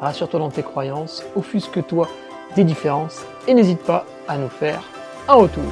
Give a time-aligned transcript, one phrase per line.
[0.00, 2.08] rassure-toi dans tes croyances, offusque-toi
[2.54, 4.82] des différences et n'hésite pas à nous faire
[5.28, 5.64] un retour.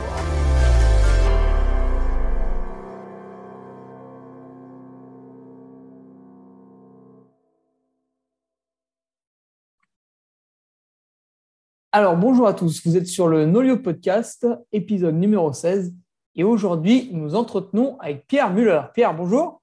[11.93, 15.95] Alors bonjour à tous, vous êtes sur le Nolio Podcast, épisode numéro 16,
[16.35, 18.81] et aujourd'hui nous entretenons avec Pierre Muller.
[18.93, 19.63] Pierre, bonjour.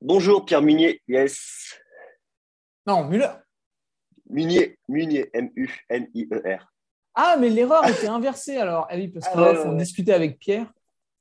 [0.00, 1.78] Bonjour Pierre Munier, yes.
[2.86, 3.30] Non, Muller.
[4.28, 6.72] Munier, Munier, M-U-N-I-E-R.
[7.14, 8.86] Ah, mais l'erreur était inversée alors.
[8.90, 10.72] Ah oui, parce qu'on ah, discutait avec Pierre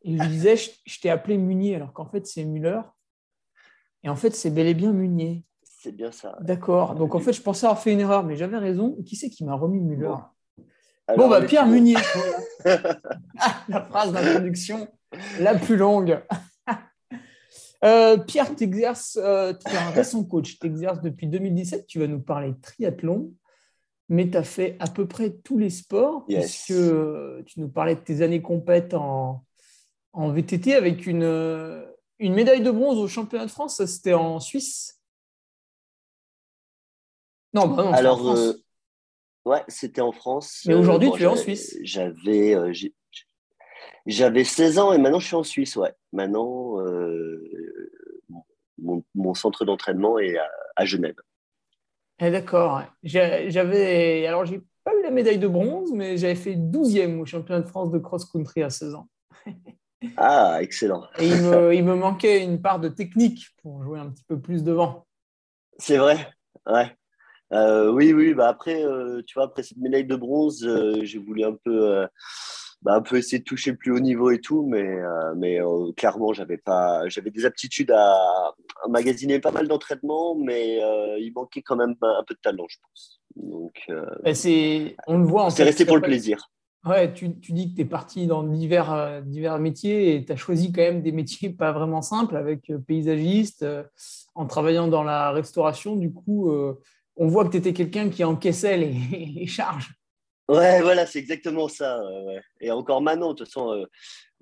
[0.06, 2.82] je lui disais, je, t'ai appelé Munier alors qu'en fait c'est Muller.
[4.04, 5.44] Et en fait, c'est bel et bien Munier.
[5.64, 6.38] C'est bien ça.
[6.42, 6.94] D'accord.
[6.94, 8.96] Donc en fait, je pensais avoir fait une erreur, mais j'avais raison.
[9.04, 10.14] Qui c'est qui m'a remis Muller
[11.18, 11.98] Bon, bah Pierre Munier.
[12.66, 14.88] Ah, la phrase d'introduction
[15.40, 16.22] la plus longue.
[17.86, 22.00] Euh, Pierre, tu exerces, euh, tu es un récent coach, tu exerces depuis 2017, tu
[22.00, 23.32] vas nous parler de triathlon,
[24.10, 26.74] mais tu as fait à peu près tous les sports, puisque
[27.46, 29.46] tu nous parlais de tes années compètes en,
[30.14, 31.86] en VTT avec une,
[32.18, 35.00] une médaille de bronze au championnat de France, c'était en Suisse
[37.54, 38.40] Non, bah non Alors, en France.
[38.40, 38.54] Euh,
[39.46, 40.64] ouais, c'était en France.
[40.66, 41.78] Mais aujourd'hui, tu es en Suisse.
[41.84, 42.56] J'avais
[44.08, 45.94] j'avais 16 ans et maintenant je suis en Suisse, ouais.
[46.14, 46.80] Maintenant,
[48.78, 50.36] mon, centre d'entraînement est
[50.76, 51.16] à, Genève.
[52.20, 52.84] Eh, d'accord.
[53.04, 57.62] J'avais, alors j'ai pas eu la médaille de bronze, mais j'avais fait 12e au championnat
[57.62, 59.10] de France de cross-country à 16 ans.
[60.18, 61.06] ah, excellent.
[61.20, 64.40] Et il me, il me, manquait une part de technique pour jouer un petit peu
[64.40, 65.06] plus devant.
[65.78, 66.32] C'est vrai,
[66.68, 66.96] ouais.
[67.54, 71.20] Euh, oui, oui, bah après, euh, tu vois, après cette médaille de bronze, euh, j'ai
[71.20, 72.08] voulu un peu
[72.86, 75.60] bah, un peu essayer de toucher le plus haut niveau et tout, mais, euh, mais
[75.60, 78.54] euh, clairement, j'avais pas, j'avais des aptitudes à,
[78.88, 82.78] magasiner pas mal d'entraînement, mais euh, il manquait quand même un, peu de talent, je
[82.80, 83.22] pense.
[83.38, 83.92] Donc,
[84.24, 85.50] bah, c'est, on le voit.
[85.50, 86.38] C'est resté pour le plaisir.
[86.86, 90.36] Ouais, tu, tu, dis que tu es parti dans divers, divers métiers et tu as
[90.36, 93.66] choisi quand même des métiers pas vraiment simples avec paysagiste,
[94.36, 95.96] en travaillant dans la restauration.
[95.96, 96.54] Du coup,
[97.16, 98.94] on voit que tu étais quelqu'un qui encaissait les,
[99.36, 99.96] les charges.
[100.48, 102.02] Ouais, voilà, c'est exactement ça.
[102.62, 103.86] Et encore maintenant, de toute façon, euh,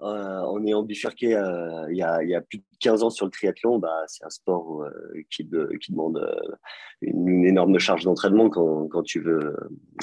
[0.02, 3.04] euh, on est en bifurqué euh, il, y a, il, y a, plus de 15
[3.04, 3.80] ans sur le triathlon.
[3.80, 4.86] Bah, c'est un sport
[5.30, 5.50] qui,
[5.80, 6.20] qui, demande
[7.02, 9.56] une, énorme charge d'entraînement quand, quand, tu veux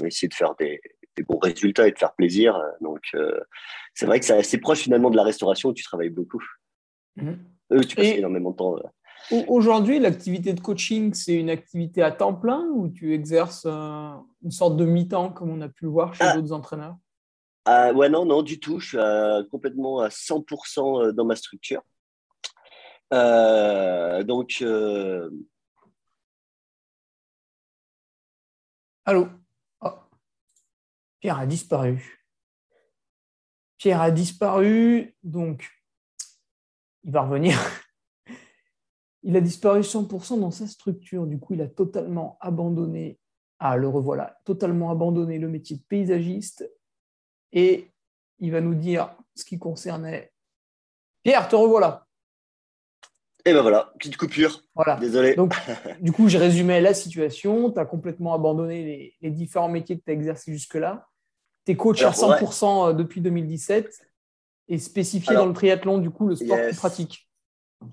[0.02, 0.80] essayer de faire des,
[1.16, 2.58] des, bons résultats et de faire plaisir.
[2.80, 3.14] Donc,
[3.92, 6.42] c'est vrai que c'est assez proche finalement de la restauration où tu travailles beaucoup.
[7.16, 7.32] Mmh.
[7.86, 8.76] tu passes énormément de temps.
[9.30, 14.76] Aujourd'hui, l'activité de coaching, c'est une activité à temps plein ou tu exerces une sorte
[14.76, 16.34] de mi-temps comme on a pu le voir chez ah.
[16.34, 16.96] d'autres entraîneurs?
[17.64, 18.80] Ah, Ouais, non, non, du tout.
[18.80, 21.82] Je suis complètement à 100% euh, dans ma structure.
[23.12, 24.58] Euh, donc.
[24.62, 25.30] Euh...
[29.04, 29.28] Allô?
[29.80, 29.90] Oh.
[31.20, 32.20] Pierre a disparu.
[33.78, 35.70] Pierre a disparu, donc
[37.04, 37.58] il va revenir.
[39.22, 41.26] Il a disparu 100% dans sa structure.
[41.26, 43.18] Du coup, il a totalement abandonné,
[43.58, 46.70] ah, le revoilà, totalement abandonné le métier de paysagiste.
[47.52, 47.90] Et
[48.38, 50.32] il va nous dire ce qui concernait.
[51.22, 52.06] Pierre, te revoilà.
[53.44, 54.62] Et ben voilà, petite coupure.
[54.74, 54.96] Voilà.
[54.96, 55.34] Désolé.
[55.34, 55.54] Donc,
[56.00, 57.70] du coup, je résumais la situation.
[57.70, 61.06] Tu as complètement abandonné les, différents métiers que tu as exercés jusque-là.
[61.64, 63.98] Tu es coach à 100% euh, depuis 2017
[64.68, 66.76] et spécifié dans le triathlon, du coup, le sport yes.
[66.76, 67.28] pratique.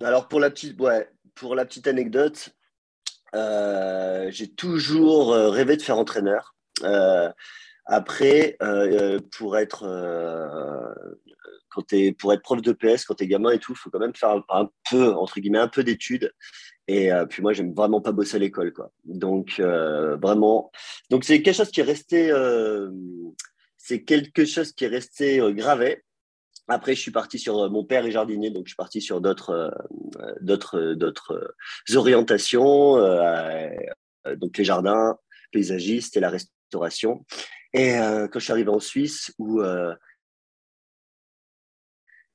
[0.02, 2.50] Alors, pour la petite, ouais, pour la petite anecdote,
[3.36, 6.56] euh, j'ai toujours euh, rêvé de faire entraîneur.
[6.84, 7.32] Euh,
[7.86, 8.58] après,
[9.32, 9.86] pour être
[11.70, 14.00] quand es, pour être prof de PS, quand tu es gamin et tout, faut quand
[14.00, 16.34] même faire un, peu, entre guillemets, un peu d'études.
[16.90, 18.92] Et puis moi, j'aime vraiment pas bosser à l'école, quoi.
[19.06, 20.70] Donc vraiment,
[21.10, 22.30] donc c'est quelque chose qui est resté,
[23.78, 26.04] c'est quelque chose qui est resté gravé.
[26.68, 29.22] Après, je suis parti sur euh, mon père est jardinier, donc je suis parti sur
[29.22, 29.72] d'autres
[30.20, 31.56] euh, d'autres d'autres
[31.96, 33.70] orientations, euh,
[34.36, 35.18] donc les jardins,
[35.52, 37.26] paysagistes et la restauration.
[37.74, 37.94] Et
[38.32, 39.62] quand je suis arrivé en Suisse, où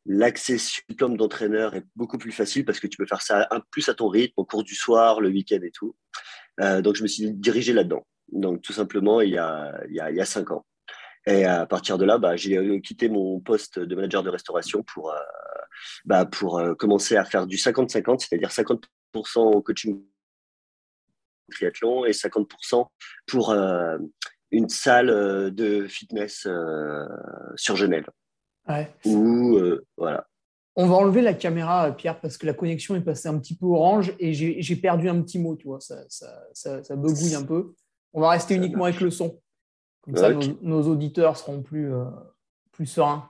[0.06, 0.56] l'accès
[0.88, 3.94] diplôme d'entraîneur est beaucoup plus facile parce que tu peux faire ça un plus à
[3.94, 5.96] ton rythme, au cours du soir, le week-end et tout.
[6.58, 8.06] donc je me suis dirigé là-dedans.
[8.32, 10.64] Donc, tout simplement, il y a, il y a, il y a cinq ans.
[11.26, 15.14] Et à partir de là, bah, j'ai quitté mon poste de manager de restauration pour,
[16.04, 18.86] bah, pour commencer à faire du 50-50, c'est-à-dire 50%,
[19.38, 20.02] au coaching
[21.50, 22.86] triathlon et 50%
[23.26, 23.54] pour
[24.50, 26.48] une salle de fitness
[27.56, 28.08] sur Genève.
[28.68, 28.92] Ouais.
[29.04, 29.60] Où,
[29.96, 30.26] voilà.
[30.74, 33.66] On va enlever la caméra, Pierre, parce que la connexion est passée un petit peu
[33.66, 37.44] orange et j'ai perdu un petit mot, tu vois, ça, ça, ça, ça begouille un
[37.44, 37.74] peu.
[38.14, 39.38] On va rester uniquement avec le son.
[40.02, 40.30] Comme ça,
[40.62, 42.04] nos, auditeurs seront plus, euh,
[42.72, 43.28] plus sereins.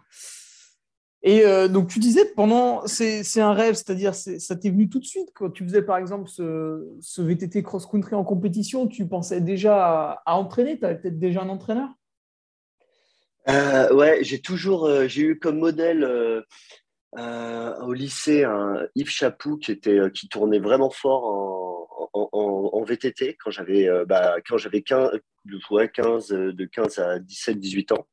[1.23, 5.05] Et euh, donc, tu disais, pendant, c'est un rêve, c'est-à-dire, ça t'est venu tout de
[5.05, 10.23] suite quand tu faisais, par exemple, ce, ce VTT cross-country en compétition, tu pensais déjà
[10.25, 10.79] à, entraîner?
[10.79, 11.91] Tu avais peut-être déjà un entraîneur?
[13.49, 16.45] Euh, Ouais, j'ai toujours, j'ai eu comme modèle
[17.17, 18.45] au lycée
[18.95, 24.83] Yves Chapou qui, était, qui tournait vraiment fort en, VTT quand j'avais bah, quand j'avais
[24.83, 25.21] 15,
[25.95, 28.07] 15, de 15 à 17, 18 ans.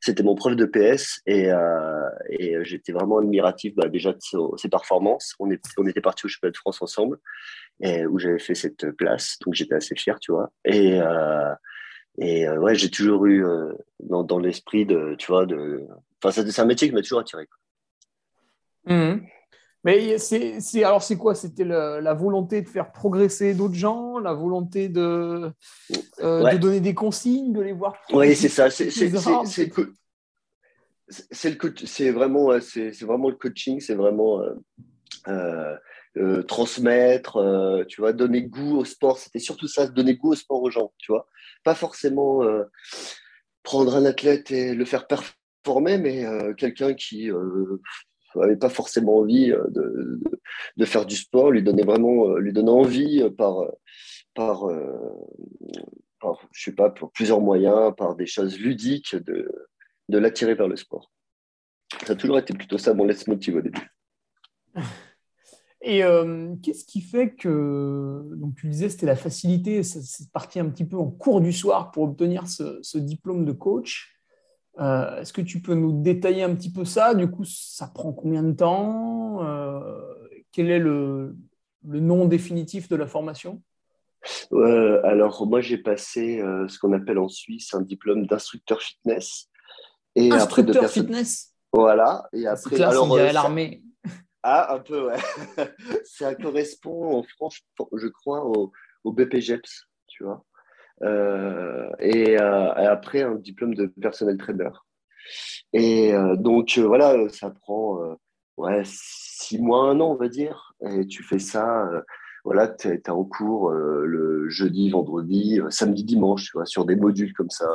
[0.00, 4.18] C'était mon prof de PS et, euh, j'étais vraiment admiratif bah, déjà de
[4.56, 5.34] ses, performances.
[5.38, 7.18] On, était parti au championnat de France ensemble
[8.08, 10.50] où j'avais fait cette place, donc j'étais assez fier, tu vois.
[10.64, 11.54] Et, euh,
[12.20, 15.86] euh, ouais, j'ai toujours eu euh, dans, l'esprit de, tu vois, de.
[16.22, 17.46] Enfin, c'est un métier qui m'a toujours attiré.
[18.86, 19.20] Mmh.
[19.86, 21.36] Mais c'est, alors c'est quoi?
[21.36, 25.52] C'était la volonté de faire progresser d'autres gens, la volonté de,
[26.18, 27.94] euh, de donner des consignes, de les voir.
[28.12, 28.68] Oui, c'est ça.
[28.68, 29.70] C'est, c'est, vraiment, c'est,
[33.04, 34.42] vraiment le coaching, c'est vraiment
[35.28, 35.76] euh,
[36.16, 39.18] euh, transmettre, tu vois, donner goût au sport.
[39.18, 41.28] C'était surtout ça, donner goût au sport aux gens, tu vois.
[41.62, 42.40] Pas forcément
[43.62, 47.30] prendre un athlète et le faire performer, mais quelqu'un qui
[48.40, 50.20] n'avait pas forcément envie euh, de,
[50.76, 53.66] de, faire du sport, lui donner vraiment, euh, lui donner envie euh, par,
[54.34, 54.68] par,
[56.52, 59.50] je sais pas, pour plusieurs moyens, par des choses ludiques, de,
[60.08, 61.10] de l'attirer vers le sport.
[62.04, 63.90] Ça a toujours été plutôt ça mon leitmotiv au début.
[65.82, 66.00] Et
[66.62, 70.96] qu'est-ce qui fait que, donc tu disais, c'était la facilité, c'est parti un petit peu
[70.96, 74.15] en cours du soir pour obtenir ce diplôme de coach.
[74.78, 77.14] Euh, est-ce que tu peux nous détailler un petit peu ça?
[77.14, 79.42] Du coup, ça prend combien de temps?
[79.44, 79.98] Euh,
[80.52, 81.36] Quel est le,
[81.84, 83.62] nom définitif de la formation?
[84.52, 89.48] Euh, Alors, moi, j'ai passé ce qu'on appelle en Suisse un diplôme d'instructeur fitness.
[90.14, 91.54] Et instructeur après de fitness?
[91.72, 92.28] Voilà.
[92.32, 93.82] Et après, classe, alors, l'armée.
[94.42, 95.16] Ah, un peu, ouais.
[96.04, 97.60] ça correspond en France,
[97.96, 98.72] je crois, au,
[99.04, 100.44] au BPGEPS, tu vois.
[101.02, 104.70] Euh, et, euh, et, après un diplôme de personnel trader.
[105.72, 108.16] Et euh, donc voilà, ça prend
[108.56, 110.74] ouais, six mois, un an, on va dire.
[110.80, 111.90] Et tu fais ça,
[112.44, 117.68] voilà, tu es, en cours le jeudi, vendredi, samedi, dimanche, sur des modules comme ça,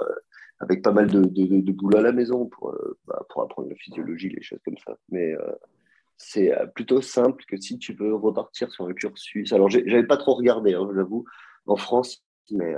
[0.60, 2.74] avec pas mal de, de, boulot à la maison pour,
[3.06, 4.98] bah, pour apprendre la physiologie, les choses comme ça.
[5.10, 5.36] Mais
[6.18, 9.52] c'est plutôt simple que si tu veux repartir sur un cursus.
[9.54, 11.26] Alors, j'avais pas trop regardé, hein, j'avoue,
[11.68, 12.76] en France, mais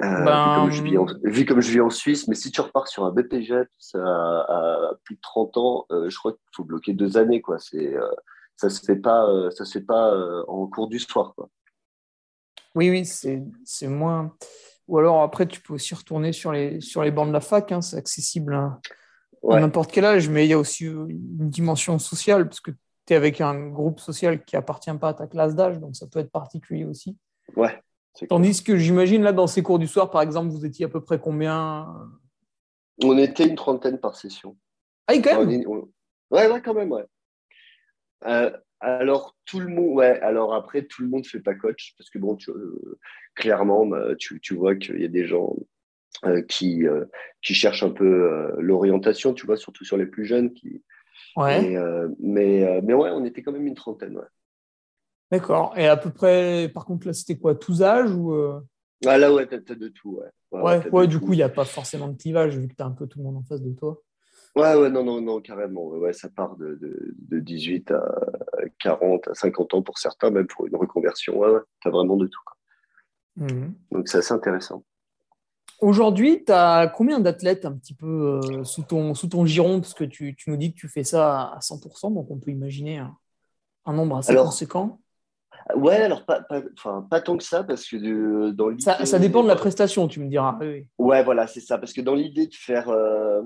[0.00, 2.60] ben, vu, comme je vis en, vu, comme je vis en, Suisse, mais si tu
[2.60, 3.52] repars sur un BPJ
[3.94, 7.40] à, à plus de 30 ans, euh, je crois qu'il faut bloquer deux années.
[7.40, 7.58] Quoi.
[7.58, 8.08] C'est, euh,
[8.56, 10.14] ça ne se fait pas, ça se fait pas
[10.46, 11.34] en cours du soir.
[11.34, 11.48] Quoi.
[12.74, 14.34] Oui, oui, c'est, c'est moins.
[14.86, 17.70] Ou alors après, tu peux aussi retourner sur les, sur les bancs de la fac,
[17.72, 18.80] hein, c'est accessible à,
[19.42, 23.16] n'importe quel âge, mais il y a aussi une dimension sociale, parce que tu es
[23.16, 26.30] avec un groupe social qui appartient pas à ta classe d'âge, donc ça peut être
[26.30, 27.16] particulier aussi.
[27.54, 27.80] Ouais.
[28.26, 31.02] Tandis que j'imagine, là, dans ces cours du soir, par exemple, vous étiez à peu
[31.02, 31.86] près combien
[33.02, 34.56] On était une trentaine par session.
[35.06, 35.64] Ah, quand même?
[36.30, 37.04] Ouais, ouais, quand même, ouais.
[38.26, 41.94] Euh, alors, tout le monde, ouais, alors après, tout le monde ne fait pas coach,
[41.96, 42.98] parce que bon, tu, euh,
[43.34, 45.56] clairement, bah, tu, tu, vois qu'il y a des gens
[46.24, 46.84] euh, qui,
[47.42, 50.52] qui cherchent un peu l'orientation, tu vois, surtout sur les plus jeunes.
[50.52, 50.82] Qui,
[51.36, 51.76] ouais.
[52.18, 54.26] mais, mais ouais, on était quand même une trentaine, ouais.
[55.30, 55.74] D'accord.
[55.76, 58.60] Et à peu près, par contre, là, c'était quoi Tous âges ou euh?
[59.06, 60.28] Ah là, ouais, t'as de tout, ouais.
[60.50, 62.86] Ouais, ouais, du coup, il n'y a pas forcément de clivage vu que tu as
[62.86, 64.00] un peu tout le monde en face de toi.
[64.56, 65.86] Ouais, ouais, non, non, non, carrément.
[65.88, 68.02] Ouais, ça part de, de, de, 18 à
[68.80, 71.38] 40, à 50 ans pour certains, même pour une reconversion.
[71.38, 72.40] Ouais, ouais, tu as vraiment de tout.
[73.36, 73.72] Mmh.
[73.92, 74.82] Donc, c'est assez intéressant.
[75.80, 79.80] Aujourd'hui, tu as combien d'athlètes un petit peu euh, sous, ton, sous ton giron?
[79.80, 82.50] Parce que tu, tu, nous dis que tu fais ça à 100%, donc on peut
[82.50, 83.16] imaginer un,
[83.84, 84.98] un nombre assez conséquent.
[85.74, 86.62] Ouais, alors pas, pas,
[87.10, 90.28] pas, tant que ça, parce que dans ça, ça, dépend de la prestation, tu me
[90.28, 90.58] diras.
[90.98, 91.78] Ouais, voilà, c'est ça.
[91.78, 93.42] Parce que dans l'idée de faire, euh,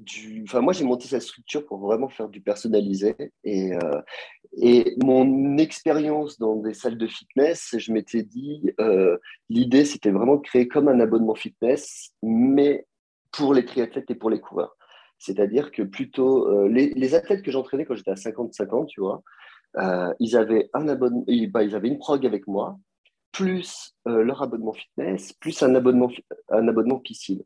[0.00, 0.42] du.
[0.46, 3.14] Enfin, moi, j'ai monté cette structure pour vraiment faire du personnalisé.
[3.44, 4.00] Et, euh,
[4.56, 9.16] et mon expérience dans des salles de fitness, je m'étais dit, euh,
[9.48, 12.86] l'idée, c'était vraiment de créer comme un abonnement fitness, mais
[13.32, 14.76] pour les triathlètes et pour les coureurs.
[15.18, 19.22] C'est-à-dire que plutôt, euh, les, athlètes que j'entraînais quand j'étais à 55 ans, tu vois,
[19.76, 22.78] ils, avaient un bah, ils avaient une prog avec moi,
[23.32, 26.10] plus leur abonnement fitness, plus un abonnement,
[26.50, 27.42] un abonnement piscine.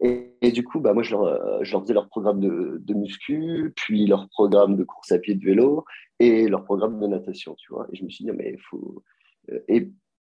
[0.00, 2.94] Et, du coup, bah, moi, je leur, euh, je leur faisais leur programme de, de,
[2.94, 5.84] muscu, puis leur programme de course à pied de vélo
[6.20, 7.88] et leur programme de natation, tu vois.
[7.92, 9.02] Et je me suis dit, mais faut.
[9.50, 9.90] Euh, et,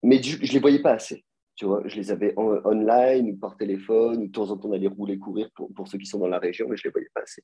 [0.05, 1.25] mais je ne les voyais pas assez,
[1.59, 1.83] tu vois.
[1.85, 5.51] Je les avais online ou par téléphone, ou de temps en temps, allait rouler, courir
[5.55, 7.43] pour, pour, ceux qui sont dans la région, mais je ne les voyais pas assez.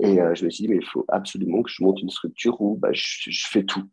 [0.00, 2.60] Et euh, je me suis dit, mais il faut absolument que je monte une structure
[2.60, 3.84] où bah, je, fais tout,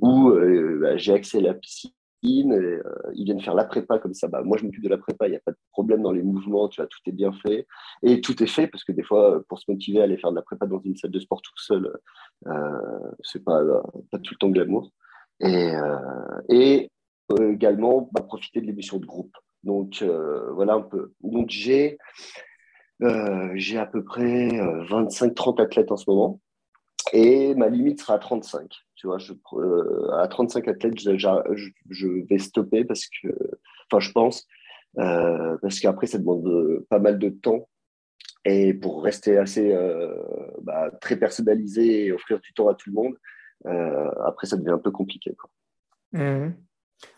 [0.00, 0.32] où
[0.80, 1.92] bah, j'ai accès à la piscine
[2.24, 2.82] euh,
[3.14, 4.28] ils viennent faire la prépa comme ça.
[4.28, 6.22] Bah, moi, je m'occupe de la prépa, il n'y a pas de problème dans les
[6.22, 7.66] mouvements, tu vois, tout est bien fait.
[8.02, 10.36] Et tout est fait parce que des fois, pour se motiver à aller faire de
[10.36, 11.92] la prépa dans une salle de sport tout seul,
[12.46, 13.62] euh, c'est pas,
[14.10, 14.90] pas tout le temps glamour.
[15.40, 16.90] Et, euh, et
[17.32, 19.36] euh, également, bah, profiter de l'émission de groupe.
[19.64, 20.04] Donc,
[20.54, 21.12] voilà un peu.
[21.22, 21.98] Donc, j'ai
[23.54, 26.40] j'ai à peu près 25-30 athlètes en ce moment.
[27.12, 28.70] Et ma limite sera à 35.
[28.94, 33.28] Tu vois, je, euh, à 35 athlètes, je, vais stopper parce que,
[33.90, 34.46] enfin, je pense,
[34.98, 37.68] euh, parce qu'après, ça demande euh, pas mal de temps.
[38.44, 39.76] Et pour rester assez
[40.62, 43.16] bah, très personnalisé et offrir du temps à tout le monde,
[44.24, 45.34] après, ça devient un peu compliqué.
[45.34, 45.50] Quoi.
[46.12, 46.54] Mmh.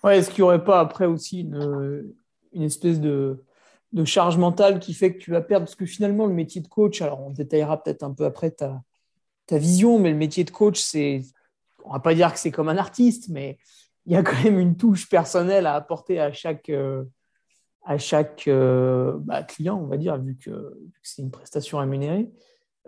[0.05, 2.13] Ouais, Est-ce qu'il n'y aurait pas après aussi une,
[2.53, 3.45] une espèce de,
[3.93, 5.67] de charge mentale qui fait que tu vas perdre?
[5.67, 8.83] Parce que finalement, le métier de coach, alors on détaillera peut-être un peu après ta,
[9.47, 11.23] ta vision, mais le métier de coach, c'est,
[11.85, 13.59] on va pas dire que c'est comme un artiste, mais
[14.07, 17.05] il y a quand même une touche personnelle à apporter à chaque, euh,
[17.85, 22.31] à chaque euh, bah, client, on va dire, vu que, c'est une prestation rémunérée.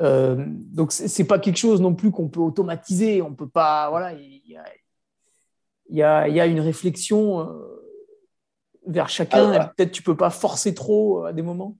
[0.00, 3.22] Euh, donc, ce n'est pas quelque chose non plus qu'on peut automatiser.
[3.22, 3.90] On peut pas.
[3.90, 4.14] Voilà,
[5.96, 7.48] y, a, y a, une réflexion
[8.86, 9.52] vers chacun.
[9.52, 11.76] Ah, peut-être tu peux pas forcer trop à des moments?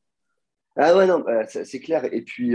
[0.77, 2.05] Ah ouais, non, c'est clair.
[2.13, 2.55] Et puis,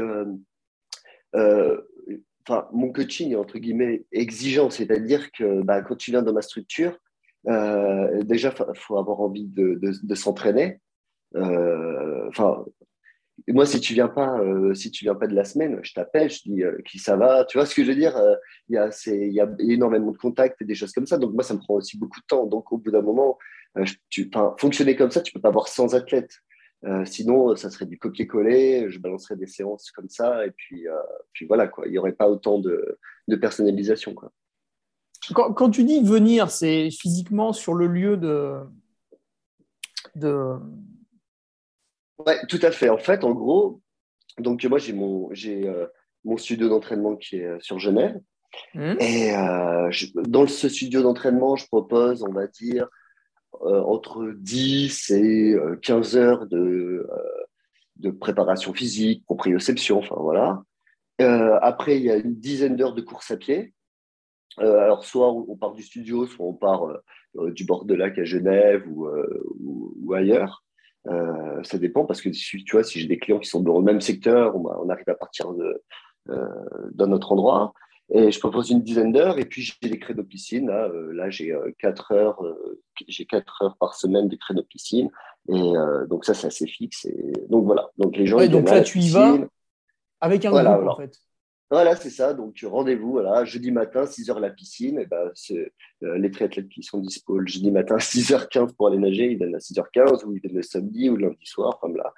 [1.34, 6.42] enfin, mon coaching est entre guillemets exigeant, c'est-à-dire que bah, quand tu viens dans ma
[6.42, 6.98] structure,
[7.48, 10.80] euh, déjà, il faut avoir envie de, de, s'entraîner.
[11.36, 12.30] Euh,
[13.40, 15.94] enfin, moi, si tu viens pas, euh, si tu viens pas de la semaine, je
[15.94, 17.46] t'appelle, je dis qui ça va.
[17.46, 18.20] Tu vois ce que je veux dire
[18.70, 21.18] Il y a, il y a énormément de contacts et des choses comme ça.
[21.18, 22.46] Donc moi, ça me prend aussi beaucoup de temps.
[22.46, 23.38] Donc au bout d'un moment,
[24.58, 26.40] fonctionner comme ça, tu peux pas avoir 100 athlètes.
[26.86, 30.94] Euh, sinon, ça serait du copier-coller, je balancerais des séances comme ça, et puis, euh,
[31.48, 31.88] voilà, quoi.
[31.88, 34.14] il n'y aurait pas autant de, de personnalisation.
[34.14, 34.32] Quoi.
[35.34, 38.60] Quand, quand, tu dis venir, c'est physiquement sur le lieu de.
[40.16, 40.58] de...
[42.26, 42.90] Ouais, tout à fait.
[42.90, 43.82] En fait, en gros,
[44.38, 45.88] donc moi, j'ai mon, j'ai, euh,
[46.24, 48.20] mon studio d'entraînement qui est sur Genève.
[48.74, 48.96] Mmh.
[49.02, 49.34] Et
[50.28, 52.88] dans ce studio d'entraînement, je propose, on va dire,
[53.64, 56.58] euh, entre 10 et 15 euh, heures de,
[57.10, 57.46] euh,
[57.96, 60.62] de préparation physique, proprioception, enfin voilà.
[61.62, 63.74] après, il y a une dizaine d'heures de course à pied.
[64.58, 66.88] alors, soit on part du studio, soit on part
[67.36, 69.08] du bord de lac à Genève ou,
[69.60, 70.64] ou, ailleurs.
[71.06, 74.02] Ça dépend parce que tu vois, si j'ai des clients qui sont dans le même
[74.02, 75.54] secteur, on, arrive à partir
[76.28, 77.74] d'un autre endroit.
[78.10, 80.68] Et je propose une dizaine d'heures et puis j'ai des créneaux piscine.
[80.68, 84.64] Là, euh, là j'ai euh, quatre heures, euh, j'ai quatre heures par semaine de créneaux
[84.64, 85.10] piscine.
[85.50, 85.74] Et
[86.10, 87.06] donc ça, c'est assez fixe.
[87.06, 87.90] Et donc voilà.
[87.98, 88.46] Donc les gens.
[88.48, 89.38] donc là, tu y vas
[90.20, 91.18] avec un groupe en fait.
[91.70, 92.34] Voilà, c'est ça.
[92.34, 95.00] Donc, rendez-vous, voilà, jeudi matin, 6h la piscine.
[95.00, 99.32] Et ben, euh, les triathlètes qui sont dispo le jeudi matin, 6h15 pour aller nager,
[99.32, 102.14] ils viennent à 6h15 ou ils viennent le samedi ou le lundi soir, comme là.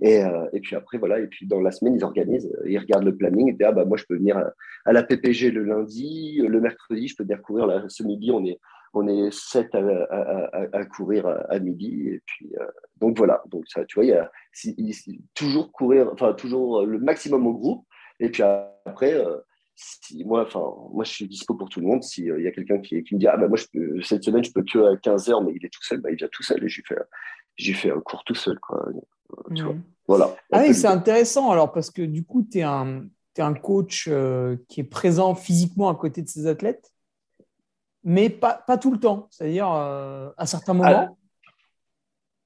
[0.00, 1.18] Et, euh, et, puis après, voilà.
[1.18, 3.84] Et puis dans la semaine, ils organisent, ils regardent le planning et disent, ah, bah,
[3.84, 4.38] moi, je peux venir
[4.84, 8.30] à, la PPG le lundi, le mercredi, je peux venir courir là, ce midi.
[8.30, 8.60] On est,
[8.94, 12.08] on est 7 à, à, courir à, midi.
[12.08, 12.66] Et puis, euh,
[13.00, 13.42] donc voilà.
[13.50, 14.30] Donc, ça, tu vois, il y a
[15.34, 17.84] toujours courir, enfin, toujours le maximum au groupe.
[18.22, 19.38] Et puis après, euh,
[19.74, 20.62] si, moi, enfin,
[20.92, 22.04] moi, je suis dispo pour tout le monde.
[22.04, 24.44] S'il euh, y a quelqu'un qui, qui, me dit, ah, bah, moi, je cette semaine,
[24.44, 26.44] je peux que à 15 heures, mais il est tout seul, bah, il vient tout
[26.44, 26.62] seul.
[26.62, 26.98] Et j'ai fait,
[27.56, 28.60] j'ai fait un cours tout seul.
[28.60, 28.86] Quoi.
[29.56, 29.74] Tu vois,
[30.06, 30.36] voilà.
[30.52, 31.50] Ah oui, c'est intéressant.
[31.50, 35.34] Alors, parce que du coup, tu es un, es un coach euh, qui est présent
[35.34, 36.92] physiquement à côté de ses athlètes,
[38.04, 39.26] mais pas, pas tout le temps.
[39.32, 41.18] C'est-à-dire à certains moments.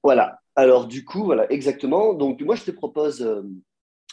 [0.01, 0.39] voilà.
[0.55, 2.15] Alors, du coup, voilà, exactement.
[2.15, 3.21] Donc, moi, je te propose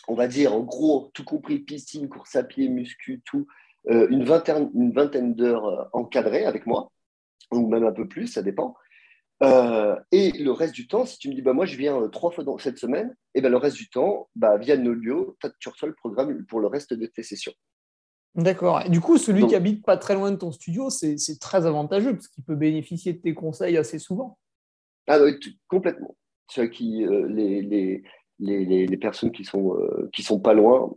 [0.09, 3.47] on va dire, en gros, tout compris piscine, course à pied, muscu, tout,
[3.89, 6.91] euh, une vingtaine, une vingtaine d'heures euh, encadrées avec moi,
[7.51, 8.75] ou même un peu plus, ça dépend.
[9.43, 12.31] Euh, et le reste du temps, si tu me dis, bah, moi, je viens trois
[12.31, 15.89] fois dans cette semaine, et ben le reste du temps, bah, via Nolio, tu reçois
[15.89, 17.53] le programme pour le reste de tes sessions.
[18.35, 18.89] D'accord.
[18.89, 22.29] Du coup, celui qui habite pas très loin de ton studio, c'est très avantageux parce
[22.29, 24.39] qu'il peut bénéficier de tes conseils assez souvent.
[25.07, 26.17] Ah oui, complètement.
[26.51, 28.03] Ceux qui, euh, les, les,
[28.39, 29.77] les, les, personnes qui sont,
[30.13, 30.93] qui sont pas loin,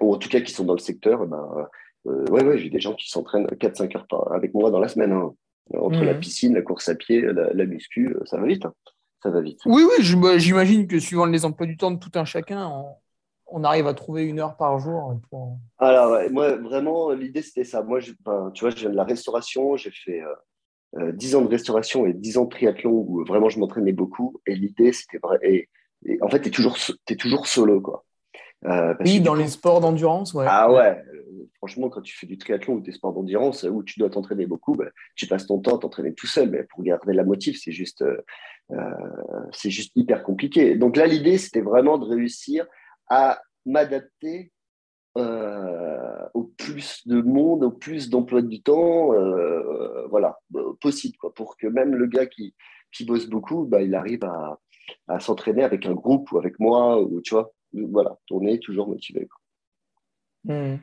[0.00, 1.68] ou en tout cas qui sont dans le secteur, ben,
[2.04, 5.12] ouais, ouais, j'ai des gens qui s'entraînent 4-5 heures avec moi dans la semaine.
[5.12, 5.34] Hein.
[5.74, 6.20] Entre la mhm.
[6.20, 8.64] piscine, la course à pied, la, muscu, ça va vite.
[8.64, 8.72] Hein.
[9.22, 9.60] Ça va vite.
[9.66, 12.72] Oui, oui, bah, j'imagine que suivant les emplois du temps de tout un chacun,
[13.46, 15.20] on, arrive à trouver une heure par jour.
[15.28, 15.58] Pour...
[15.78, 17.82] Alors, moi, vraiment, l'idée, c'était ça.
[17.82, 20.22] Moi, je, tu vois, je viens de la restauration, j'ai fait
[20.96, 23.92] euh, 10 euh, ans de restauration et 10 ans de triathlon où vraiment je m'entraînais
[23.92, 24.40] beaucoup.
[24.46, 25.38] Et l'idée, c'était vrai.
[25.42, 25.68] Et,
[26.20, 26.76] en fait, tu es toujours,
[27.08, 28.04] es toujours solo, quoi.
[28.66, 30.46] Euh, oui, dans les sports d'endurance, ouais.
[30.48, 31.00] Ah ouais,
[31.58, 34.74] franchement, quand tu fais du triathlon ou des sports d'endurance où tu dois t'entraîner beaucoup,
[34.74, 36.50] bah, tu passes ton temps à t'entraîner tout seul.
[36.50, 38.18] Mais pour garder la motive, c'est juste, euh,
[38.72, 38.76] euh,
[39.52, 40.76] c'est juste hyper compliqué.
[40.76, 42.66] Donc là, l'idée, c'était vraiment de réussir
[43.08, 44.52] à m'adapter
[45.16, 49.12] euh, au plus de monde, au plus d'emplois du temps,
[50.10, 50.38] voilà,
[50.80, 52.54] possible, quoi, pour que même le gars qui,
[52.92, 54.58] qui bosse beaucoup, bah, il arrive à,
[55.06, 59.28] à s'entraîner avec un groupe ou avec moi, ou tu vois, voilà, tourner toujours motivé.
[60.44, 60.76] Mmh.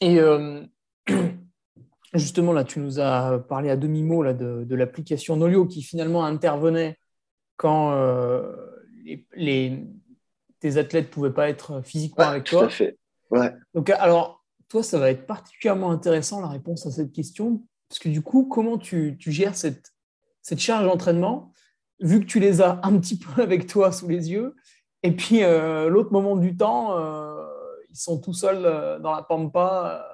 [0.00, 0.64] Et euh,
[2.14, 6.98] justement, là, tu nous as parlé à demi-mot de, l'application Nolio qui finalement intervenait
[7.56, 8.54] quand euh,
[9.34, 9.84] les,
[10.60, 12.62] tes athlètes ne pouvaient pas être physiquement avec toi.
[12.62, 12.98] Tout à fait.
[13.30, 13.52] Ouais.
[13.74, 18.08] Donc, alors, toi, ça va être particulièrement intéressant la réponse à cette question, parce que
[18.08, 19.92] du coup, comment tu, gères cette,
[20.42, 21.52] cette charge d'entraînement,
[22.00, 24.54] vu que tu les as un petit peu avec toi sous les yeux,
[25.02, 26.94] et puis euh, l'autre moment du temps,
[27.96, 30.06] ils sont tout seuls euh, dans la pampa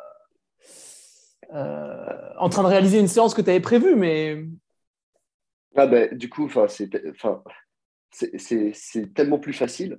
[1.53, 4.45] euh, euh, en train de réaliser une séance que tu avais prévue, mais.
[5.77, 6.91] Ah ben, du coup, c'est
[9.15, 9.99] tellement plus facile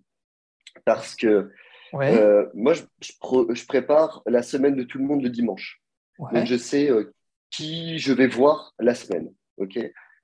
[0.86, 1.52] parce que
[1.92, 5.82] moi, je, je, prépare la semaine de tout le monde le dimanche.
[6.20, 6.90] Donc, je sais
[7.52, 9.34] qui je vais voir la semaine.
[9.58, 9.78] ok?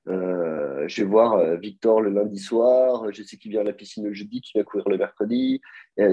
[0.07, 3.73] Euh, je vais voir euh, Victor le lundi soir, je sais qu'il vient à la
[3.73, 5.61] piscine le jeudi, qu'il vient courir le mercredi.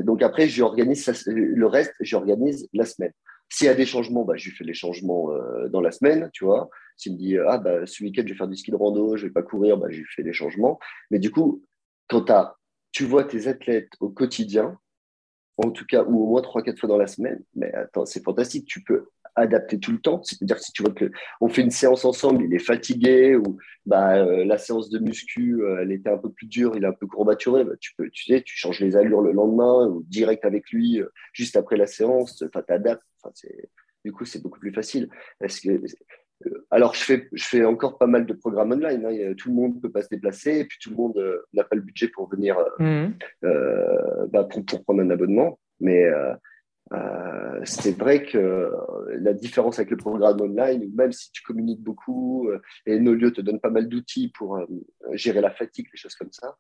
[0.05, 3.13] donc après, j'organise le reste, j'organise la semaine.
[3.49, 6.45] S'il y a des changements, bah, je fais les changements euh, dans la semaine, tu
[6.45, 6.69] vois.
[6.97, 9.23] S'il me dit, ah, bah, ce week-end, je vais faire du ski de rando, je
[9.23, 10.79] ne vais pas courir, bah, je fais les changements.
[11.11, 11.63] Mais du coup,
[12.09, 12.57] quand as,
[12.91, 14.79] tu vois tes athlètes au quotidien,
[15.59, 18.67] en tout cas, ou au moins 3-4 fois dans la semaine, mais attends, c'est fantastique.
[18.67, 20.23] Tu peux adapter tout le temps.
[20.23, 24.17] C'est-à-dire si tu vois que on fait une séance ensemble, il est fatigué ou bah,
[24.17, 26.93] euh, la séance de muscu, euh, elle était un peu plus dure, il est un
[26.93, 30.45] peu courbaturé, bah, tu peux, tu sais, tu changes les allures le lendemain ou direct
[30.45, 32.43] avec lui euh, juste après la séance.
[32.43, 33.03] Enfin, t'adaptes.
[33.23, 33.33] Enfin,
[34.05, 35.09] du coup, c'est beaucoup plus facile.
[35.41, 35.81] Que
[36.71, 39.07] alors, je fais, je fais encore pas mal de programmes online.
[39.07, 39.35] Hein.
[39.39, 41.19] Tout le monde ne peut pas se déplacer, et puis tout le monde
[41.55, 43.07] n'a pas le budget pour venir mmh.
[43.43, 45.59] bah, pour, pour, prendre un abonnement.
[45.81, 46.05] Mais
[46.93, 48.73] euh, c'est vrai que
[49.19, 53.33] la différence avec le programme online, même si tu communiques beaucoup euh, et nos lieux
[53.33, 54.67] te donnent pas mal d'outils pour euh,
[55.13, 56.57] gérer la fatigue, des choses comme ça,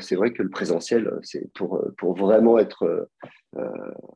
[0.00, 3.08] c'est vrai que le présentiel, c'est pour, pour vraiment être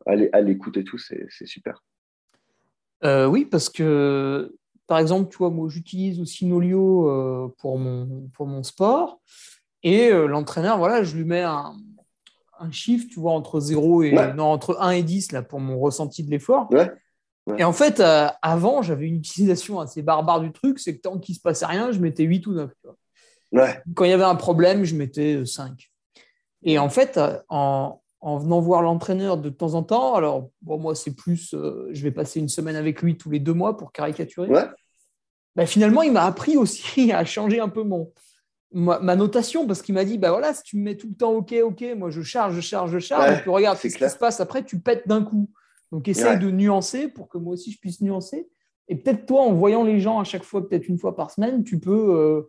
[0.07, 1.83] à l'écoute et tout, c'est super.
[3.03, 4.55] oui, parce que
[4.87, 9.21] par exemple, tu vois, moi j'utilise aussi Nolio pour, mon, pour mon sport
[9.83, 11.75] et l'entraîneur, voilà, je lui mets un,
[12.61, 15.79] un chiffre, tu vois, entre 0 et non, entre 1 et 10 là, pour mon
[15.79, 16.69] ressenti de l'effort.
[17.59, 21.19] Et en fait, euh, avant, j'avais une utilisation assez barbare du truc, c'est que tant
[21.19, 22.71] qu'il ne se passait rien, je mettais 8 ou 9.
[23.95, 25.71] Quand il y avait un problème, je mettais 5.
[25.71, 26.23] Euh,
[26.63, 30.95] et en fait, euh, en, venant voir l'entraîneur de temps en temps, alors bon, moi,
[30.95, 34.49] c'est plus, je vais passer une semaine avec lui tous les deux mois pour caricaturer.
[35.57, 38.13] Bah, finalement, il m'a appris aussi à changer un peu mon,
[38.73, 41.33] ma, notation parce qu'il m'a dit bah voilà si tu me mets tout le temps
[41.33, 44.17] ok ok moi je charge je charge je charge et puis regarde ce qui se
[44.17, 45.51] passe après tu pètes d'un coup.
[45.93, 48.49] Donc essaye de nuancer pour que moi aussi je puisse nuancer.
[48.87, 51.65] Et peut-être toi en voyant les gens à chaque fois peut-être une fois par semaine
[51.65, 52.43] tu peux euh,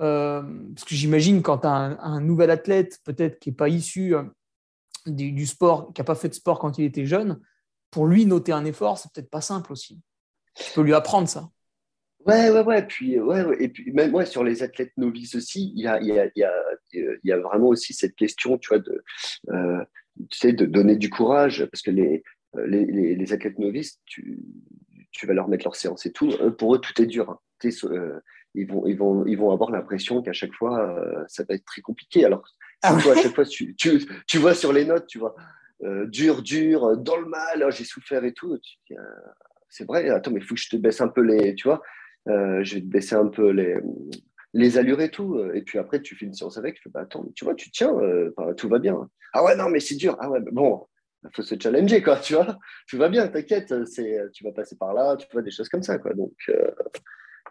[0.00, 0.42] euh,
[0.74, 4.22] parce que j'imagine quand tu as un, nouvel athlète peut-être qui n'est pas issu euh,
[5.06, 7.40] du, sport qui n'a pas fait de sport quand il était jeune
[7.90, 10.00] pour lui noter un effort c'est peut-être pas simple aussi.
[10.54, 11.48] Tu peux lui apprendre ça
[12.26, 12.86] Ouais, ouais, ouais.
[12.86, 16.08] Puis, ouais, Et puis, même ouais, sur les athlètes novices aussi, il y a, il
[16.08, 16.52] y a, il y a,
[16.92, 19.02] il y a vraiment aussi cette question, tu vois, de,
[19.50, 19.84] euh,
[20.30, 21.64] tu sais, de donner du courage.
[21.66, 22.22] Parce que les,
[22.66, 24.38] les, les, athlètes novices, tu,
[25.12, 26.30] tu vas leur mettre leur séance et tout.
[26.58, 27.30] Pour eux, tout est dur.
[27.30, 27.38] Hein.
[27.84, 28.20] Euh,
[28.54, 31.64] ils, vont, ils, vont, ils vont avoir l'impression qu'à chaque fois, euh, ça va être
[31.64, 32.24] très compliqué.
[32.24, 32.42] Alors,
[32.82, 35.34] ah à chaque fois, tu, tu, tu, vois sur les notes, tu vois,
[36.06, 38.58] dur, dur, dans le mal, oh, j'ai souffert et tout.
[39.68, 41.82] c'est vrai, attends, mais il faut que je te baisse un peu les, tu vois.
[42.28, 43.76] Euh, je vais te baisser un peu les,
[44.52, 45.38] les allures et tout.
[45.54, 47.70] Et puis après, tu fais une séance avec, tu fais, bah, attends, tu vois, tu
[47.70, 47.92] tiens,
[48.56, 49.08] tout va bien.
[49.32, 50.16] Ah ouais, non, mais c'est dur.
[50.20, 50.86] Ah ouais, bon,
[51.24, 52.56] il faut se challenger, quoi, tu vois.
[52.88, 53.74] Tout va bien, t'inquiète,
[54.32, 56.14] tu vas passer par là, tu vois, des choses comme ça, quoi.
[56.14, 56.34] Donc,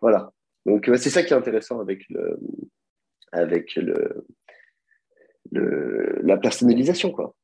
[0.01, 0.31] voilà.
[0.65, 2.39] Donc, c'est ça qui est intéressant avec le,
[3.31, 4.25] avec le,
[5.51, 7.35] le la personnalisation, quoi.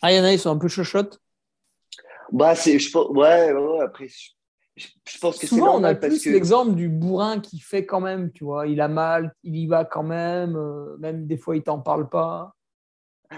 [0.00, 1.20] Ah, il y en a, ils sont un peu chochottes?
[2.32, 4.08] Bah, c'est, je ouais, ouais, après,
[4.76, 8.32] je, pense que c'est Souvent, on a plus l'exemple du bourrin qui fait quand même,
[8.32, 8.66] tu vois.
[8.66, 12.08] Il a mal, il y va quand même, euh, même des fois, il t'en parle
[12.08, 12.54] pas.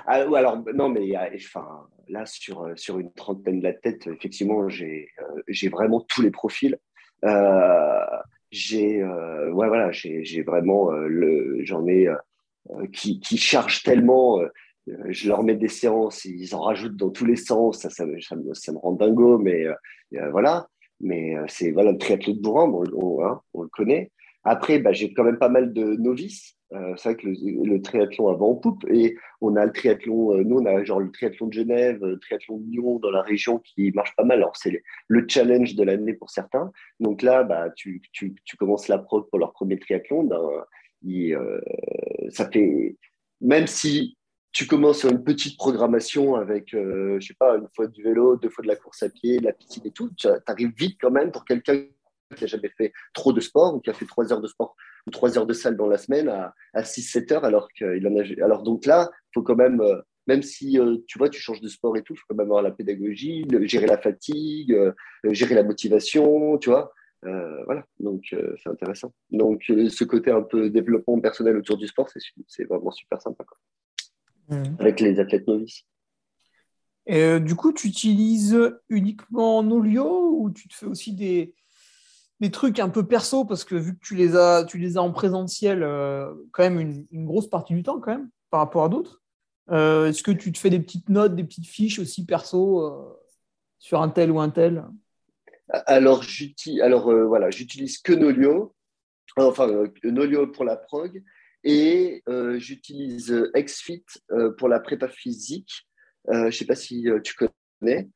[0.07, 4.69] Ah, alors, non, mais enfin, là, sur, euh, sur une trentaine de la tête, effectivement,
[4.69, 6.79] j'ai euh, j'ai vraiment tous les profils.
[8.51, 12.09] j'ai ouais, voilà, j'ai vraiment le, j'en ai
[12.93, 14.41] qui, qui chargent tellement
[14.87, 18.37] je leur mets des séances, ils en rajoutent dans tous les sens, ça, ça, ça,
[18.37, 19.65] me, ça me, rend dingo, mais
[20.31, 20.69] voilà.
[21.01, 24.11] Mais c'est voilà, le triathlon de bourrin, on, hein, on, le connaît.
[24.45, 26.57] Après, bah, j'ai quand même pas mal de novices.
[26.73, 30.43] Euh, c'est vrai que le, triathlon avant en poupe et on a le triathlon, euh,
[30.43, 33.61] nous on a genre le triathlon de Genève, le triathlon de Lyon dans la région
[33.61, 34.39] qui marche pas mal.
[34.39, 36.73] Alors c'est le challenge de l'année pour certains.
[37.01, 40.25] Donc là, bah, tu, tu, tu commences la pro pour leur premier triathlon.
[40.25, 40.41] Ben,
[41.07, 41.61] euh,
[42.31, 42.97] ça fait,
[43.41, 44.17] même si
[44.55, 48.49] tu commences une petite programmation avec, euh, je sais pas, une fois du vélo, deux
[48.49, 50.11] fois de la course à pied, la piscine et tout.
[50.17, 51.87] Tu arrives vite quand même pour quelqu'un
[52.37, 54.77] qui n'a jamais fait trop de sport ou qui a fait trois heures de sport
[55.09, 58.17] ou trois heures de salle dans la semaine à, à 6-7 heures alors qu'il en
[58.17, 58.45] a.
[58.45, 61.69] Alors donc là, faut quand même, euh, même si euh, tu vois, tu changes de
[61.69, 64.73] sport et tout, il faut quand même avoir la pédagogie, gérer la fatigue,
[65.25, 66.93] gérer la motivation, tu vois.
[67.23, 69.13] voilà, donc c'est intéressant.
[69.33, 72.09] Donc ce côté un peu développement personnel autour du sport,
[72.47, 73.45] c'est vraiment super sympa.
[74.49, 74.77] Mmh.
[74.79, 75.87] avec les athlètes novices.
[77.07, 81.55] Et euh, du coup, tu utilises uniquement Nolio ou tu te fais aussi des,
[82.41, 83.45] des trucs un peu perso?
[83.45, 87.07] Parce que vu que tu les as, tu les as en présentiel euh, quand même
[87.11, 89.23] une, grosse partie du temps quand même par rapport à d'autres.
[89.71, 93.19] Euh, est-ce que tu te fais des petites notes, des petites fiches aussi perso
[93.79, 94.85] sur un tel ou un tel?
[95.87, 98.75] Alors j'utilise, alors voilà, j'utilise que Nolio,
[99.37, 99.71] enfin
[100.05, 101.23] Nolio pour la prog
[101.65, 105.89] et euh, j'utilise XFIT euh, pour la prépa physique.
[106.29, 108.09] Euh, je ne sais pas si tu connais.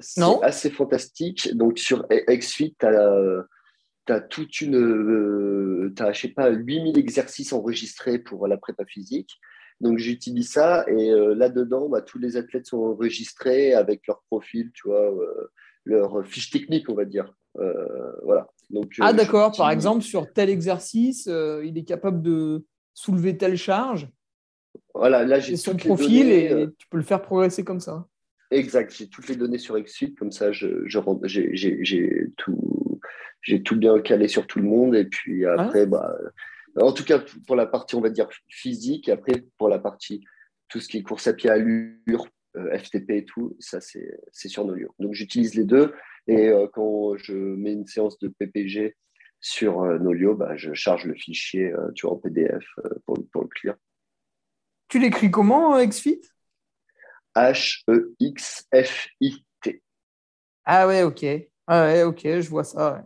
[0.00, 1.54] c'est assez fantastique.
[1.54, 5.92] Donc, sur XFIT, tu as, toute une.
[5.96, 9.38] tu as, je sais pas, 8000 exercices enregistrés pour la prépa physique.
[9.80, 10.84] Donc, j'utilise ça.
[10.88, 15.12] Et là-dedans, bah, tous les athlètes sont enregistrés avec leur profil, tu vois,
[15.84, 17.32] leur fiche technique, on va dire.
[17.54, 18.48] voilà
[19.00, 19.52] ah, euh, d'accord.
[19.56, 24.08] Par exemple, sur tel exercice, euh, il est capable de soulever telle charge.
[24.94, 28.06] Voilà, là, j'ai son profil et euh, tu peux le faire progresser comme ça.
[28.50, 28.94] Exact.
[28.96, 33.00] J'ai toutes les données sur XFIT, comme ça, je, j'ai tout,
[33.64, 34.94] tout bien calé sur tout le monde.
[34.96, 36.16] Et puis après, bah,
[36.76, 40.24] en tout cas, pour la partie, on va dire, physique, et après, pour la partie,
[40.68, 44.74] tout ce qui est course à pied, allure, FTP et tout, ça, c'est sur nos
[44.74, 44.90] lieux.
[44.98, 45.92] Donc, j'utilise les deux.
[46.30, 48.96] Et euh, quand je mets une séance de PPG
[49.40, 52.64] sur euh, Nolio, bah, je charge le fichier euh, tu vois, en PDF
[53.04, 53.74] pour, pour, le client.
[54.86, 56.20] Tu l'écris comment, XFIT
[57.34, 58.72] H-E-X-F-I-T.
[60.64, 61.26] Ah ouais, ok.
[61.66, 63.02] Ah ouais, ok, je vois ça.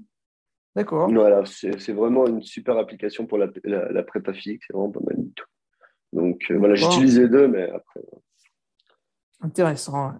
[0.77, 1.11] D'accord.
[1.11, 5.17] Voilà, c'est vraiment une super application pour la, la, prépa physique, c'est vraiment pas mal
[5.17, 5.47] du tout.
[6.13, 8.01] Donc voilà, j'utilise les deux, mais après.
[9.41, 10.13] Intéressant.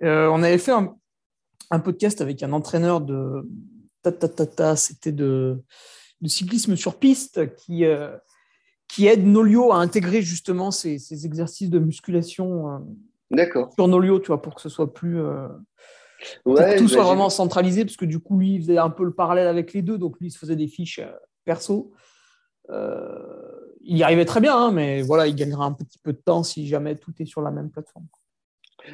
[0.00, 0.96] on avait fait un,
[1.72, 3.48] un podcast avec un entraîneur de
[4.02, 5.62] ta, ta, ta, ta c'était de,
[6.20, 8.16] de, cyclisme sur piste qui, euh,
[8.88, 12.82] qui aide Nolio à intégrer justement ces, ces exercices de musculation
[13.34, 15.20] euh, sur Nolio, tu vois, pour que ce soit plus.
[15.20, 15.48] Euh,
[16.44, 19.04] pour que tout soit vraiment centralisé, parce que du coup, lui, il faisait un peu
[19.04, 21.00] le parallèle avec les deux, donc lui, il se faisait des fiches
[21.44, 21.90] perso.
[22.68, 26.44] il y arrivait très bien, hein, mais voilà, il gagnera un petit peu de temps
[26.44, 28.06] si jamais tout est sur la même plateforme.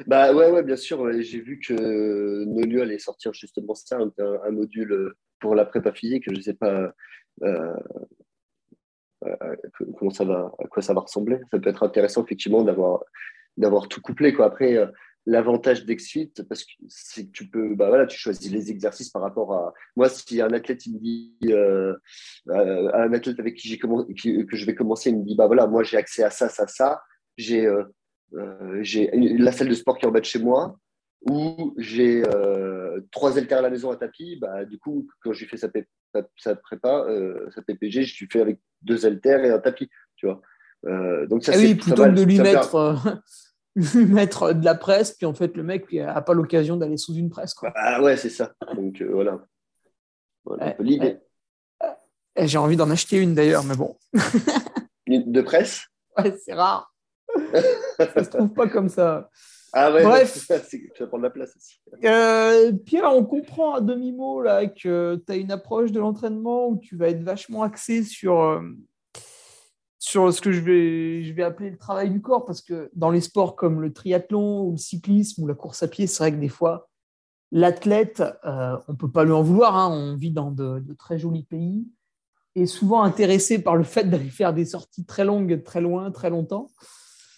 [0.07, 1.11] Bah ouais, ouais, bien sûr.
[1.21, 6.23] J'ai vu que Nolio allait sortir justement ça, un, module pour la prépa physique.
[6.27, 6.93] Je ne sais pas
[7.43, 7.73] euh,
[9.25, 9.55] euh,
[9.97, 11.39] comment ça va, à quoi ça va ressembler.
[11.51, 13.03] Ça peut être intéressant effectivement d'avoir
[13.57, 14.33] d'avoir tout couplé.
[14.33, 14.45] Quoi.
[14.45, 14.87] Après, euh,
[15.25, 19.21] l'avantage d'Exfit, parce que c'est que tu peux, bah voilà, tu choisis les exercices par
[19.21, 19.73] rapport à.
[19.95, 21.35] Moi, si un athlète il me dit,
[22.47, 25.83] un athlète avec qui j'ai que je vais commencer, il me dit, bah voilà, moi
[25.83, 27.01] j'ai accès à ça, ça, ça.
[27.39, 27.83] J'ai euh,
[28.81, 30.77] j'ai la salle de sport qui est en bas de chez moi,
[31.29, 34.37] où j'ai euh, trois haltères à la maison à tapis.
[34.39, 35.69] Bah, du coup, quand j'ai fait sa,
[36.37, 39.89] sa, prépa, euh, sa PPG, je suis fait avec deux haltères et un tapis.
[40.15, 40.41] Tu vois.
[41.27, 42.95] donc ça, ah oui, plutôt que de lui mettre,
[43.75, 47.13] lui mettre de la presse, puis en fait, le mec n'a pas l'occasion d'aller sous
[47.15, 47.53] une presse.
[47.53, 47.71] Quoi.
[47.75, 48.53] Ah ouais, c'est ça.
[48.75, 49.45] Donc voilà.
[50.45, 51.17] voilà l'idée.
[52.35, 53.97] Eh, j'ai envie d'en acheter une d'ailleurs, mais bon.
[55.07, 55.85] de presse?
[56.17, 56.88] Ouais, c'est rare.
[57.97, 59.29] ça se trouve pas comme ça.
[59.71, 60.47] Ah ouais, Bref.
[60.47, 61.79] ça va prendre la place aussi.
[62.03, 66.77] Euh, Pierre, on comprend à demi-mot là que tu as une approche de l'entraînement où
[66.77, 68.61] tu vas être vachement axé sur, euh,
[69.99, 73.11] sur ce que je vais, je vais appeler le travail du corps, parce que dans
[73.11, 76.31] les sports comme le triathlon ou le cyclisme ou la course à pied, c'est vrai
[76.31, 76.89] que des fois,
[77.51, 80.93] l'athlète, euh, on ne peut pas lui en vouloir, hein, on vit dans de, de,
[80.93, 81.85] très jolis pays,
[82.55, 86.31] est souvent intéressé par le fait d'aller faire des sorties très longues, très loin, très
[86.31, 86.67] longtemps.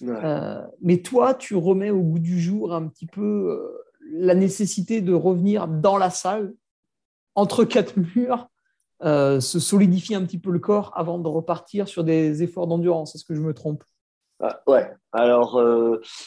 [0.01, 0.19] Ouais.
[0.23, 5.01] Euh, mais toi, tu remets au goût du jour un petit peu euh, la nécessité
[5.01, 6.53] de revenir dans la salle,
[7.35, 8.49] entre quatre murs,
[9.03, 13.15] euh, se solidifier un petit peu le corps avant de repartir sur des efforts d'endurance.
[13.15, 13.83] Est-ce que je me trompe?
[14.39, 14.89] Ah, Ouais.
[15.11, 15.55] Alors,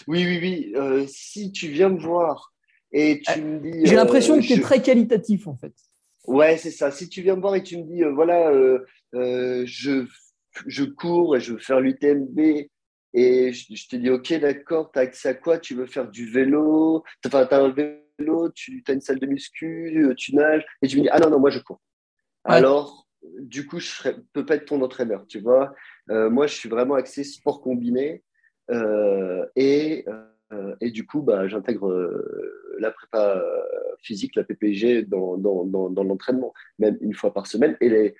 [0.07, 1.09] oui, oui, oui.
[1.09, 2.53] Si tu viens me voir
[2.93, 3.87] et tu me dis.
[3.87, 5.73] J'ai l'impression que tu es très qualitatif, en fait.
[6.27, 6.91] Ouais, c'est ça.
[6.91, 8.53] Si tu viens me voir et tu me dis, voilà,
[9.13, 10.07] je,
[10.67, 12.69] je cours et je veux faire l'UTMB
[13.15, 15.59] et je, je, te dis, OK, d'accord, tu as accès à quoi?
[15.59, 17.05] Tu veux faire du vélo?
[17.25, 20.67] Enfin, tu as un vélo, tu as une salle de muscu, tu nages.
[20.83, 21.81] Et tu me dis, ah non, non, moi, je cours.
[22.45, 22.57] Ouais.
[22.57, 23.07] Alors,
[23.39, 25.75] du coup, je ne peux pas être ton entraîneur, tu vois.
[26.11, 28.25] Euh, moi, je suis vraiment axé sport combiné.
[28.73, 30.05] Euh, et,
[30.53, 31.93] euh, et, du coup, bah, j'intègre
[32.81, 33.41] la prépa
[34.01, 37.77] physique, la PPG, dans, dans, dans, dans l'entraînement, même une fois par semaine.
[37.81, 38.17] Et les,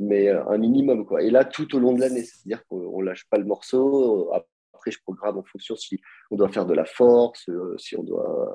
[0.00, 1.06] mais un minimum.
[1.06, 1.22] Quoi.
[1.22, 4.32] Et là, tout au long de l'année, c'est-à-dire qu'on ne lâche pas le morceau.
[4.32, 8.54] Après, je programme en fonction si on doit faire de la force, si on doit.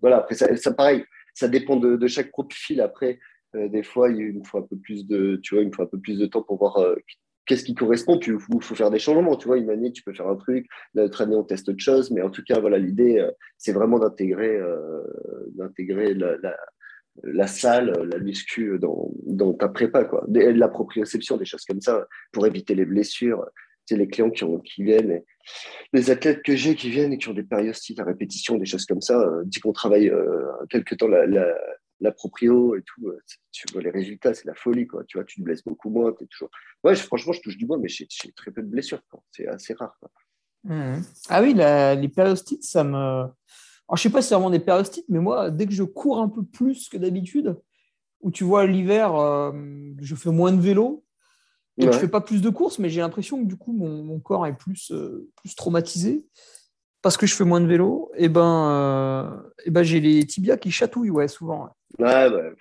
[0.00, 2.80] voilà, après, ça, pareil, ça dépend de, de chaque profil.
[2.80, 3.18] Après,
[3.54, 5.86] euh, des fois, il me faut un peu plus de, tu vois, il faut un
[5.86, 6.96] peu plus de temps pour voir euh,
[7.46, 8.18] qu'est-ce qui correspond.
[8.26, 9.36] Il faut, faire des changements.
[9.36, 10.66] Tu vois, une année, tu peux faire un truc.
[10.94, 12.10] L'autre année, on teste autre chose.
[12.10, 14.58] Mais en tout cas, voilà, l'idée, euh, c'est vraiment d'intégrer,
[16.14, 16.56] la,
[17.22, 20.24] la, salle, la muscu dans, dans ta prépa, quoi.
[20.28, 23.44] De, la proprioception, des choses comme ça, pour éviter les blessures.
[23.84, 25.22] C'est les clients qui, viennent,
[25.92, 28.86] les athlètes que j'ai qui viennent et qui ont des périostites à répétition, des choses
[28.86, 31.52] comme ça, euh, dit qu'on travaille euh, quelque temps la, la,
[32.00, 33.18] la, proprio et tout, euh,
[33.50, 35.02] tu vois les résultats, c'est la folie, quoi.
[35.08, 36.50] Tu vois, tu te blesses beaucoup moins, es toujours.
[36.84, 39.00] Ouais, franchement, je touche du bois, mais j'ai très peu de blessures,
[39.32, 39.98] c'est assez rare.
[40.62, 41.00] Mmh.
[41.28, 43.24] Ah oui, la, les périostites, ça me.
[43.92, 46.18] Alors, je sais pas si c'est vraiment des périostites, mais moi, dès que je cours
[46.18, 47.58] un peu plus que d'habitude,
[48.22, 49.52] où tu vois l'hiver, euh,
[50.00, 51.04] je fais moins de vélo,
[51.76, 51.92] donc, ouais.
[51.92, 54.46] je fais pas plus de courses, mais j'ai l'impression que du coup, mon, mon corps
[54.46, 56.24] est plus, euh, plus traumatisé
[57.02, 58.10] parce que je fais moins de vélo.
[58.16, 61.68] Et ben, euh, et ben j'ai les tibias qui chatouillent, ouais, souvent.
[61.98, 62.52] Ouais, ouais.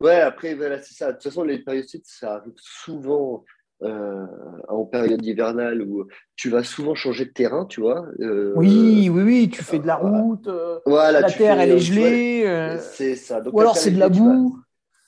[0.00, 1.08] ouais après, voilà, c'est ça.
[1.08, 3.44] De toute façon, les périostites, ça arrive souvent
[3.82, 4.26] euh,
[4.68, 8.06] en période hivernale où tu vas souvent changer de terrain, tu vois.
[8.20, 10.48] Euh, oui, oui, oui, tu fais de la route,
[10.86, 12.78] voilà, la terre, fais, elle est gelée.
[12.80, 13.40] c'est ça.
[13.40, 14.56] Donc, ou alors c'est de la boue.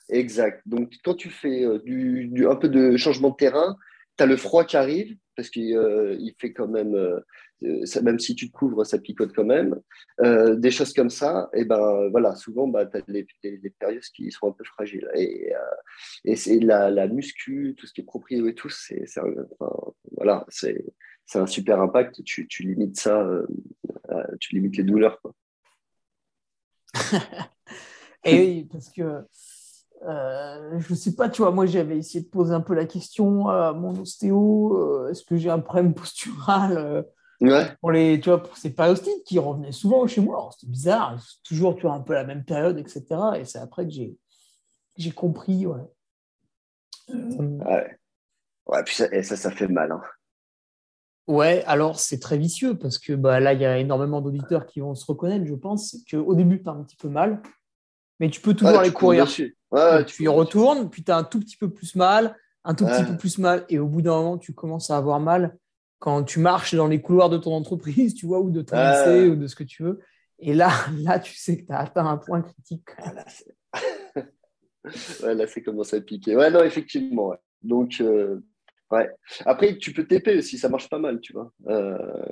[0.09, 0.61] Exact.
[0.65, 3.77] Donc, quand tu fais euh, du, du, un peu de changement de terrain,
[4.17, 7.19] tu as le froid qui arrive, parce qu'il euh, il fait quand même, euh,
[7.85, 9.79] ça, même si tu te couvres, ça picote quand même.
[10.21, 13.69] Euh, des choses comme ça, et ben voilà, souvent, bah, tu as des, des, des,
[13.69, 15.09] périodes qui sont un peu fragiles.
[15.15, 15.51] Et,
[16.25, 19.05] et c'est la, la, muscu, tout ce qui est proprio et tout, c'est
[20.11, 20.45] voilà,
[21.35, 22.23] un super impact.
[22.23, 23.27] Tu, limites ça,
[24.39, 25.21] tu limites les douleurs.
[28.25, 29.23] Et oui, parce que
[30.07, 33.49] euh, je sais pas, tu vois, moi j'avais essayé de poser un peu la question
[33.49, 37.01] à mon ostéo, euh, est-ce que j'ai un problème postural euh,
[37.41, 37.75] ouais.
[37.81, 40.49] pour les, tu vois, pour ces périostites qui revenaient souvent chez moi.
[40.53, 43.05] C'était bizarre, toujours tu vois un peu la même période, etc.
[43.39, 44.17] Et c'est après que j'ai
[44.97, 45.81] j'ai compris, ouais.
[47.07, 47.97] Ouais,
[48.67, 49.91] ouais puis ça, et ça, ça fait mal.
[49.91, 50.01] Hein.
[51.27, 54.79] Ouais, alors c'est très vicieux parce que bah, là, il y a énormément d'auditeurs qui
[54.79, 57.41] vont se reconnaître, je pense, qu'au début, tu as un petit peu mal,
[58.19, 59.27] mais tu peux toujours ouais, aller courir.
[59.71, 62.85] Ouais, tu y retournes, puis tu as un tout petit peu plus mal, un tout
[62.85, 65.55] petit peu plus mal, et au bout d'un moment, tu commences à avoir mal
[65.99, 69.27] quand tu marches dans les couloirs de ton entreprise, tu vois, ou de ton lycée,
[69.27, 69.99] ou de ce que tu veux.
[70.39, 70.71] Et là,
[71.03, 72.89] là tu sais que tu as atteint un point critique.
[72.97, 73.25] Ah, là,
[75.23, 76.35] ouais, là, c'est commencé à piquer.
[76.35, 77.29] Ouais, non, effectivement.
[77.29, 77.37] Ouais.
[77.61, 78.39] Donc, euh,
[78.91, 79.09] ouais.
[79.45, 81.51] Après, tu peux TP aussi, ça marche pas mal, tu vois.
[81.67, 82.25] Euh,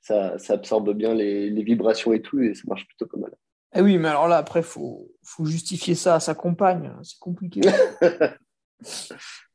[0.00, 3.32] ça, ça, absorbe bien les, les, vibrations et tout, et ça marche plutôt pas mal.
[3.74, 6.92] Eh oui, mais alors là, après, il faut, faut, justifier ça à sa compagne.
[7.02, 7.60] C'est compliqué.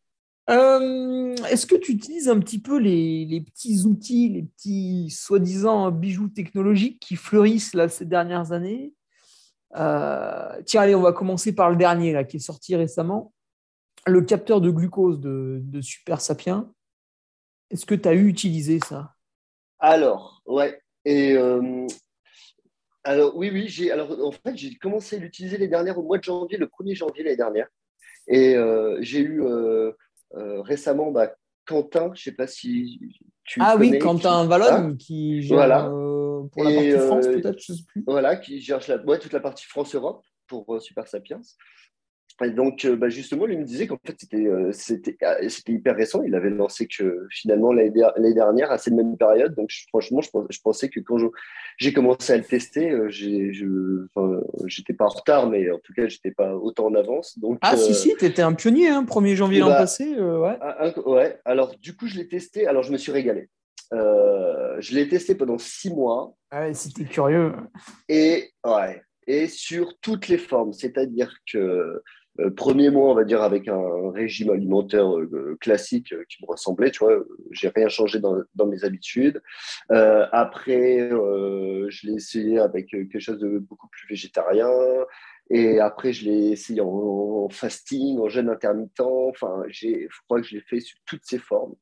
[0.50, 5.92] euh, Est-ce que tu utilises un petit peu les, les petits outils, les petits soi-disant
[5.92, 8.94] bijoux technologiques qui fleurissent ces dernières années?
[9.76, 13.34] Euh, Tiens, allez, on va commencer par le dernier qui est sorti récemment.
[14.08, 16.72] Le capteur de glucose de, Super Sapiens.
[17.70, 19.14] Est-ce que tu as eu utilisé ça?
[19.80, 20.82] Alors, ouais.
[21.06, 21.88] Et euh,
[23.34, 26.68] oui, oui, en fait j'ai commencé à l'utiliser les dernières au mois de janvier, le
[26.68, 27.68] 1er janvier l'année dernière.
[28.28, 28.56] Et
[29.02, 29.42] j'ai eu
[30.34, 31.34] récemment bah,
[31.66, 33.00] Quentin, je ne sais pas si
[33.44, 35.84] tu Ah connais, oui, Quentin Vallone, qui gère Voilà.
[35.86, 38.04] pour la partie France, peut-être, je ne sais plus.
[38.08, 41.42] Voilà, qui gère la, ouais, toute la partie France-Europe pour Super Sapiens.
[42.44, 44.16] Et donc, bah, justement, lui me disait qu'en fait,
[44.72, 46.22] c'était hyper récent.
[46.24, 49.56] Il avait lancé que finalement l'année dernière, à cette même période.
[49.56, 51.18] Donc, franchement, je, pensais que quand
[51.78, 54.06] j'ai commencé à le tester, je
[54.80, 57.38] n'étais pas en retard, mais en tout cas, je n'étais pas autant en avance.
[57.38, 60.20] Donc, ah, si, si, tu étais un pionnier, hein, 1er janvier l'an bah, passé.
[60.20, 60.58] ouais.
[61.06, 61.40] ouais.
[61.46, 62.68] Alors, du coup, je l'ai testé.
[62.68, 63.50] Alors, je me suis régalé.
[63.94, 66.34] Euh, je l'ai testé pendant six mois.
[66.50, 67.54] Ah ouais, c'était curieux.
[68.08, 70.74] Et, ouais, et sur toutes les formes.
[70.74, 72.04] C'est-à-dire que euh,
[72.50, 76.92] premier mois, on va dire, avec un régime alimentaire euh, classique euh, qui me ressemblait,
[76.92, 77.18] tu vois,
[77.52, 79.42] j'ai rien changé dans, mes habitudes.
[79.92, 84.70] Euh, après, je l'ai essayé avec quelque chose de beaucoup plus végétarien.
[85.50, 89.02] Et après, je l'ai essayé en, fasting, en jeûne intermittent.
[89.02, 91.76] Enfin, je crois que je l'ai fait sur toutes ces formes.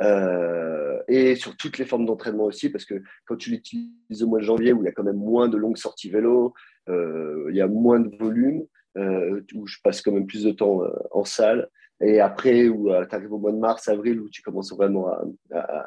[0.00, 4.40] Euh, et sur toutes les formes d'entraînement aussi, parce que quand tu l'utilises au mois
[4.40, 6.54] de janvier, où il y a quand même moins de longues sorties vélo,
[6.88, 10.52] euh, il y a moins de volume, euh, où je passe quand même plus de
[10.52, 11.68] temps en salle.
[12.00, 15.08] Et après, où tu arrives au mois de mars, avril, où tu commences vraiment
[15.52, 15.86] à,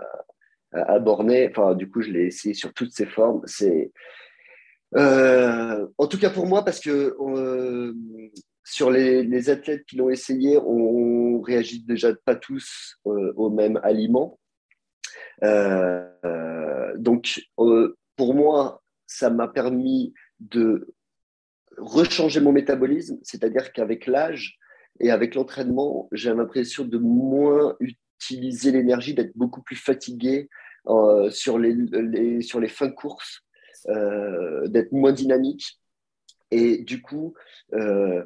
[0.72, 1.50] à, borner.
[1.50, 3.42] Enfin, du coup, je l'ai essayé sur toutes ces formes.
[3.46, 3.92] C'est
[4.96, 7.16] en tout cas pour moi, parce que
[8.66, 14.40] sur les, athlètes qui l'ont essayé, on, réagit déjà pas tous euh, au même aliment.
[15.44, 16.08] Euh,
[16.98, 20.95] donc, euh, pour moi, ça m'a permis de
[21.78, 24.58] rechanger mon métabolisme, c'est-à-dire qu'avec l'âge
[25.00, 30.50] et avec l'entraînement, j'ai l'impression de moins utiliser l'énergie, d'être beaucoup plus fatigué
[31.32, 33.42] sur, les, sur les fins de course,
[33.88, 35.80] d'être moins dynamique.
[36.52, 37.34] Et du coup,
[37.74, 38.24] euh,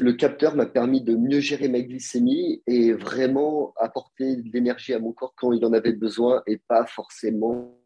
[0.00, 4.98] le capteur m'a permis de mieux gérer ma glycémie et vraiment apporter de l'énergie à
[4.98, 7.78] mon corps quand il en avait besoin et pas forcément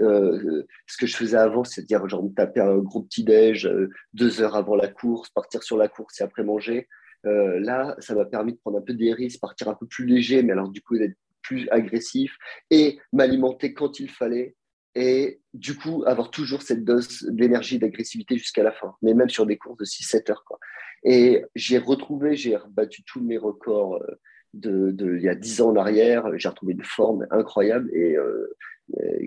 [0.00, 4.42] euh, ce que je faisais avant, c'est-à-dire genre me taper un gros petit-déj euh, deux
[4.42, 6.88] heures avant la course, partir sur la course et après manger.
[7.26, 10.06] Euh, là, ça m'a permis de prendre un peu des risques, partir un peu plus
[10.06, 12.36] léger, mais alors du coup d'être plus agressif
[12.70, 14.56] et m'alimenter quand il fallait
[14.94, 19.46] et du coup avoir toujours cette dose d'énergie, d'agressivité jusqu'à la fin, mais même sur
[19.46, 20.44] des courses de 6-7 heures.
[20.44, 20.58] Quoi.
[21.02, 24.20] Et j'ai retrouvé, j'ai rebattu tous mes records euh,
[24.54, 28.16] de, de, il y a 10 ans en arrière, j'ai retrouvé une forme incroyable et,
[28.16, 28.48] euh,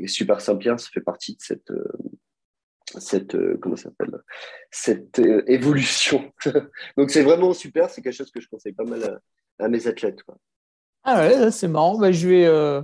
[0.06, 1.88] Super Sapiens fait partie de cette, euh,
[3.00, 4.22] cette comment s'appelle
[4.72, 6.32] cette évolution.
[6.98, 9.04] Donc c'est vraiment super, c'est quelque chose que je conseille pas mal
[9.60, 10.24] à, à mes athlètes.
[10.24, 10.38] Quoi.
[11.04, 11.98] Ah ouais, c'est marrant.
[11.98, 12.84] Bah, je vais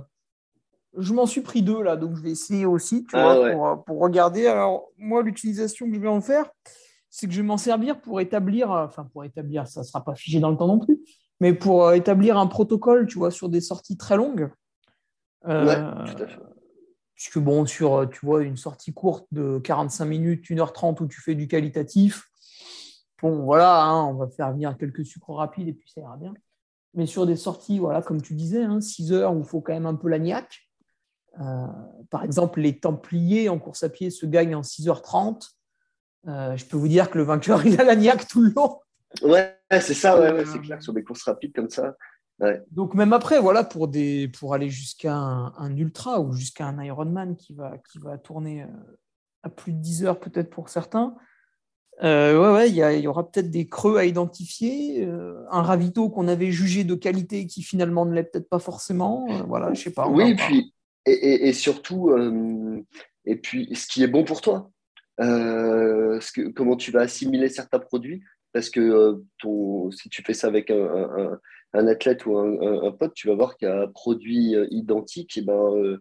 [0.96, 3.52] je m'en suis pris deux là, donc je vais essayer aussi, tu Ah vois, ouais.
[3.52, 4.46] pour, pour regarder.
[4.46, 6.50] Alors, moi, l'utilisation que je vais en faire,
[7.10, 10.04] c'est que je vais m'en servir pour établir, euh, enfin, pour établir, ça ne sera
[10.04, 11.00] pas figé dans le temps non plus,
[11.40, 14.50] mais pour euh, établir un protocole, tu vois, sur des sorties très longues.
[15.46, 16.40] Euh, Ouais, tout à fait.
[17.14, 21.20] Puisque, bon, sur, euh, tu vois, une sortie courte de 45 minutes, 1h30 où tu
[21.20, 22.28] fais du qualitatif,
[23.22, 26.34] bon, voilà, hein, on va faire venir quelques sucres rapides et puis ça ira bien.
[26.94, 29.72] Mais sur des sorties, voilà, comme tu disais, hein, 6 heures où il faut quand
[29.72, 30.63] même un peu la niaque.
[31.40, 31.66] Euh,
[32.10, 35.50] par exemple, les Templiers en course à pied se gagnent en 6h30.
[36.26, 38.80] Euh, je peux vous dire que le vainqueur, il a la niaque tout le long.
[39.22, 41.96] Ouais, c'est ça, ouais, ouais, Euh, c'est clair, sur des courses rapides comme ça.
[42.40, 42.62] Ouais.
[42.70, 46.82] Donc, même après, voilà, pour, des, pour aller jusqu'à un, un ultra ou jusqu'à un
[46.82, 48.66] Ironman qui va, qui va tourner euh,
[49.44, 51.14] à plus de 10 heures, peut-être pour certains,
[52.02, 55.04] euh, ouais, ouais, il y, aura peut-être des creux à identifier.
[55.06, 59.26] euh, un ravito qu'on avait jugé de qualité qui finalement ne l'est peut-être pas forcément.
[59.30, 60.08] euh, voilà, je sais pas.
[60.08, 60.73] Oui, et puis,
[61.06, 62.82] et, surtout, euh,
[63.24, 64.70] et puis, ce qui est bon pour toi.
[65.20, 66.18] Euh,
[66.56, 68.22] comment tu vas assimiler certains produits.
[68.52, 71.40] Parce que euh, ton, si tu fais ça avec un,
[71.74, 75.98] un- athlète ou un, pote, tu vas voir qu'un produit identique, et ben, euh,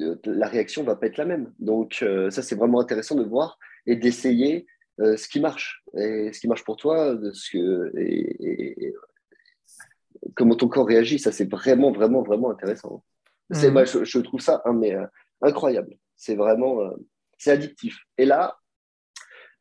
[0.00, 1.52] euh, la réaction va pas être la même.
[1.60, 4.66] Donc, ça, c'est vraiment intéressant de voir et d'essayer
[4.98, 5.82] ce qui marche.
[5.96, 8.92] Et ce qui marche pour toi, ce que, et
[10.34, 11.18] comment ton corps réagit.
[11.18, 13.04] Ça, c'est vraiment, vraiment, vraiment intéressant.
[13.50, 13.72] C'est, Mhm.
[13.74, 15.06] moi, je, je trouve ça hein, mais, euh,
[15.42, 15.96] incroyable.
[16.16, 16.90] C'est vraiment euh,
[17.38, 17.98] c'est addictif.
[18.18, 18.56] Et là,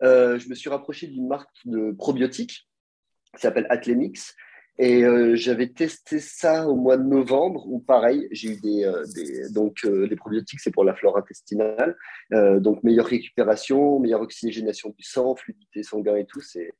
[0.03, 2.67] euh, je me suis rapproché d'une marque de probiotiques
[3.35, 4.35] qui s'appelle Atlemix.
[4.79, 5.03] Et
[5.35, 10.15] j'avais testé ça au mois de novembre, où pareil, j'ai eu des, des- donc les
[10.15, 11.95] probiotiques, c'est pour la flore intestinale,
[12.31, 16.71] donc meilleure récupération, meilleure oxygénation du sang, fluidité sanguine et tout, c'est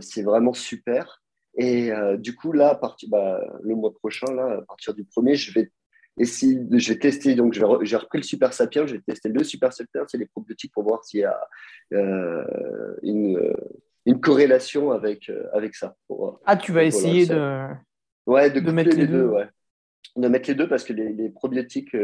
[0.00, 1.22] c'est vraiment super.
[1.56, 5.04] Et euh, du coup là, à partir, bah, le mois prochain, là, à partir du
[5.04, 5.70] premier, je vais
[6.18, 7.34] essayer, de- je vais tester.
[7.34, 7.64] Donc j'ai
[7.96, 11.04] repris le Super Sapiens, je vais tester le Super Sapiens et les probiotiques pour voir
[11.04, 11.40] s'il y a
[11.92, 12.44] euh,
[13.02, 13.54] une, euh,
[14.06, 15.96] une corrélation avec, avec ça.
[16.44, 17.66] ah, tu vas essayer de,
[18.26, 19.26] ouais, de, mettre les, deux.
[19.26, 19.48] ouais.
[20.16, 21.96] De mettre les deux parce que les, les probiotiques,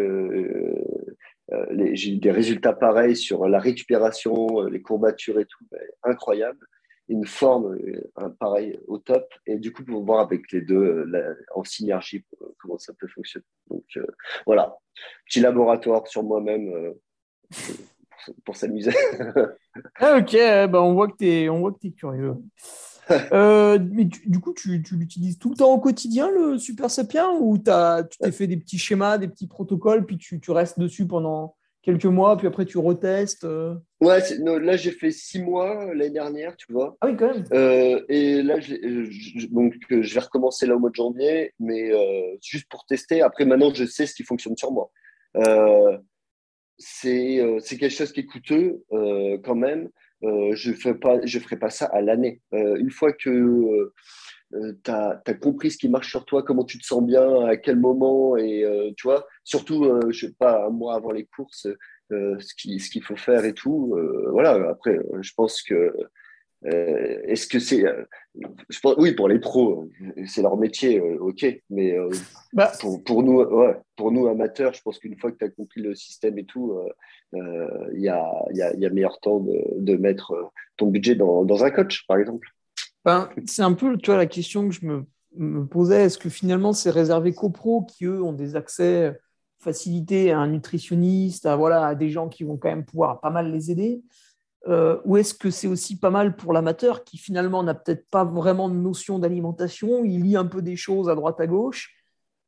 [1.92, 5.64] j'ai eu des résultats pareils sur la récupération, les courbatures et tout,
[6.02, 6.66] incroyable
[7.10, 7.76] une forme
[8.16, 11.10] un pareil au top et du coup pour voir avec les deux
[11.54, 12.24] en synergie
[12.58, 13.84] comment ça peut fonctionner donc
[14.46, 14.78] voilà
[15.26, 16.94] petit laboratoire sur moi-même
[18.44, 18.92] pour, s'amuser.
[20.00, 20.32] ah, ok,
[20.70, 22.36] bah on voit que tu es, on voit que es curieux.
[23.32, 27.28] Euh, mais du, coup, tu, tu l'utilises tout le temps au quotidien, le Super Sapien,
[27.40, 30.78] ou as, tu t'es fait des petits schémas, des petits protocoles, puis tu, tu, restes
[30.78, 33.74] dessus pendant quelques mois, puis après tu retestes euh?
[34.00, 36.96] Ouais, là j'ai fait six mois l'année dernière, tu vois.
[37.00, 37.44] Ah oui, quand même.
[37.52, 41.90] Euh, et là, je, donc, je vais recommencer là au mois de janvier, mais
[42.42, 43.22] juste pour tester.
[43.22, 44.90] Après, maintenant, je sais ce qui fonctionne sur moi.
[45.36, 45.98] Euh,
[46.78, 49.90] c'est quelque chose qui est coûteux euh, quand même.
[50.22, 52.40] Euh, je ne ferai pas ça à l'année.
[52.52, 53.92] une fois que
[54.52, 57.76] tu as, compris ce qui marche sur toi, comment tu te sens bien, à quel
[57.76, 58.64] moment, et
[58.96, 61.68] tu vois, surtout, je sais pas, un mois avant les courses,
[62.10, 63.96] ce qu'il ce qu'il faut faire et tout.
[64.32, 65.94] voilà, après, je pense que
[66.66, 67.86] euh, est-ce que c'est.
[67.86, 68.04] Euh,
[68.98, 69.88] oui, pour les pros,
[70.26, 71.46] c'est leur métier, euh, ok.
[71.70, 71.96] Mais
[72.52, 72.72] bah.
[72.80, 73.44] pour, pour, nous,
[73.96, 76.78] pour nous amateurs, je pense qu'une fois que tu as compris le système et tout,
[77.32, 81.44] il y, a, y, a, y, a, meilleur temps de, de mettre ton budget dans,
[81.44, 82.48] dans, un coach, par exemple.
[83.04, 85.04] Ben, c'est un peu tu vois, la question que je me,
[85.36, 86.04] me posais.
[86.04, 89.18] Est-ce que finalement, c'est réservé qu'aux pros qui, eux, ont des accès
[89.58, 93.30] facilités à un nutritionniste, à, voilà, à des gens qui vont quand même pouvoir pas
[93.30, 94.02] mal les aider
[94.68, 98.24] euh, ou est-ce que c'est aussi pas mal pour l'amateur qui finalement n'a peut-être pas
[98.24, 101.94] vraiment de notion d'alimentation, il lit un peu des choses à droite à gauche,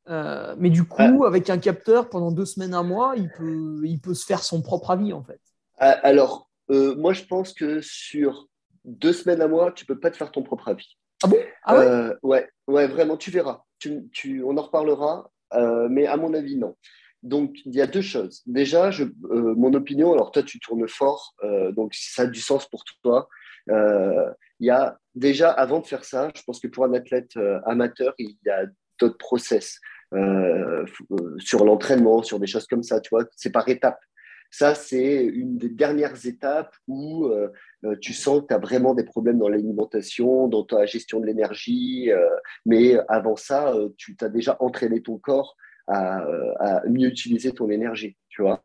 [0.09, 3.99] euh, mais du coup, avec un capteur pendant deux semaines, un mois, il peut, il
[3.99, 5.39] peut se faire son propre avis en fait?
[5.79, 8.47] Ah, alors, euh, moi je pense que sur
[8.85, 10.97] deux semaines à mois, tu peux pas te faire ton propre avis.
[11.23, 11.37] Ah bon?
[11.63, 13.63] Ah ouais, ouais, ouais, vraiment, tu verras.
[13.79, 15.31] Tu, tu, on en reparlera,
[15.89, 16.75] mais à mon avis, non.
[17.23, 18.41] Donc, il y a deux choses.
[18.45, 22.41] Déjà, je, euh, mon opinion, alors toi, tu tournes fort, euh, donc ça a du
[22.41, 23.29] sens pour toi.
[23.69, 24.29] Euh,
[24.59, 27.31] il y a déjà, avant de faire ça, je pense que pour un athlète
[27.65, 28.65] amateur, il y a
[28.99, 29.79] d'autres process
[31.39, 33.99] sur l'entraînement, sur des choses comme ça, tu vois, c'est par étapes.
[34.55, 37.27] Ça, c'est une des dernières étapes où
[38.01, 42.11] tu sens que tu as vraiment des problèmes dans l'alimentation, dans ta gestion de l'énergie.
[42.63, 48.43] mais avant ça, tu t'as déjà entraîné ton corps à, mieux utiliser ton énergie, tu
[48.43, 48.63] vois.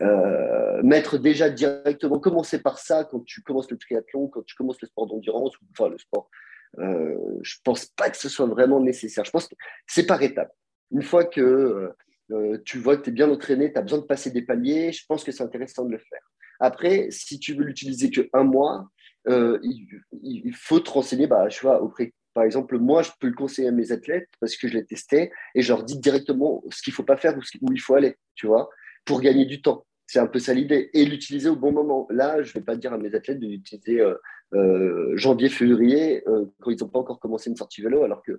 [0.00, 4.80] Euh, mettre déjà directement, commencer par ça quand tu commences le triathlon, quand tu commences
[4.80, 6.30] le sport d'endurance, enfin le sport,
[6.78, 9.24] euh, je pense pas que ce soit vraiment nécessaire.
[9.24, 9.56] Je pense que
[9.88, 10.52] c'est par étapes.
[10.92, 11.92] Une fois que
[12.30, 14.92] euh, tu vois que tu es bien entraîné, tu as besoin de passer des paliers,
[14.92, 16.22] je pense que c'est intéressant de le faire.
[16.60, 18.88] Après, si tu veux l'utiliser que un mois,
[19.28, 23.34] euh, il, faut te renseigner bah, je vois, auprès par exemple, moi, je peux le
[23.34, 26.82] conseiller à mes athlètes parce que je l'ai testé et je leur dis directement ce
[26.82, 28.70] qu'il ne faut pas faire ou où il faut aller, tu vois,
[29.04, 29.84] pour gagner du temps.
[30.06, 30.90] C'est un peu ça l'idée.
[30.92, 32.06] Et l'utiliser au bon moment.
[32.10, 34.14] Là, je ne vais pas dire à mes athlètes de l'utiliser euh,
[34.54, 38.38] euh, janvier, février, euh, quand ils n'ont pas encore commencé une sortie vélo, alors que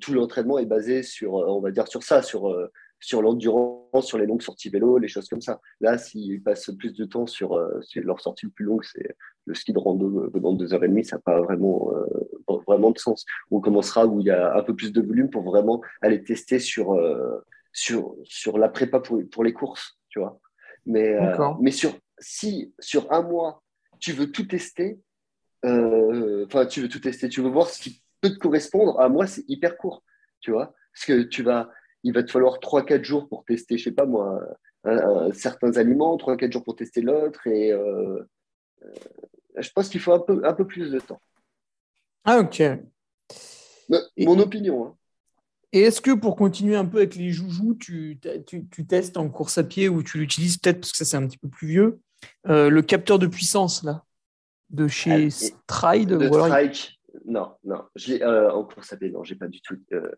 [0.00, 2.54] tout l'entraînement est basé sur, on va dire, sur ça, sur
[3.00, 5.60] sur l'endurance, sur les longues sorties vélo, les choses comme ça.
[5.80, 9.54] Là, s'ils passent plus de temps sur, euh, leur sortie le plus longue, c'est le
[9.54, 12.90] ski de rando euh, dans deux heures et demie, ça n'a pas vraiment, euh, vraiment
[12.90, 13.24] de sens.
[13.50, 16.58] On commencera où il y a un peu plus de volume pour vraiment aller tester
[16.58, 16.96] sur,
[17.72, 20.38] sur, sur la prépa pour, pour les courses, tu vois.
[20.84, 21.16] Mais,
[21.60, 23.62] mais sur, si sur un mois,
[23.98, 25.00] tu veux tout tester,
[25.64, 29.26] enfin, tu veux tout tester, tu veux voir ce qui peut te correspondre, à moi,
[29.26, 30.04] c'est hyper court,
[30.40, 30.74] tu vois.
[30.92, 31.70] Parce que tu vas,
[32.02, 34.40] il va te falloir 3-4 jours pour tester, je sais pas moi,
[35.32, 37.46] certains aliments, 3-4 jours pour tester l'autre.
[37.46, 38.20] Et euh,
[38.82, 38.88] euh,
[39.58, 41.20] je pense qu'il faut un peu, un peu plus de temps.
[42.24, 42.62] Ah, ok.
[44.18, 44.86] mon opinion.
[44.86, 44.96] Hein.
[45.72, 49.56] Et est-ce que pour continuer un peu avec les joujoux, tu, tu, testes en course
[49.56, 52.00] à pied ou tu l'utilises peut-être parce que ça c'est un petit peu plus vieux,
[52.48, 54.04] euh, le capteur de puissance là,
[54.70, 57.00] de chez ah, Stride de Strike.
[57.24, 57.84] Non, non.
[58.52, 60.10] en course à pied, non, j'ai pas du tout euh,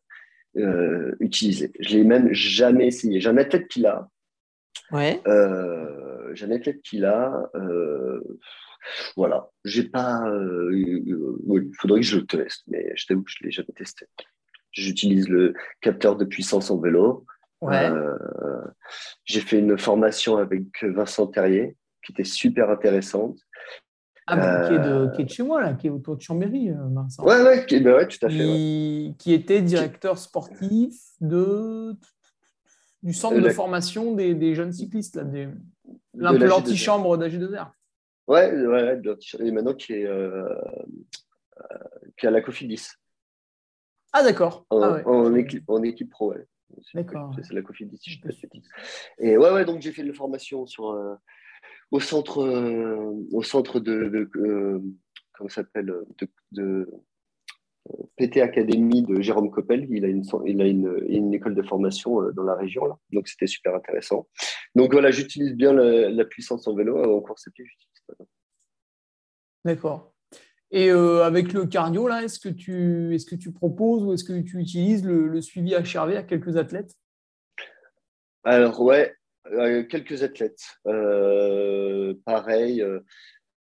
[1.21, 1.73] utilisé.
[1.81, 3.21] Je l'ai même jamais essayé.
[3.21, 4.09] J'ai un athlète qui l'a.
[4.91, 5.23] Ouais.
[5.27, 7.51] Euh, j'ai un athlète qui l'a.
[7.55, 8.21] Euh,
[9.17, 9.49] voilà.
[9.65, 10.23] J'ai pas.
[10.73, 14.07] il faudrait que je le teste, mais je t'avoue que je l'ai jamais testé.
[14.73, 17.27] J'utilise le capteur de puissance en vélo.
[17.61, 17.89] Ouais.
[19.25, 23.39] j'ai fait une formation avec Vincent Terrier qui était super intéressante.
[24.27, 26.17] Ah, bah, qui, est de, euh, qui, est de, chez moi, là, qui est autour
[26.17, 27.25] de Chambéry, euh, Vincent.
[27.25, 28.37] Ouais, ouais, qui, bah ouais, tout à fait.
[28.37, 31.95] Qui, qui était directeur sportif de,
[33.03, 35.49] du centre de, formation des, des, jeunes cyclistes, là, des,
[36.15, 37.73] de l'antichambre d'AG2R.
[38.29, 39.01] Ouais, ouais,
[39.41, 40.55] et maintenant qui est, euh,
[42.17, 42.91] qui a la Cofidis.
[44.13, 44.67] Ah, d'accord.
[44.71, 45.05] En, ah, ouais.
[45.05, 46.47] en, équipe, en équipe pro, ouais.
[46.95, 47.35] D'accord.
[47.43, 48.59] C'est la Cofidis, si je ne pas
[49.19, 51.15] Et ouais, ouais, donc j'ai fait une formation sur, euh,
[51.93, 54.81] au centre, euh, au centre de, de euh,
[55.35, 56.91] comment s'appelle, de, de
[58.17, 59.87] PT Academy de Jérôme Coppel.
[59.91, 62.97] Il a une, il a une, une école de formation dans la région, là.
[63.13, 64.29] donc c'était super intéressant.
[64.75, 68.25] Donc voilà, j'utilise bien la, la, puissance en vélo, en course à pied, j'utilise pas.
[69.65, 70.13] D'accord.
[70.71, 74.25] Et euh, avec le cardio, là, est-ce que, tu, est que tu proposes ou est-ce
[74.25, 76.97] que tu utilises le, le, suivi HRV à quelques athlètes?
[78.43, 79.22] Alors, ouais, euh,
[79.89, 80.63] quelques athlètes.
[80.87, 82.85] Euh, pareil,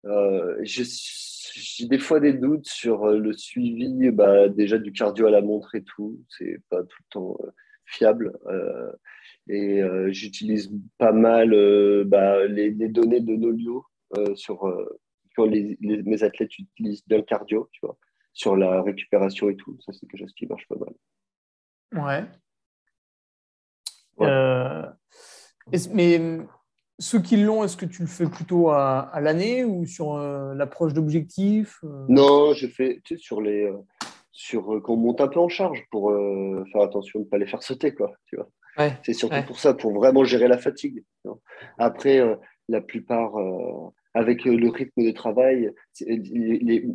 [0.04, 5.42] euh, j'ai des fois des doutes sur le suivi bah, déjà du cardio à la
[5.42, 6.20] montre et tout.
[6.28, 7.38] C'est pas tout le temps
[7.86, 8.32] fiable.
[9.48, 11.50] et j'utilise pas mal
[12.06, 13.84] bah, les, les, données de Nolio
[14.34, 14.66] sur
[15.34, 17.98] quand les, mes athlètes utilisent bien le cardio, tu vois,
[18.32, 19.76] sur la récupération et tout.
[19.80, 20.94] Ça, c'est quelque chose qui marche pas mal.
[21.92, 22.24] Ouais.
[24.18, 24.28] ouais.
[25.72, 26.20] Euh, mais
[26.98, 30.54] ceux qui l'ont, est-ce que tu le fais plutôt à, à l'année ou sur euh,
[30.54, 32.06] l'approche d'objectifs euh?
[32.08, 33.70] Non, je fais tu sais, sur les.
[34.32, 36.12] sur qu'on monte un peu en charge pour
[36.72, 38.12] faire attention de ne pas les faire sauter, quoi.
[38.26, 38.48] Tu vois.
[38.76, 39.46] Ouais, c'est surtout ouais.
[39.46, 41.04] pour ça, pour vraiment gérer la fatigue.
[41.78, 42.20] Après,
[42.68, 43.34] la plupart
[44.14, 46.86] avec le rythme de travail, les, les,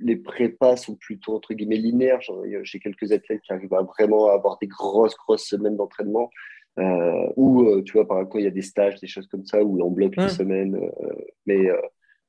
[0.00, 2.20] les, prépas sont plutôt entre guillemets linéaires.
[2.62, 6.30] J'ai quelques athlètes qui arrivent à vraiment avoir des grosses, grosses semaines d'entraînement.
[6.78, 9.62] Euh, ou, tu vois, par exemple, il y a des stages, des choses comme ça,
[9.62, 10.28] où on bloque une Mm.
[10.28, 10.76] semaine.
[10.76, 11.14] Euh,
[11.46, 11.80] mais euh,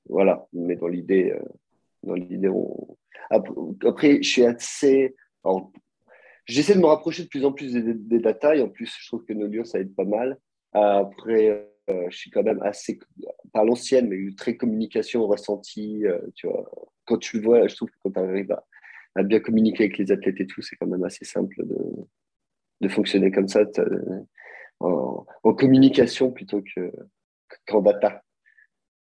[0.09, 1.33] voilà, mais dans l'idée,
[2.03, 2.97] dans l'idée, on...
[3.29, 5.15] après, je suis assez.
[5.43, 5.71] Alors,
[6.45, 9.07] J'essaie de me rapprocher de plus en plus des, des data, et en plus, je
[9.07, 10.37] trouve que Nolio, ça aide pas mal.
[10.73, 12.99] Après, euh, je suis quand même assez,
[13.53, 16.05] pas l'ancienne, mais très communication ressentie.
[16.05, 16.69] Euh, tu vois,
[17.05, 18.65] quand tu le vois, je trouve que quand tu arrives à,
[19.15, 21.77] à, bien communiquer avec les athlètes et tout, c'est quand même assez simple de,
[22.81, 23.63] de fonctionner comme ça,
[24.79, 26.91] en, en, communication plutôt que
[27.67, 28.21] qu'en data.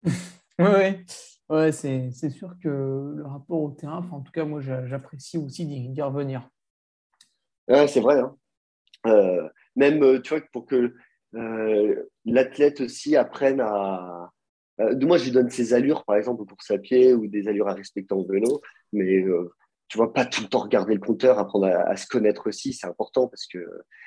[0.04, 0.12] oui,
[0.58, 1.04] ouais.
[1.48, 6.02] ouais c'est sûr que le rapport au terrain, en tout cas, moi, j'apprécie aussi d'y
[6.02, 6.48] revenir.
[7.68, 8.18] Ouais, c'est vrai.
[8.20, 8.36] Hein.
[9.06, 10.94] Euh, même, tu vois, pour que
[11.34, 14.30] euh, l'athlète aussi apprenne à.
[14.80, 17.68] Euh, moi, je lui donne ses allures, par exemple, pour sa pied ou des allures
[17.68, 18.60] à respecter en vélo,
[18.92, 19.52] mais euh,
[19.88, 22.86] tu vois, pas tout le temps regarder le compteur, apprendre à, se connaître aussi, c'est
[22.86, 23.58] important parce que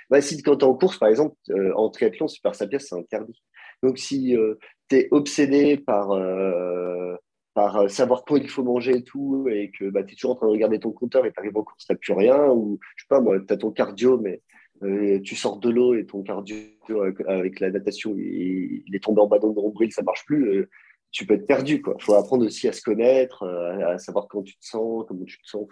[0.09, 2.87] bah, si quand tu es en course, par exemple, euh, en triathlon, super sa pièce,
[2.89, 3.41] c'est interdit.
[3.81, 4.55] Donc, si euh,
[4.89, 7.15] tu es obsédé par, euh,
[7.55, 10.35] par savoir quoi il faut manger et tout, et que bah, tu es toujours en
[10.35, 13.03] train de regarder ton compteur et tu arrives en course, tu plus rien, ou je
[13.03, 14.41] sais pas, moi, tu as ton cardio, mais
[14.83, 16.57] euh, tu sors de l'eau et ton cardio
[17.01, 20.25] avec, avec la natation, il, il, est tombé en bas dans le nombril, ça marche
[20.25, 20.67] plus.
[21.11, 21.83] Euh, tu peux être perdu.
[21.85, 25.25] Il faut apprendre aussi à se connaître, à, à, savoir comment tu te sens, comment
[25.25, 25.67] tu te sens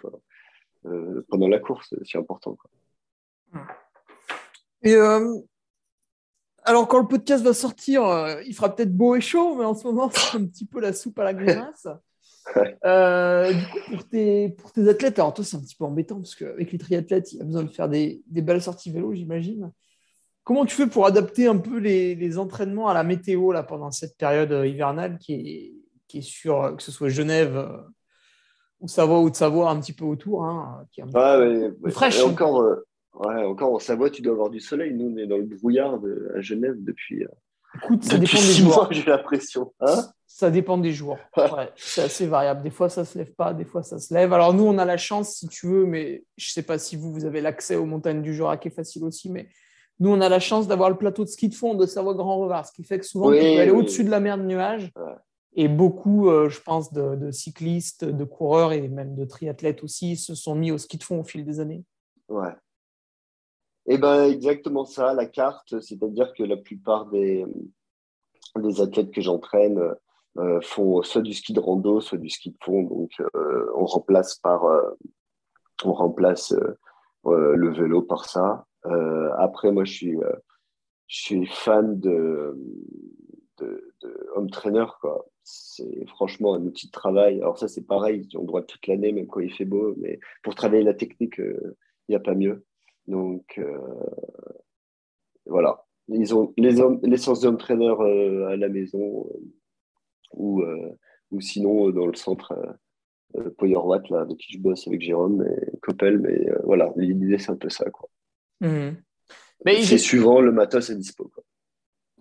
[0.86, 1.94] euh, pendant la course.
[2.04, 2.56] C'est important.
[2.56, 2.70] Quoi.
[4.82, 5.40] Et euh,
[6.64, 9.74] alors, quand le podcast va sortir, euh, il fera peut-être beau et chaud, mais en
[9.74, 11.86] ce moment, c'est un petit peu la soupe à la grimace.
[12.56, 12.76] Ouais.
[12.84, 16.16] Euh, du coup, pour tes, pour tes athlètes, alors toi, c'est un petit peu embêtant
[16.16, 19.14] parce qu'avec les triathlètes, il y a besoin de faire des, des belles sorties vélo,
[19.14, 19.70] j'imagine.
[20.44, 23.90] Comment tu fais pour adapter un peu les, les, entraînements à la météo là, pendant
[23.90, 25.72] cette période hivernale qui est,
[26.08, 27.78] qui est sur, que ce soit Genève euh,
[28.80, 31.76] ou Savoie ou de Savoie, un petit peu autour, hein, qui est un ouais, peu
[31.82, 32.18] ouais, fraîche.
[32.18, 34.94] Et encore, euh, ouais, encore en Savoie, tu dois avoir du soleil.
[34.94, 37.26] Nous, on est dans le brouillard de, à Genève depuis.
[37.76, 38.88] Écoute, ça depuis dépend des jours.
[38.90, 39.72] j'ai l'impression.
[39.80, 40.10] Hein
[40.40, 41.18] ça dépend des jours.
[41.76, 42.62] C'est assez variable.
[42.62, 44.32] Des fois, ça se lève pas, des fois, ça se lève.
[44.32, 47.12] Alors, nous, on a la chance, si tu veux, mais je sais pas si vous,
[47.12, 49.48] vous avez l'accès aux montagnes du Jura, qui est facile aussi, mais
[50.00, 52.72] nous, on a la chance d'avoir le plateau de ski de fond de Savoie-Grand-Revard, ce
[52.72, 53.78] qui fait que souvent, Oui, tu peux aller oui.
[53.78, 54.90] au-dessus de la mer de nuages.
[54.96, 55.14] Ouais.
[55.54, 60.16] Et beaucoup, euh, je pense, de, de cyclistes, de coureurs et même de triathlètes aussi
[60.16, 61.84] se sont mis au ski de fond au fil des années.
[62.28, 62.54] Ouais.
[63.86, 67.44] Et ben exactement ça, la carte, c'est-à-dire que la plupart des,
[68.56, 69.80] des athlètes que j'entraîne
[70.38, 72.82] euh, font soit du ski de rando, soit du ski de fond.
[72.84, 74.90] Donc euh, on remplace par euh,
[75.82, 78.66] on remplace euh, le vélo par ça.
[78.86, 80.16] Euh, après, moi, je suis
[81.06, 82.56] je suis fan de
[83.58, 84.86] de, de home trainer.
[85.42, 87.38] C'est franchement un outil de travail.
[87.40, 89.94] Alors ça, c'est pareil, le droit toute l'année, même quand il fait beau.
[89.98, 91.74] Mais pour travailler la technique, il
[92.10, 92.64] n'y a pas mieux.
[93.06, 93.78] Donc euh,
[95.46, 99.40] voilà, ils ont les hommes, l'essence trainer euh, à la maison euh,
[100.32, 100.96] ou, euh,
[101.40, 102.52] sinon dans le centre
[103.36, 106.18] euh, Powerwatt là avec qui je bosse avec Jérôme et Coppel.
[106.18, 107.84] Mais euh, voilà, l'idée c'est un peu ça.
[108.60, 108.90] Mmh.
[109.66, 111.30] C'est suivant le matos à dispo.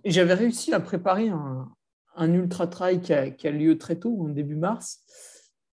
[0.06, 1.70] J'avais réussi à préparer un,
[2.16, 5.02] un ultra trail qui a, qui a, lieu très tôt, en début mars,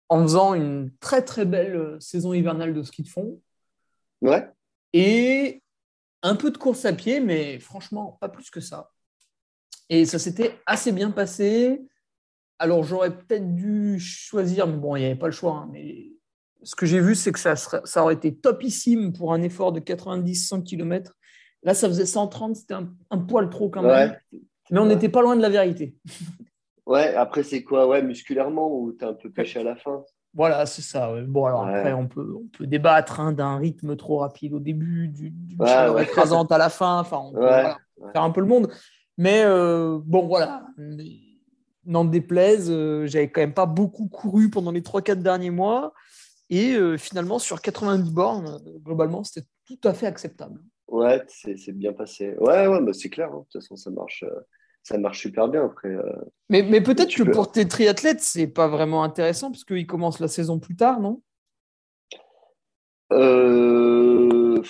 [0.08, 3.40] en faisant une très très belle saison hivernale de ski de fond.
[4.20, 4.48] Ouais.
[4.92, 5.62] Et
[6.22, 8.90] un peu de course à pied, mais franchement, pas plus que ça.
[9.88, 11.82] Et ça s'était assez bien passé.
[12.58, 15.54] Alors, j'aurais peut-être dû choisir, mais bon, il n'y avait pas le choix.
[15.54, 16.12] Hein, mais
[16.62, 19.80] ce que j'ai vu, c'est que ça, ça aurait été topissime pour un effort de
[19.80, 21.16] 90-100 km.
[21.62, 24.16] Là, ça faisait 130, c'était un, poil trop quand même.
[24.70, 25.96] Mais on n'était pas loin de la vérité.
[26.84, 27.86] Ouais, après, c'est quoi?
[27.86, 30.02] Ouais, musculairement, ou tu as un peu pêché à la fin
[30.34, 31.12] voilà, c'est ça.
[31.26, 35.08] Bon, alors après, on peut, on peut débattre hein, d'un rythme trop rapide au début,
[35.08, 37.00] d'une du chaleur écrasante à la fin.
[37.00, 38.70] Enfin, on peut faire un peu le monde.
[39.18, 40.66] Mais euh, bon, voilà.
[41.84, 45.92] N'en déplaise, euh, j'avais quand même pas beaucoup couru pendant les 3-4 derniers mois.
[46.52, 50.60] Et euh, finalement, sur 90 bornes, globalement, c'était tout à fait acceptable.
[50.86, 52.34] Ouais, c'est bien passé.
[52.38, 53.30] Ouais, ouais, bah, c'est clair.
[53.32, 53.38] Hein.
[53.38, 54.24] De toute façon, ça marche
[54.82, 55.88] ça marche super bien après.
[55.88, 56.12] Euh,
[56.48, 60.28] mais, mais peut-être que pour tes triathlètes, c'est pas vraiment intéressant parce qu'ils commencent la
[60.28, 61.22] saison plus tard, non?
[63.12, 64.62] Euh...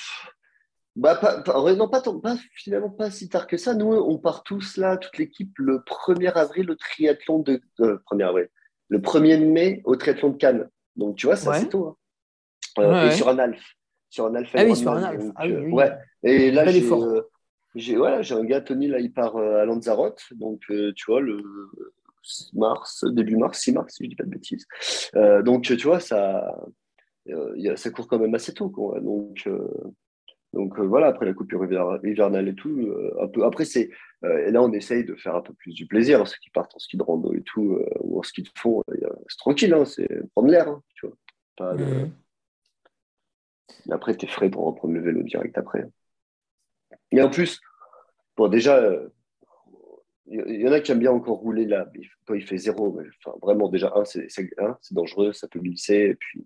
[0.97, 1.43] bah, pas,
[1.75, 2.03] non, pas,
[2.55, 3.75] finalement pas si tard que ça.
[3.75, 7.61] Nous, on part tous là, toute l'équipe, le 1er avril au triathlon de.
[7.79, 8.49] 1er euh, avril.
[8.89, 10.69] Le 1er mai au triathlon de Cannes.
[10.97, 11.87] Donc, tu vois, c'est assez tôt.
[12.79, 12.83] Hein.
[12.83, 13.63] Euh, et sur un Alf.
[14.11, 14.51] Sur un Alf.
[14.55, 15.25] Ah oui, sur un Alf.
[15.37, 15.93] Ah, oui, Ouais.
[16.23, 16.83] Et là, j'ai
[17.75, 20.23] j'ai ouais, j'ai un gars, Tony, là, il part euh, à Lanzarote.
[20.33, 21.43] Donc, euh, tu vois, le
[22.53, 24.67] mars, début mars, 6 mars, si je dis pas de bêtises.
[25.17, 26.55] Euh, donc, tu vois, ça,
[27.77, 28.69] ça court quand même assez tôt.
[28.69, 29.01] Quoi.
[29.01, 29.49] Donc,
[30.53, 31.65] donc voilà, après la coupure
[32.05, 33.45] hivernale et tout, un peu.
[33.45, 33.91] Après, c'est.
[34.23, 36.21] et là, on essaye de faire un peu plus du plaisir.
[36.21, 38.83] Hein, ceux qui partent en ski de rando et tout, ou en ski de fond,
[39.29, 41.17] c'est tranquille, hein, c'est prendre l'air, hein, tu vois.
[41.57, 41.85] Pas de...
[41.85, 42.13] Mmh.
[43.91, 45.85] Après, t'es frais pour reprendre le vélo direct après.
[47.11, 47.61] Et en plus,
[48.37, 48.81] bon, déjà,
[50.27, 51.91] il euh, y en a qui aiment bien encore rouler là,
[52.27, 52.93] quand il fait zéro.
[52.93, 54.29] Mais, enfin, vraiment, déjà, un, c'est
[54.93, 56.11] dangereux, ça peut glisser.
[56.11, 56.43] Et puis,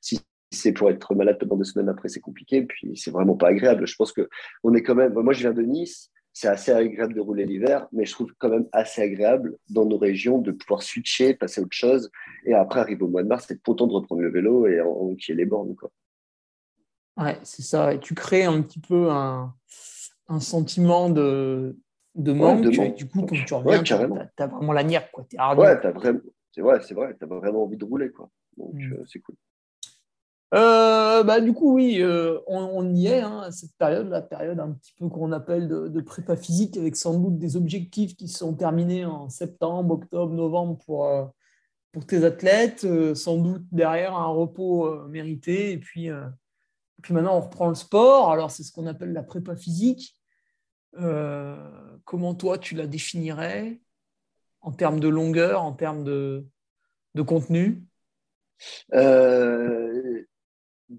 [0.00, 0.20] si
[0.52, 2.62] c'est pour être malade pendant deux semaines après, c'est compliqué.
[2.62, 3.86] Puis, c'est vraiment pas agréable.
[3.86, 4.28] Je pense que
[4.62, 5.14] on est quand même.
[5.14, 6.10] Moi, je viens de Nice.
[6.34, 9.98] C'est assez agréable de rouler l'hiver, mais je trouve quand même assez agréable dans nos
[9.98, 12.10] régions de pouvoir switcher, passer à autre chose.
[12.46, 15.14] Et après, arriver au mois de mars, être content de reprendre le vélo et en,
[15.14, 15.74] qui est les bornes.
[15.74, 15.90] Quoi.
[17.18, 17.92] Ouais, c'est ça.
[17.92, 19.54] Et tu crées un petit peu un,
[20.28, 21.76] un sentiment de,
[22.14, 22.62] de manque.
[22.62, 25.10] du coup, quand tu reviens, tu as, vraiment la nière.
[25.12, 25.26] Quoi.
[25.30, 26.20] Es ouais, vraiment...
[26.50, 27.14] c'est vrai, c'est vrai.
[27.18, 28.10] Tu as vraiment envie de rouler.
[28.10, 28.30] Quoi.
[28.56, 28.92] Donc, mm.
[28.92, 29.36] euh, c'est cool.
[30.54, 34.72] Euh, bah, du coup, oui, euh, on, y est, hein, cette période, la période un
[34.72, 39.04] petit peu qu'on appelle de, prépa physique, avec sans doute des objectifs qui sont terminés
[39.06, 41.08] en septembre, octobre, novembre pour,
[41.92, 46.10] pour tes athlètes, sans doute derrière un repos mérité, et puis
[47.10, 48.30] maintenant, on reprend le sport.
[48.30, 50.16] Alors, c'est ce qu'on appelle la prépa physique.
[50.98, 51.56] Euh,
[52.04, 53.80] comment toi, tu la définirais
[54.60, 56.46] en termes de longueur, en termes de,
[57.14, 57.84] de contenu?
[58.94, 59.91] Euh,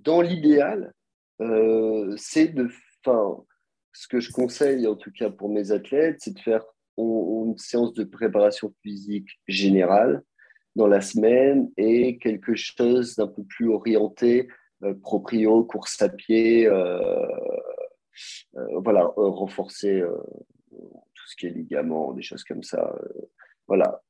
[0.02, 0.92] Dans l'idéal,
[1.40, 2.68] euh, c'est de.
[3.06, 3.44] Enfin,
[3.92, 6.64] ce que je conseille, en tout cas pour mes athlètes, c'est de faire
[6.98, 10.24] une séance de préparation physique générale
[10.76, 14.48] dans la semaine et quelque chose d'un peu plus orienté
[14.82, 17.28] euh, proprio, course à pied, euh,
[18.54, 20.02] voilà, renforcer
[20.72, 22.96] tout ce qui est ligament, des choses comme ça.
[23.68, 24.02] voilà,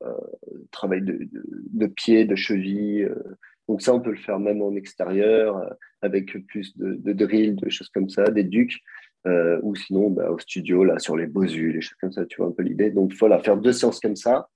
[0.70, 3.06] travail de, pied, de cheville.
[3.68, 7.70] Donc ça, on peut le faire même en extérieur, avec plus de, de drill, de
[7.70, 8.80] choses comme ça, des ducs.
[9.62, 12.48] ou sinon bah, au studio, là, sur les bosus, les choses comme ça, tu vois
[12.48, 12.90] un peu l'idée.
[12.90, 14.48] Donc voilà, faire deux séances comme ça.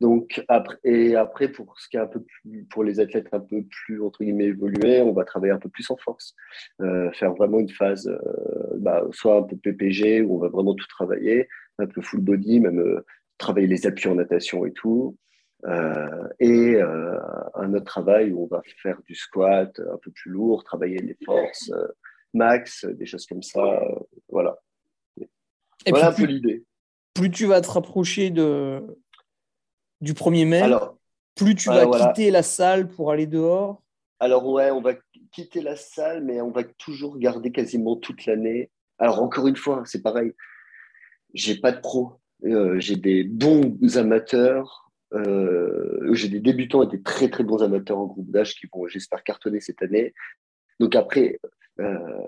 [0.00, 2.24] Donc, après, et après, pour ce qui est un peu
[2.70, 5.88] pour les athlètes un peu plus, entre guillemets, évolués, on va travailler un peu plus
[5.90, 6.34] en force.
[6.82, 10.74] Euh, faire vraiment une phase, euh, bah, soit un peu PPG, où on va vraiment
[10.74, 11.48] tout travailler,
[11.78, 13.06] un peu full body, même euh,
[13.38, 15.16] travailler les appuis en natation et tout.
[16.40, 20.98] Et un autre travail où on va faire du squat un peu plus lourd, travailler
[20.98, 21.70] les forces
[22.34, 23.80] max, des choses comme ça.
[24.28, 24.58] voilà.
[25.86, 26.64] Et voilà un peu l'idée.
[27.14, 28.82] Plus tu vas te rapprocher de,
[30.00, 30.62] du 1er mai,
[31.34, 33.82] plus tu vas quitter la salle pour aller dehors
[34.20, 34.94] Alors ouais, on va
[35.32, 38.70] quitter la salle, mais on va toujours garder quasiment toute l'année.
[38.98, 40.32] Alors encore une fois, c'est pareil,
[41.34, 44.93] j'ai pas de pro, euh, j'ai des bons amateurs, euh,
[46.12, 49.22] j'ai des débutants et des très très bons amateurs en groupe d'âge qui vont, j'espère,
[49.22, 50.12] cartonner cette année.
[50.80, 51.38] Donc après,
[51.80, 52.26] euh,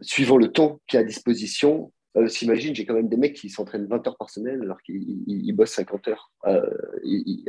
[0.00, 3.50] suivant le temps qui est à disposition, Euh, S'imagine, j'ai quand même des mecs qui
[3.50, 6.62] s'entraînent 20 heures par semaine alors qu'ils bossent 50 heures euh,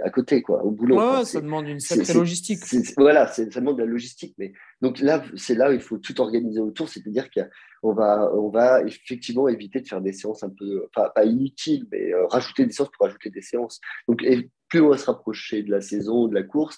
[0.04, 0.98] à côté, quoi, au boulot.
[0.98, 2.60] Ouais, ça demande une sacrée logistique.
[2.98, 4.36] voilà, ça demande de la logistique.
[4.38, 4.52] Mais
[4.82, 8.82] donc là, c'est là où il faut tout organiser autour, c'est-à-dire qu'on va, on va
[8.84, 12.74] effectivement éviter de faire des séances un peu, pas, pas inutiles, mais euh, rajouter des
[12.74, 13.80] séances pour rajouter des séances.
[14.10, 16.78] Donc, et plus on va se rapprocher de la saison, de la course,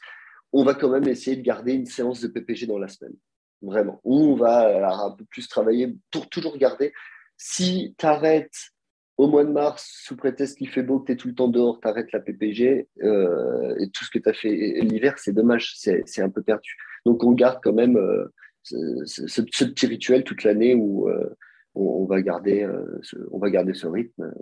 [0.51, 3.15] on va quand même essayer de garder une séance de PPG dans la semaine.
[3.61, 3.99] Vraiment.
[4.03, 6.93] On va un peu plus travailler pour toujours garder
[7.37, 8.71] si tu arrêtes
[9.17, 11.49] au mois de mars, sous prétexte qu'il fait beau, que tu es tout le temps
[11.49, 14.49] dehors, tu arrêtes la PPG, euh, et tout ce que tu as fait
[14.81, 16.77] l'hiver, c'est dommage, c'est un peu perdu.
[17.05, 18.31] Donc on garde quand même euh,
[18.63, 21.35] ce, petit rituel toute l'année où euh,
[21.75, 22.65] on, va garder,
[23.01, 24.33] ce, rythme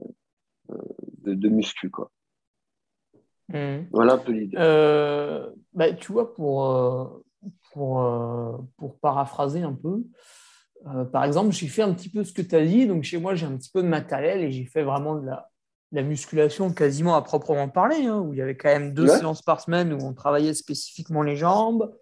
[1.24, 1.90] de, muscu.
[1.90, 2.12] Quoi.
[3.50, 3.88] Mmh.
[3.92, 4.58] Voilà un peu l'idée.
[5.74, 7.24] Bah, tu vois, pour,
[7.72, 10.04] pour, pour paraphraser un peu,
[10.86, 12.88] euh, par exemple, j'ai fait un petit peu ce que tu as dit.
[12.88, 16.04] Donc, chez moi, j'ai un petit peu de matériel et j'ai fait vraiment de la,
[16.04, 19.62] musculation quasiment à proprement parler, hein, où il y avait quand même deux séances par
[19.62, 21.94] semaine où on travaillait spécifiquement les jambes.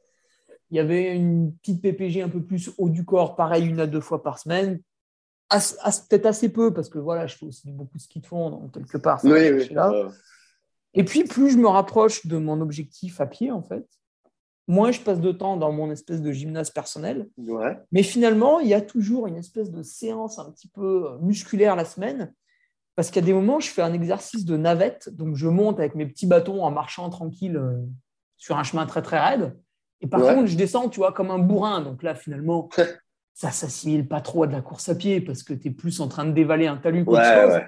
[0.72, 3.88] Il y avait une petite PPG un peu plus haut du corps, pareil, une à
[3.88, 4.82] deux fois par semaine.
[5.52, 8.74] Peut-être assez peu, parce que voilà, je fais aussi beaucoup de ski de fond, donc
[8.74, 9.22] quelque part.
[9.24, 9.70] oui, oui.
[10.96, 13.86] Et puis, plus je me rapproche de mon objectif à pied, en fait,
[14.68, 17.30] moins je passe de temps dans mon espèce de gymnase personnel.
[17.92, 21.86] Mais finalement, il y a toujours une espèce de séance un petit peu musculaire la
[21.86, 22.34] semaine.
[22.96, 25.10] Parce qu'à des moments, je fais un exercice de navette.
[25.10, 27.76] Donc, je monte avec mes petits bâtons en marchant tranquille euh,
[28.38, 29.58] sur un chemin très, très raide.
[30.02, 31.82] Et par contre, je descends, tu vois, comme un bourrin.
[31.82, 32.70] Donc là, finalement,
[33.34, 36.00] ça s'assimile pas trop à de la course à pied parce que tu es plus
[36.00, 37.62] en train de dévaler un talus qu'autre chose.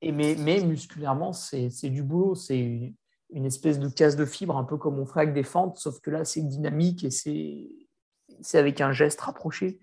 [0.00, 2.34] Et mais, mais musculairement, c'est du boulot.
[2.34, 2.94] C'est
[3.30, 6.00] une espèce de casse de fibre, un peu comme on ferait avec des fentes, sauf
[6.00, 9.80] que là, c'est dynamique et c'est avec un geste rapproché.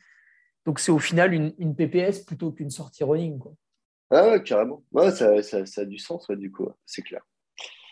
[0.65, 3.37] Donc, c'est au final une, PPS plutôt qu'une sortie running.
[3.37, 3.53] Quoi.
[4.09, 4.83] Ah ouais, carrément.
[4.91, 7.21] Ouais, ça, ça, a du sens, du coup, c'est clair.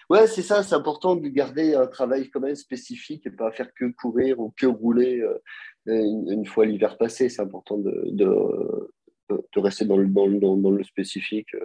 [0.10, 3.74] Ouais, c'est ça, c'est important de garder un travail quand même spécifique et pas faire
[3.74, 5.40] que courir ou que rouler euh,
[5.86, 7.30] une, fois l'hiver passé.
[7.30, 8.92] C'est important de, de,
[9.30, 11.56] de, rester dans le, dans, dans, le spécifique.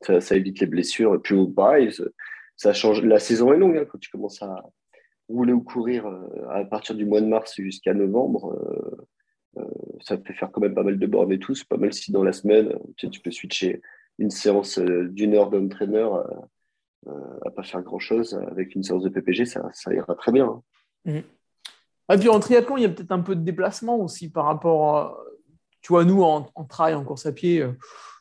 [0.00, 1.14] Ça, évite les blessures.
[1.14, 1.90] Et puis, pareil,
[2.56, 3.02] ça change.
[3.02, 4.62] La saison est longue hein, quand tu commences à
[5.28, 8.54] rouler ou courir euh, à partir du mois de mars jusqu'à novembre.
[8.54, 9.64] Euh, euh,
[10.00, 11.54] ça peut faire quand même pas mal de bornes et tout.
[11.54, 13.82] C'est pas mal si dans la semaine, tu, peux switcher
[14.18, 16.26] une séance d'une heure d'entraîneur
[17.44, 20.46] à pas faire grand chose avec une séance de PPG, ça, ira très bien.
[20.46, 20.62] Hein.
[21.04, 22.12] Mmh.
[22.12, 24.96] Et puis en triathlon, il y a peut-être un peu de déplacement aussi par rapport,
[24.96, 25.18] à,
[25.80, 27.64] tu vois, nous en, en trail, en course à pied,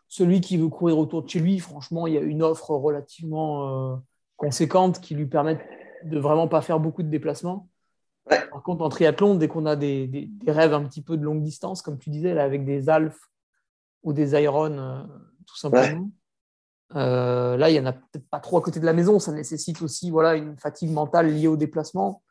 [0.08, 4.02] celui qui veut courir autour de chez lui, franchement, il y a une offre relativement
[4.38, 5.66] conséquentes qui lui permettent
[6.04, 7.68] de vraiment pas faire beaucoup de déplacements.
[8.28, 11.82] Par contre, en triathlon, dès qu'on a des, rêves un petit peu de longue distance,
[11.82, 13.30] comme tu disais, là, avec des alphes
[14.04, 15.04] ou des Iron, euh,
[15.46, 16.10] tout simplement,
[16.96, 19.20] euh, là, il n'y en a peut-être pas trop à côté de la maison.
[19.20, 22.22] Ça nécessite aussi voilà, une fatigue mentale liée au déplacement.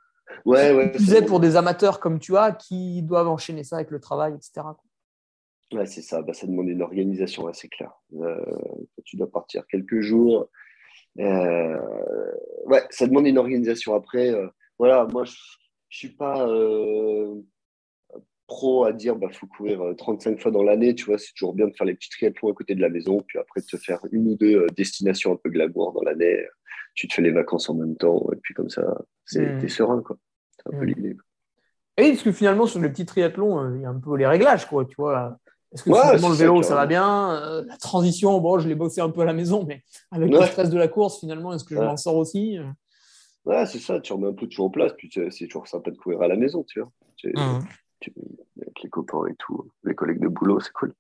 [0.45, 4.01] Ouais, ouais, plus pour des amateurs comme tu as qui doivent enchaîner ça avec le
[4.01, 4.67] travail, etc.
[5.73, 6.23] Ouais, c'est ça.
[6.23, 7.93] Bah, ça demande une organisation, c'est clair.
[8.15, 8.37] Euh,
[9.05, 10.49] tu dois partir quelques jours
[11.19, 11.79] euh,
[12.67, 13.95] ouais, ça demande une organisation.
[13.95, 14.49] Après, euh,
[14.79, 15.37] voilà, moi, je ne
[15.89, 16.47] suis pas
[18.47, 21.67] pro à dire bah faut courir 35 fois dans l'année tu vois c'est toujours bien
[21.67, 23.99] de faire les petits triathlons à côté de la maison puis après de te faire
[24.13, 26.47] une ou deux destinations un peu glamour dans l'année
[26.95, 29.69] tu te fais les vacances en même temps et puis comme ça c'est mmh.
[29.69, 30.17] serein quoi
[30.53, 30.89] c'est un peu mmh.
[30.89, 31.17] l'idée
[31.97, 34.67] et parce que finalement sur les petits triathlons il y a un peu les réglages
[34.67, 35.41] quoi tu vois
[35.77, 39.11] est-ce que le vélo, ça, va bien euh, La transition, bon, je l'ai bossé un
[39.11, 41.81] peu à la maison, mais avec le stress de la course, finalement, est-ce que je
[41.81, 42.59] m'en sors aussi
[43.45, 45.97] Ouais, c'est ça, tu remets un peu tout en place, puis c'est toujours sympa de
[45.97, 46.91] courir à la maison, tu vois.
[47.25, 47.61] Mmh.
[48.61, 50.93] avec les copains et tout, les collègues de boulot, c'est cool.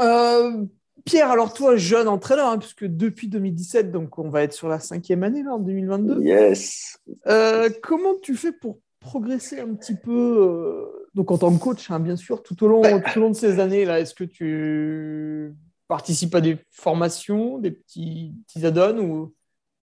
[0.00, 0.64] Euh,
[1.04, 4.80] Pierre, alors toi, jeune entraîneur, hein, puisque depuis 2017, donc on va être sur la
[4.80, 6.22] cinquième année, là, en 2022.
[6.22, 6.98] Yes.
[7.26, 12.00] Euh, comment tu fais pour progresser un petit peu donc en tant que coach, hein,
[12.00, 15.54] bien sûr, tout au long, tout au long de ces années-là, est-ce que tu
[15.88, 19.34] participes à des formations, des petits, petits add-ons ou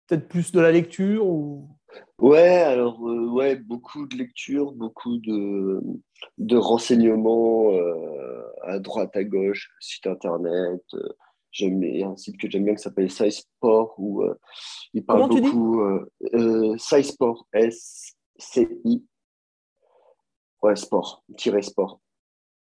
[0.07, 1.67] peut-être plus de la lecture ou...
[2.19, 5.81] Ouais, alors euh, ouais, beaucoup de lecture, beaucoup de,
[6.37, 10.81] de renseignements euh, à droite, à gauche, site internet.
[10.93, 11.09] Euh,
[11.51, 14.23] j'aime un site que j'aime bien qui s'appelle SciSport où
[14.93, 16.77] il parle Comment beaucoup.
[16.77, 19.03] SciSport, S-C-I
[20.61, 21.99] Ouais, sport, tiré sport.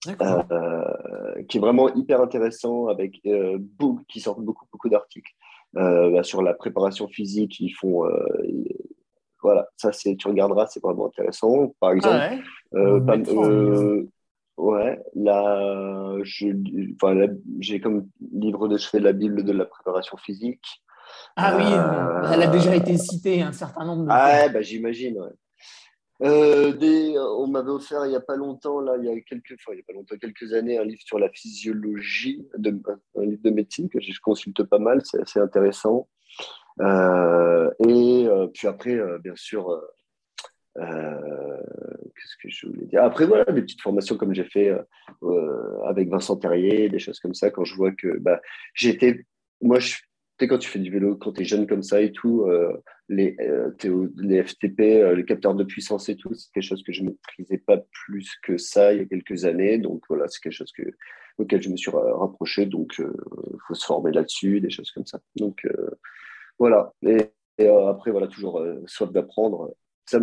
[0.07, 3.59] Euh, qui est vraiment hyper intéressant avec euh,
[4.07, 5.33] qui sortent beaucoup beaucoup d'articles
[5.75, 8.05] euh, bah, sur la préparation physique ils font
[9.43, 12.29] voilà ça c'est tu regarderas c'est vraiment intéressant par exemple ah
[12.77, 14.07] ouais,
[14.57, 16.15] ouais là,
[17.59, 20.65] j'ai comme livre de chevet la Bible de la préparation physique.
[21.35, 24.39] Ah oui, euh, elle a déjà été citée un certain nombre de ah fois.
[24.45, 25.17] Ah bah, j'imagine.
[26.21, 26.73] Euh,
[27.37, 29.79] on m'avait offert il n'y a pas longtemps, là, il y a quelques, il y
[29.79, 32.77] a pas longtemps, quelques années, un livre sur la physiologie, de,
[33.15, 36.09] un livre de médecine que je consulte pas mal, c'est assez intéressant.
[36.81, 39.81] Euh, et puis après, bien sûr,
[40.75, 43.03] qu'est-ce que je voulais dire?
[43.03, 44.77] Après, voilà, des petites formations comme j'ai fait
[45.85, 48.41] avec Vincent Terrier, des choses comme ça, quand je vois que bah,
[48.73, 49.25] j'étais,
[49.61, 49.95] moi, je
[50.47, 53.35] quand tu fais du vélo, quand tu es jeune comme ça et tout, euh, les,
[53.41, 53.71] euh,
[54.17, 57.09] les FTP, euh, les capteurs de puissance et tout, c'est quelque chose que je ne
[57.09, 59.77] maîtrisais pas plus que ça il y a quelques années.
[59.77, 60.83] Donc voilà, c'est quelque chose que,
[61.37, 62.65] auquel je me suis rapproché.
[62.65, 65.19] Donc il faut se former là-dessus, des choses comme ça.
[65.35, 65.67] Donc
[66.57, 66.93] voilà.
[67.03, 69.73] Et après, voilà, toujours soif d'apprendre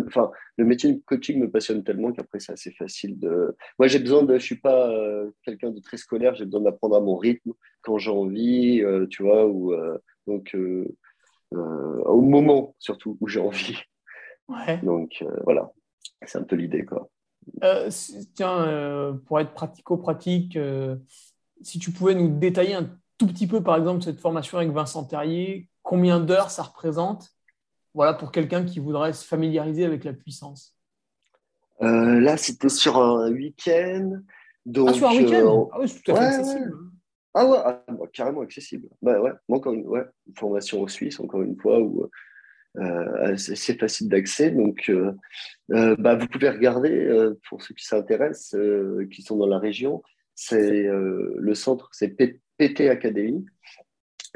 [0.07, 3.55] enfin, le métier de coaching me passionne tellement qu'après, c'est assez facile de.
[3.79, 4.37] Moi, j'ai besoin de.
[4.37, 7.97] Je suis pas euh, quelqu'un de très scolaire, j'ai besoin d'apprendre à mon rythme quand
[7.97, 10.55] j'ai envie, euh, tu vois, ou euh, donc
[11.51, 13.77] au moment surtout où j'ai envie.
[14.49, 14.79] Ouais.
[14.83, 15.71] Donc voilà,
[16.25, 17.09] c'est un peu l'idée, quoi.
[18.35, 20.57] tiens, pour être pratico-pratique,
[21.61, 25.05] si tu pouvais nous détailler un tout petit peu, par exemple, cette formation avec Vincent
[25.05, 27.36] Terrier, combien d'heures ça représente?
[27.97, 30.77] Voilà, pour quelqu'un qui voudrait se familiariser avec la puissance
[31.81, 34.21] euh, Là, c'était sur un week-end.
[34.67, 35.63] Donc, ah, sur un week-end?
[35.63, 36.73] euh, Ah oui, c'est tout à fait accessible.
[37.33, 38.87] Ah ouais, ah, bah, carrément accessible.
[39.01, 40.05] Bah, ouais, encore une, ouais,
[40.37, 42.07] formation en Suisse, encore une fois, où
[42.77, 44.51] euh, c'est facile d'accès.
[44.51, 44.91] Donc,
[45.67, 48.55] bah, vous pouvez regarder, pour ceux qui s'intéressent,
[49.11, 50.03] qui sont dans la région,
[50.35, 53.43] c'est le centre, c'est PT Academy.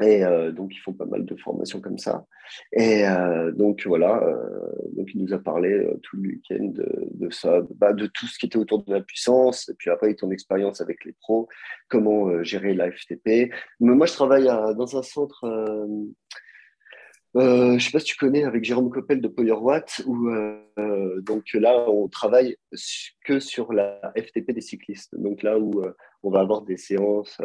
[0.02, 2.26] Et euh, donc, ils font pas mal de formations comme ça.
[2.72, 7.62] Et euh, donc, voilà, euh, donc il nous a parlé tout le week-end de, ça,
[7.76, 10.80] bah, de tout ce qui était autour de la puissance, et puis après, ton expérience
[10.80, 11.48] avec les pros,
[11.88, 13.52] comment gérer la FTP.
[13.80, 15.44] Moi, je travaille dans un centre,
[17.34, 20.30] je ne sais pas si tu connais, avec Jérôme Coppel de PowerWatt, où
[21.22, 22.56] donc là, on travaille
[23.24, 25.14] que sur la FTP des cyclistes.
[25.16, 25.82] Donc là où
[26.22, 27.40] on va avoir des séances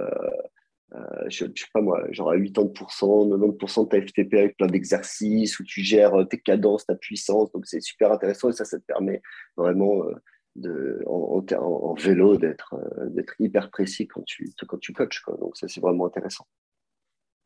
[0.96, 4.68] euh, je, ne sais pas moi, genre à 80%, 90% de ta FTP avec plein
[4.68, 7.52] d'exercices où tu gères euh, tes cadences, ta puissance.
[7.52, 9.22] Donc c'est super intéressant et ça, ça te permet
[9.58, 10.14] vraiment euh,
[10.56, 12.74] de, en, vélo d'être
[13.40, 15.22] hyper précis quand tu, quand tu coaches.
[15.22, 15.38] Quoi.
[15.38, 16.48] Donc ça, c'est vraiment intéressant.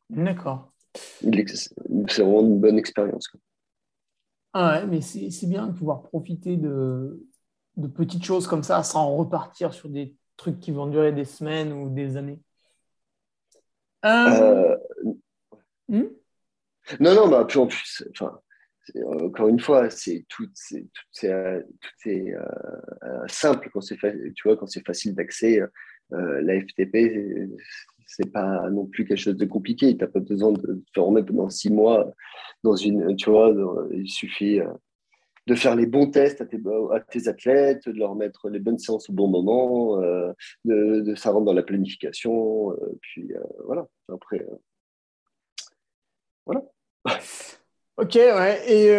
[0.10, 0.72] D'accord.
[0.94, 3.30] C'est vraiment une bonne expérience.
[4.54, 7.26] Ah ouais, mais c'est bien de pouvoir profiter de,
[7.78, 11.72] de petites choses comme ça sans repartir sur des trucs qui vont durer des semaines
[11.72, 12.40] ou des années.
[14.06, 14.78] Euh,
[15.88, 16.04] hmm?
[17.00, 18.40] Non, non, bah, en plus, enfin,
[19.06, 21.62] encore une fois, c'est tout, c'est, tout, euh,
[22.08, 25.62] euh, simple quand c'est, tu vois, quand c'est facile d'accès.
[26.10, 27.50] la FTP,
[28.08, 29.96] c'est pas non plus quelque chose de compliqué.
[29.96, 32.14] Tu n'as pas besoin de te former pendant six mois
[32.64, 33.54] dans une, tu vois,
[33.92, 34.60] il suffit
[35.48, 36.60] de faire les bons tests à tes,
[36.94, 40.32] à tes, athlètes, de leur mettre les bonnes séances au bon moment, euh,
[40.66, 43.88] de, de, ça dans la planification, euh, puis euh, voilà.
[44.12, 44.46] Après,
[46.46, 46.64] voilà.
[47.98, 48.64] Ok, ouais.
[48.68, 48.90] Et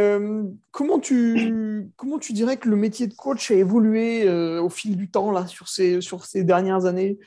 [0.70, 4.28] comment, tu, comment tu dirais que le métier de coach a évolué
[4.60, 7.18] au fil du temps là, sur, ces, sur ces dernières années?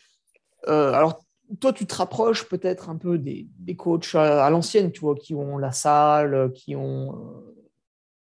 [0.68, 1.26] Alors,
[1.60, 5.16] toi, tu te rapproches peut-être un peu des, des coachs à, à l'ancienne, tu vois,
[5.16, 7.44] qui ont la salle, qui ont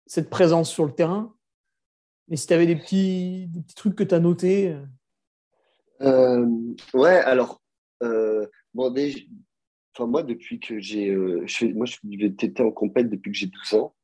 [0.08, 1.34] cette présence sur le terrain.
[2.28, 4.72] Mais si tu avais des petits, trucs que tu as notés.
[4.72, 4.84] Euh.
[6.02, 6.46] Euh,
[6.94, 7.60] ouais, alors,
[8.02, 8.92] euh, bon,
[9.94, 11.14] enfin, moi, depuis que j'ai.
[11.14, 13.94] moi, je suis en compète depuis que j'ai 12 ans.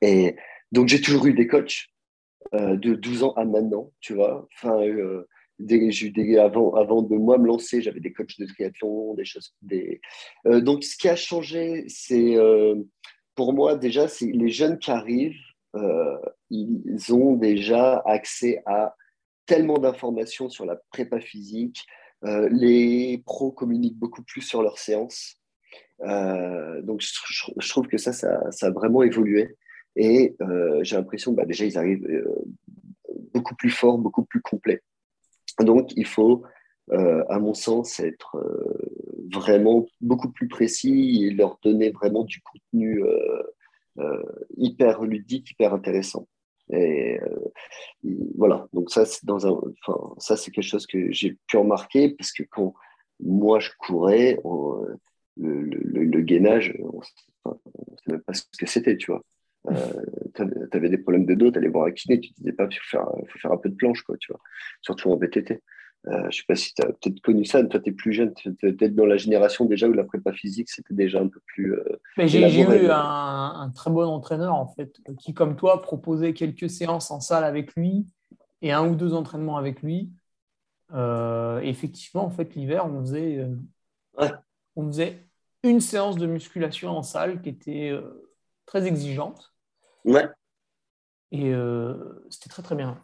[0.00, 0.36] Et
[0.72, 1.86] donc, j'ai toujours eu des coachs
[2.52, 4.48] de 12 ans à maintenant, tu vois.
[4.54, 4.80] Enfin,
[5.58, 9.54] des, avant, avant de moi me lancer, j'avais des coachs de triathlon, des choses.
[10.44, 12.36] Donc, ce qui a changé, c'est
[13.36, 15.38] pour moi, déjà, c'est les jeunes qui arrivent,
[15.76, 16.18] euh,
[16.50, 18.96] ils ont déjà accès à
[19.44, 21.84] tellement d'informations sur la prépa physique.
[22.24, 25.36] Euh, les pros communiquent beaucoup plus sur leurs séances.
[26.00, 29.56] Euh, donc, je, trouve que ça, ça, a vraiment évolué.
[29.96, 30.34] Et
[30.82, 32.06] j'ai l'impression que bah, déjà, ils arrivent
[33.32, 34.82] beaucoup plus forts, beaucoup plus complets.
[35.60, 36.42] Donc, il faut,
[36.90, 38.36] à mon sens, être
[39.32, 43.42] vraiment beaucoup plus précis et leur donner vraiment du contenu euh,
[43.98, 44.22] euh,
[44.56, 46.28] hyper ludique, hyper intéressant.
[46.70, 51.36] Et euh, voilà, donc ça, c'est dans un, enfin, ça, c'est quelque chose que j'ai
[51.46, 52.74] pu remarquer parce que quand
[53.20, 54.38] moi je courais,
[55.36, 57.02] le, gainage, on ne
[57.44, 57.58] savait
[58.08, 59.22] même pas ce que c'était, tu vois.
[60.34, 62.76] tu avais des problèmes de dos, tu allais voir un kiné, tu disais pas, il
[62.76, 64.40] faut faire, faut faire un peu de planche, quoi, tu vois,
[64.82, 65.16] surtout en
[66.06, 66.20] VTT.
[66.22, 68.34] je ne sais pas si tu as peut-être connu ça, toi tu es plus jeune,
[68.34, 71.40] tu es peut-être dans la génération déjà où la prépa physique c'était déjà un peu
[71.46, 71.74] plus.
[72.18, 77.20] j'ai eu un, très bon entraîneur en fait, qui comme toi proposait quelques séances en
[77.20, 78.06] salle avec lui
[78.62, 80.10] et un ou deux entraînements avec lui.
[81.62, 83.46] effectivement, en fait, l'hiver, on faisait,
[84.76, 85.26] on faisait
[85.62, 87.92] une séance de musculation en salle qui était
[88.66, 89.52] très exigeante.
[90.04, 90.28] Ouais.
[91.32, 93.00] Et euh, c'était très, très bien.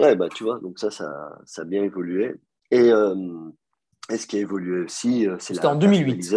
[0.00, 2.34] Ouais, bah, tu vois, donc ça, ça, ça a bien évolué.
[2.70, 3.14] Et, euh,
[4.08, 6.34] ce qui a évolué aussi, euh, c'est la en 2008.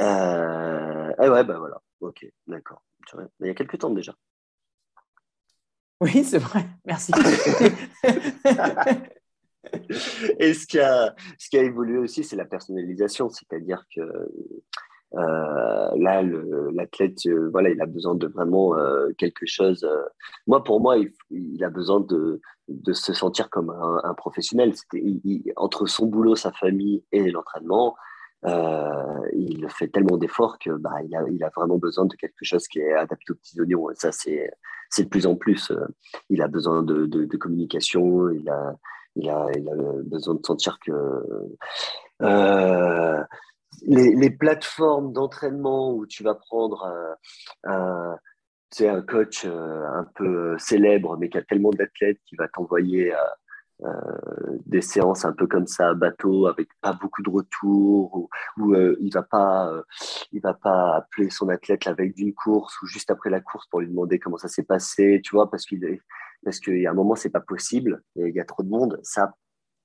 [0.00, 1.80] Euh, eh ouais, bah voilà.
[2.00, 2.82] Ok, d'accord.
[3.40, 4.14] Il y a quelques temps déjà.
[6.00, 6.66] Oui, c'est vrai.
[6.84, 7.12] Merci.
[10.40, 13.28] Et ce qui, a, ce qui a évolué aussi, c'est la personnalisation.
[13.30, 14.00] C'est-à-dire que
[15.14, 16.22] là,
[16.72, 19.86] l'athlète, euh, voilà, il a besoin de vraiment euh, quelque chose.
[20.46, 20.96] moi, pour moi,
[21.30, 22.40] il, a besoin de,
[22.92, 24.72] se sentir comme un, professionnel.
[25.56, 27.96] entre son boulot, sa famille et l'entraînement,
[28.44, 32.92] il fait tellement d'efforts que bah, il, a, vraiment besoin de quelque chose qui est
[32.94, 33.88] adapté aux petits oignons.
[33.94, 34.50] Ça, c'est
[34.98, 35.72] de plus en plus.
[36.30, 38.30] il a besoin de, communication.
[38.30, 38.74] Il a,
[40.04, 40.92] besoin de sentir que
[42.22, 43.22] euh,
[43.82, 47.16] les, plateformes d'entraînement où tu vas prendre
[47.64, 48.16] un,
[48.80, 53.18] un coach euh, un peu célèbre, mais qui a tellement d'athlètes qui va t'envoyer euh,
[53.84, 58.74] euh, des séances un peu comme ça à bateau avec pas beaucoup de retours ou,
[59.00, 59.72] il va pas
[60.42, 63.80] va pas appeler son athlète la veille d'une course ou juste après la course pour
[63.80, 65.98] lui demander comment ça s'est passé tu vois parce qu'il
[66.44, 69.00] parce a un moment c'est pas possible il y a trop de monde.
[69.02, 69.34] Ça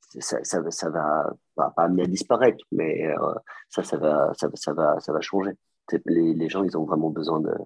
[0.08, 3.34] ça, ça, ça va pas amener à disparaître, mais euh,
[3.70, 5.52] ça, ça va, ça, ça, va, ça va changer.
[6.06, 7.58] Les, les, gens, ils ont vraiment besoin d'un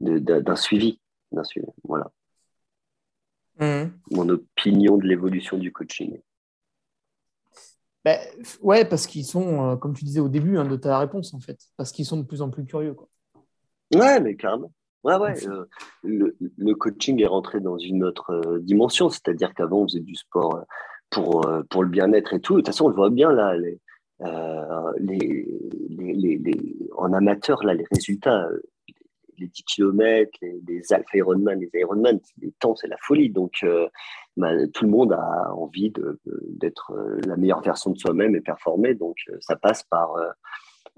[0.00, 1.00] de, de, suivi,
[1.32, 1.66] d'un suivi.
[1.84, 2.10] Voilà.
[3.58, 3.90] Mmh.
[4.12, 6.18] Mon opinion de l'évolution du coaching.
[8.04, 8.18] Ben,
[8.62, 11.40] ouais, parce qu'ils sont, euh, comme tu disais au début hein, de ta réponse, en
[11.40, 12.94] fait, parce qu'ils sont de plus en plus curieux.
[12.94, 13.08] Quoi.
[13.94, 14.72] Ouais, mais carrément.
[15.04, 15.46] Ouais, ouais.
[15.46, 15.66] Euh,
[16.02, 20.64] le, le, coaching est rentré dans une autre dimension, c'est-à-dire qu'avant, on faisait du sport
[21.10, 22.54] pour, euh, pour le bien-être et tout.
[22.54, 23.80] De toute façon, on le voit bien là, les,
[24.22, 25.46] euh, les,
[25.88, 28.60] les, les, en amateur, là, les résultats, euh,
[29.38, 33.30] les 10 km, les, Alpha Ironman, les Ironman, les temps, c'est la folie.
[33.30, 33.64] Donc,
[34.36, 35.92] bah, tout le monde a envie
[36.26, 36.92] d'être
[37.26, 38.94] la meilleure version de soi-même et performer.
[38.94, 40.14] Donc, ça passe par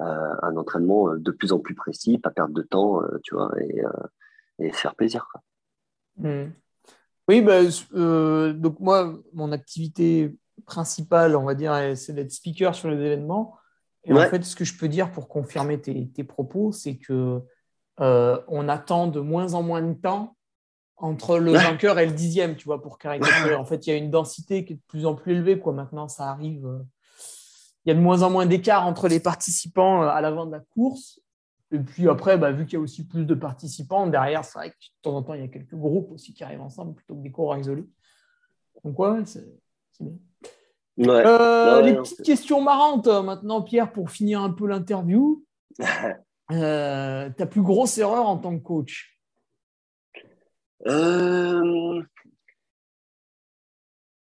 [0.01, 3.83] un entraînement de plus en plus précis, pas perdre de temps, tu vois, et,
[4.59, 5.29] et faire plaisir.
[6.17, 6.47] Mmh.
[7.29, 7.61] Oui, bah,
[7.95, 10.35] euh, donc moi, mon activité
[10.67, 13.57] principale, on va dire, c'est d'être speaker sur les événements.
[14.05, 17.41] Et en fait, ce que je peux dire pour confirmer tes, propos, c'est que
[18.01, 20.37] euh, on attend de moins en moins de temps
[20.97, 23.55] entre le vainqueur et le dixième, tu vois, pour caricaturer.
[23.55, 25.73] En fait, il y a une densité qui est de plus en plus élevée, quoi.
[25.73, 26.67] Maintenant, ça arrive.
[26.67, 26.79] Euh,
[27.85, 30.61] il y a de moins en moins d'écart entre les participants à l'avant de la
[30.61, 31.21] course.
[31.73, 34.71] Et puis après, bah, vu qu'il y a aussi plus de participants, derrière, c'est vrai
[34.71, 37.15] que de temps en temps, il y a quelques groupes aussi qui arrivent ensemble plutôt
[37.15, 37.89] que des coureurs isolés.
[38.85, 39.49] Donc, ouais, c'est
[40.01, 40.13] bien.
[41.01, 45.43] Euh, les petites questions marrantes euh, maintenant, Pierre, pour finir un peu l'interview.
[46.53, 49.19] euh, ta plus grosse erreur en tant que coach?
[50.87, 52.03] Euh,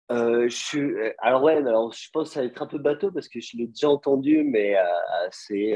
[0.09, 3.11] euh, je euh, alors ouais, alors je pense que ça va être un peu bateau
[3.11, 4.83] parce que je l'ai déjà entendu, mais euh,
[5.31, 5.75] c'est,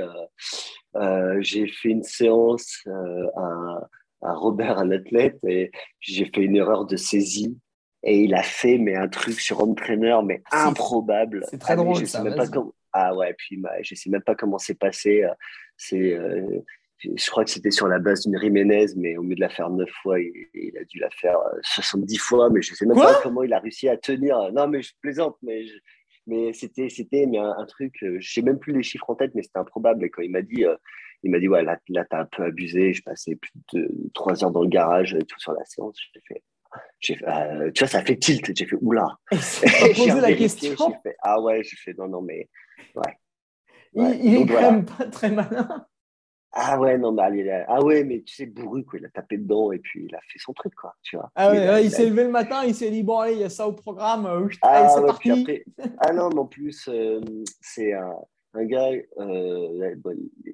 [1.41, 2.87] j'ai fait une séance
[3.35, 3.89] à,
[4.21, 7.57] à, Robert, un athlète, et j'ai fait une erreur de saisie.
[8.03, 11.45] Et il a fait mais un truc sur entraîneur mais improbable.
[11.47, 12.23] C'est très ah, drôle ça.
[12.23, 12.47] Même pas
[12.93, 15.23] Ah ouais, puis je sais même pas comment c'est passé.
[15.77, 16.17] C'est
[17.03, 19.69] je crois que c'était sur la base d'une Jiménez, mais au lieu de la faire
[19.69, 22.97] neuf fois, il, a dû la faire 70 euh, fois, mais je ne sais même
[22.97, 24.51] pas comment il a réussi à tenir.
[24.53, 25.65] Non, mais je plaisante, mais,
[26.27, 29.15] mais c'était, c'était mais un, truc, euh, je ne sais même plus les chiffres en
[29.15, 30.05] tête, mais c'était improbable.
[30.05, 30.75] Et quand il m'a dit, euh,
[31.23, 33.89] il m'a dit, ouais, là, là tu as un peu abusé, je passais plus de
[34.13, 35.97] trois heures dans le garage et tout sur la séance.
[36.13, 36.43] J'ai fait,
[36.99, 38.55] j'ai fait tu vois, ça fait tilt.
[38.55, 39.07] J'ai fait, oula.
[39.31, 40.75] J'ai posé la question.
[41.01, 42.47] Fait, ah ouais, j'ai fait, non, non, mais
[42.95, 43.17] ouais.
[43.93, 45.85] Il, est quand même pas très malin.
[46.53, 49.71] Ah ouais, non, mais, ah ouais, mais tu sais, bourru, quoi, il a tapé dedans
[49.71, 51.31] et puis il a fait son truc, quoi, tu vois.
[51.35, 53.49] Ah ouais, il, s'est levé le matin, il s'est dit, bon, allez, il y a
[53.49, 55.63] ça au programme, euh, ah, c'est parti.
[55.99, 57.21] ah non, mais en plus, euh,
[57.61, 58.15] c'est un,
[58.53, 58.89] un, gars,
[59.19, 59.95] euh,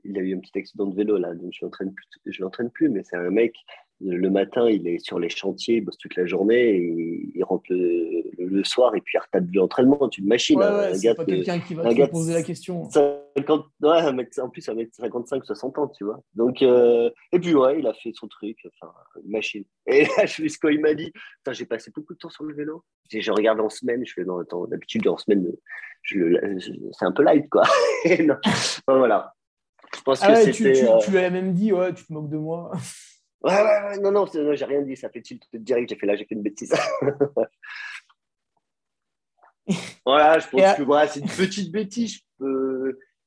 [0.03, 2.69] il a eu un petit accident de vélo, là, donc je l'entraîne plus, je l'entraîne
[2.69, 3.55] plus, mais c'est un mec,
[3.99, 7.65] le matin, il est sur les chantiers, il bosse toute la journée, et il rentre
[7.69, 10.59] le, soir et puis il retape de l'entraînement, tu une machine.
[10.59, 12.83] Ouais, ouais, c'est pas quelqu'un qui va te poser la question.
[12.83, 16.19] En plus, un mec 55, 60 ans, tu vois.
[16.35, 18.91] Donc, euh, et puis, ouais, il a fait son truc, enfin,
[19.23, 19.63] une machine.
[19.87, 20.25] Et là,
[20.59, 21.11] quoi il m'a dit.
[21.51, 22.83] J'ai passé beaucoup de temps sur le vélo.
[23.11, 25.51] Je regarde en semaine, je fais, non, attends, d'habitude, en semaine,
[26.03, 27.63] c'est un peu light, quoi.
[28.19, 28.37] non.
[28.87, 29.33] voilà.
[29.95, 32.29] Je pense ah que tu, tu, euh, tu as même dit, ouais, tu te moques
[32.29, 32.71] de moi.
[33.43, 34.95] Ouais, ouais, ouais, non, non, non j'ai rien dit.
[34.95, 35.89] Ça fait tilt direct.
[35.89, 36.73] J'ai fait là, j'ai fait une bêtise.
[40.05, 42.21] voilà, je pense que voilà, c'est une petite bêtise.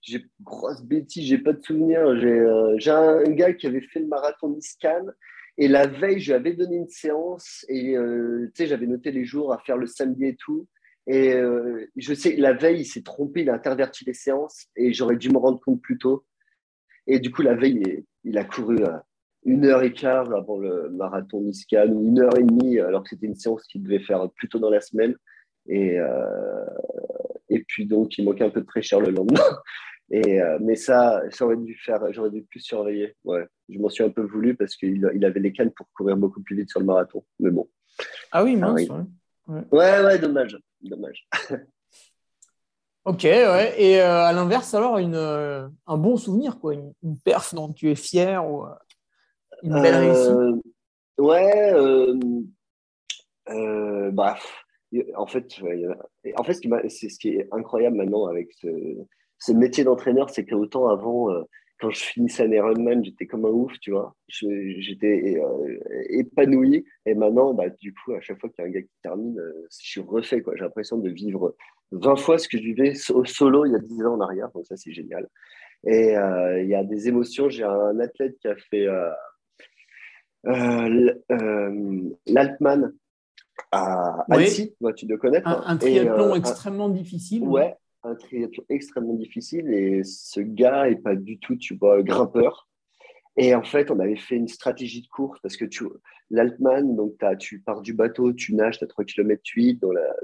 [0.02, 2.18] J'ai grosse bêtise, j'ai pas de souvenir.
[2.20, 5.06] J'ai euh, un, gars qui avait fait le marathon Niscan
[5.58, 9.10] et la veille, je lui avais donné une séance et euh, tu sais, j'avais noté
[9.10, 10.66] les jours à faire le samedi et tout.
[11.06, 14.94] Et euh, je sais, la veille, il s'est trompé, il a interverti les séances et
[14.94, 16.24] j'aurais dû me rendre compte plus tôt.
[17.06, 18.78] Et du coup, la veille, il, a couru
[19.44, 23.10] une heure et quart avant le marathon Niscan, ou une heure et demie, alors que
[23.10, 25.16] c'était une séance qu'il devait faire plus tôt dans la semaine.
[25.66, 26.64] Et, euh,
[27.48, 29.40] et puis donc, il manquait un peu de fraîcheur le lendemain.
[30.12, 33.14] Et, euh, mais ça, j'aurais dû faire, j'aurais dû plus surveiller.
[33.22, 36.16] Ouais, je m'en suis un peu voulu parce qu'il il avait les cannes pour courir
[36.16, 37.24] beaucoup plus vite sur le marathon.
[37.38, 37.70] Mais bon.
[38.32, 38.88] Ah oui, mince.
[39.46, 39.62] Ouais.
[39.70, 41.28] ouais, ouais, dommage, dommage.
[43.04, 43.74] ok, ouais.
[43.80, 47.94] Et euh, à l'inverse, alors, une, un bon souvenir, quoi, une, perf dont tu es
[47.94, 48.64] fier ou
[49.62, 50.62] une belle réussite.
[51.18, 52.14] Ouais, euh,
[54.10, 54.36] bah,
[55.16, 55.60] en fait,
[56.36, 61.42] en fait, ce qui, est incroyable maintenant avec ce, métier d'entraîneur, c'est qu'autant avant, euh,
[61.80, 64.14] quand je finissais un Ironman, j'étais comme un ouf, tu vois.
[64.28, 65.78] J'étais euh,
[66.10, 66.84] épanoui.
[67.06, 69.38] Et maintenant, bah, du coup, à chaque fois qu'il y a un gars qui termine,
[69.38, 70.42] euh, je suis refait.
[70.54, 71.56] J'ai l'impression de vivre
[71.92, 74.50] 20 fois ce que je vivais solo il y a 10 ans en arrière.
[74.54, 75.28] Donc ça, c'est génial.
[75.86, 77.48] Et il y a des émotions.
[77.48, 78.86] J'ai un athlète qui a fait
[82.26, 82.92] l'Altman
[83.72, 85.46] à Annecy, tu dois connaître.
[85.48, 87.42] Un, un triathlon euh, extrêmement difficile.
[87.42, 89.72] Ouais, un triathlon extrêmement difficile.
[89.72, 92.68] Et ce gars est pas du tout, tu vois, grimpeur.
[93.36, 95.84] Et en fait, on avait fait une stratégie de course parce que tu,
[96.30, 100.14] l'Altman, donc tu pars du bateau, tu nages, tu as 3 km 8 dans la,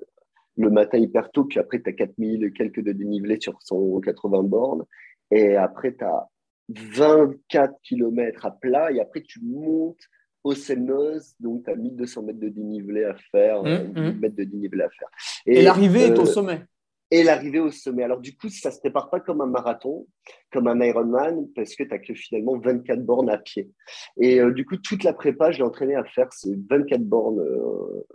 [0.57, 4.85] le matin hyper tôt, puis après tu as 4000 quelques de dénivelé sur 180 bornes.
[5.31, 6.29] Et après, tu as
[6.69, 10.01] 24 km à plat et après tu montes
[10.47, 14.21] au Semnoz, donc tu as 1200 mètres de dénivelé à faire, 1000 mmh, mmh.
[14.21, 15.09] mètres de dénivelé à faire.
[15.45, 16.63] Et, l'arrivée est au euh, sommet.
[17.11, 18.05] Et l'arrivée au sommet.
[18.05, 20.07] Alors, du coup, ça ne se prépare pas comme un marathon,
[20.53, 23.73] comme un Ironman, parce que tu n'as que finalement 24 bornes à pied.
[24.21, 27.41] Et euh, du coup, toute la prépa, je l'ai entraîné à faire ces 24 bornes,
[27.41, 28.07] euh,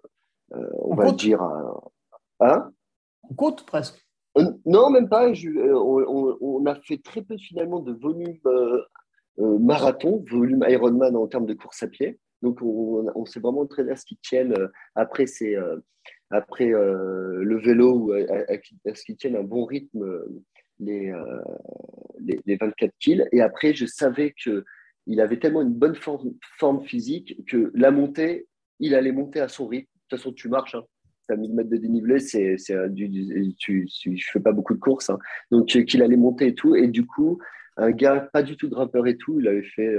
[0.80, 1.42] on, va dire.
[2.40, 2.72] Hein?
[3.24, 4.06] On compte presque.
[4.66, 5.30] Non, même pas.
[5.30, 8.38] on, on, a fait très peu finalement de volume
[9.40, 12.20] euh, marathon, volume Ironman en termes de course à pied.
[12.42, 14.54] Donc, on, s'est vraiment qu'ils tiennent.
[14.54, 15.78] Euh, après, c'est euh,
[16.32, 20.24] après le vélo, ou à, qu'ils tiennent un bon rythme
[20.80, 21.14] les,
[22.46, 23.28] les, 24 kills.
[23.32, 28.48] Et après, je savais qu'il avait tellement une bonne forme, forme, physique que la montée,
[28.80, 29.92] il allait monter à son rythme.
[29.94, 30.76] De toute façon, tu marches.
[30.76, 30.84] Hein.
[31.32, 32.58] Tu as 1000 mètres de dénivelé, c'est,
[32.90, 35.10] du, tu, je fais pas beaucoup de courses.
[35.10, 35.20] Hein.
[35.50, 36.76] Donc, qu'il allait monter et tout.
[36.76, 37.40] Et du coup,
[37.78, 39.98] un gars pas du tout grimpeur et tout, il avait fait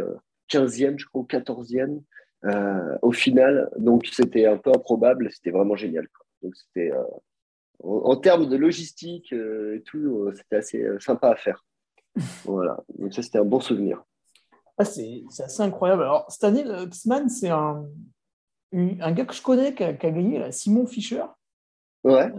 [0.50, 2.02] 15e, euh, je crois, ou 14e
[2.44, 3.70] euh, au final.
[3.78, 6.08] Donc c'était un peu improbable, c'était vraiment génial.
[6.42, 7.02] Donc c'était euh,
[7.82, 11.64] en, termes de logistique et tout, c'était assez sympa à faire.
[12.44, 14.04] voilà, donc ça c'était un bon souvenir.
[14.78, 16.02] Ah, c'est assez incroyable.
[16.02, 17.86] Alors, Stanley Psman, c'est un,
[18.72, 21.24] un gars que je connais qui a, gagné, là, Simon Fischer.
[22.04, 22.32] Ouais.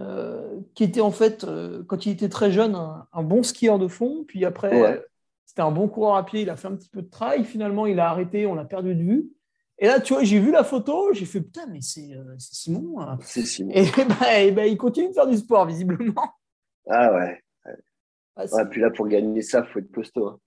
[0.75, 1.45] qui était en fait,
[1.87, 4.25] quand il était très jeune, un, bon skieur de fond.
[4.27, 5.01] Puis après,
[5.45, 7.45] c'était un bon coureur à pied, il a fait un petit peu de trail.
[7.45, 9.31] Finalement, il a arrêté, on l'a perdu de vue.
[9.79, 13.01] Et là, tu vois, j'ai vu la photo, j'ai fait putain, mais c'est euh, Simon.
[13.01, 13.17] Hein.
[13.21, 13.71] C'est Simon.
[13.73, 16.33] Et, bah, bah, il continue de faire du sport, visiblement.
[16.89, 17.43] Ah ouais.
[18.35, 20.27] Ah, puis là, pour gagner ça, il faut être costaud.
[20.27, 20.39] Hein.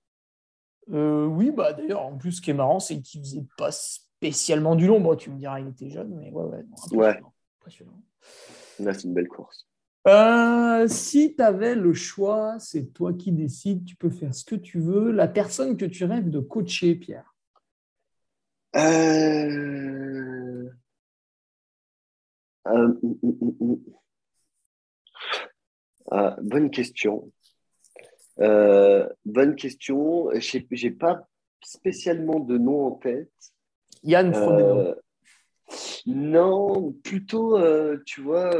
[0.93, 3.71] Euh, oui, bah d'ailleurs, en plus, ce qui est marrant, c'est qu'il faisait pas
[4.17, 5.01] spécialement du long.
[5.01, 6.59] Bon, tu me diras, il était jeune, mais ouais, ouais.
[6.61, 7.03] impressionnant.
[7.03, 7.23] ouais.
[7.61, 8.03] impressionnant.
[8.81, 9.67] Là, c'est une belle course.
[10.07, 14.55] Euh, si tu avais le choix, c'est toi qui décides, tu peux faire ce que
[14.55, 15.11] tu veux.
[15.11, 17.35] La personne que tu rêves de coacher, Pierre
[18.77, 20.69] euh...
[22.69, 22.95] Euh,
[26.11, 27.33] ah, bonne question.
[28.39, 30.31] Bonne question.
[30.35, 31.29] Je n'ai pas
[31.63, 33.31] spécialement de nom en tête.
[34.07, 34.95] Yann Frodeno.
[36.07, 37.59] Non, plutôt,
[38.05, 38.51] tu vois,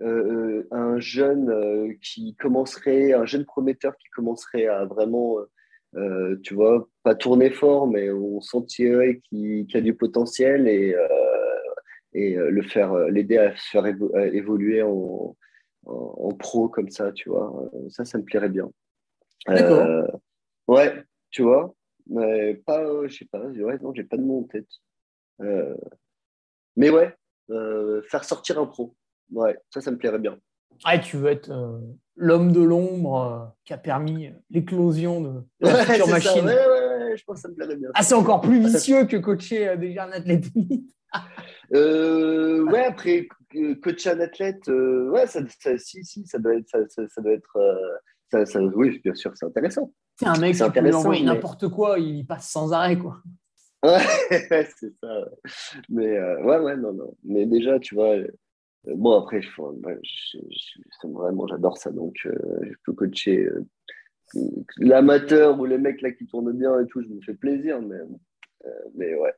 [0.00, 5.38] euh, un jeune euh, qui commencerait, un jeune prometteur qui commencerait à vraiment,
[5.96, 10.94] euh, tu vois, pas tourner fort, mais on sentirait qu'il a du potentiel et,
[12.12, 15.36] et le faire, l'aider à se faire évoluer en,
[15.86, 17.68] en, pro comme ça, tu vois.
[17.88, 18.70] Ça, ça me plairait bien.
[19.48, 20.20] D'accord.
[20.68, 21.74] ouais, tu vois.
[22.08, 24.68] Mais pas, je sais pas, ouais, non, j'ai pas de nom en tête.
[26.76, 27.14] mais ouais,
[28.08, 28.94] faire sortir un pro.
[29.30, 30.38] Ouais, ça, ça me plairait bien.
[30.84, 31.50] Ah, tu veux être
[32.16, 36.44] l'homme de l'ombre qui a permis l'éclosion de, la future machine.
[36.44, 37.90] Ouais, ouais, je pense que ça me plairait bien.
[37.94, 40.44] Ah, c'est encore plus vicieux que coacher déjà un athlète
[41.74, 43.28] euh, ouais, après,
[43.82, 45.40] coacher un athlète, ouais, ça,
[45.78, 47.58] si, si, ça doit être, ça, ça, doit être
[48.30, 49.92] ça, oui, bien sûr, c'est intéressant.
[50.18, 53.22] C'est un mec qui peut envoyer n'importe quoi, il passe sans arrêt, quoi.
[53.84, 53.98] Ouais,
[54.76, 55.28] c'est ça.
[55.88, 57.14] Mais ouais, ouais, non, non.
[57.22, 58.16] Mais déjà, tu vois,
[58.84, 59.50] bon, après, je,
[61.04, 61.92] vraiment, j'adore ça.
[61.92, 63.48] Donc, je peux coacher
[64.78, 67.80] l'amateur ou les mecs là qui tournent bien et tout, je me fais plaisir.
[67.80, 68.00] Mais,
[68.96, 69.34] mais ouais,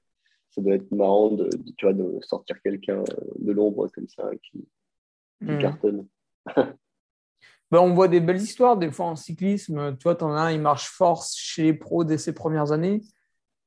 [0.51, 3.05] ça doit être marrant de, tu vois, de sortir quelqu'un
[3.39, 4.67] de l'ombre comme ça qui,
[5.41, 5.59] qui hmm.
[5.59, 6.07] cartonne.
[7.71, 9.97] Ben, on voit des belles histoires des fois en cyclisme.
[9.97, 12.73] Tu vois, tu en as un, il marche force chez les pros dès ses premières
[12.73, 13.03] années.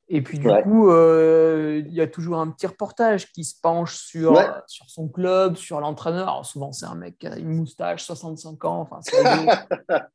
[0.10, 3.96] Et puis du coup, euh, il y a toujours un petit reportage qui se penche
[3.96, 6.46] sur, sur son club, sur l'entraîneur.
[6.46, 8.82] souvent, c'est un mec qui a une moustache, 65 ans.
[8.82, 9.00] Enfin,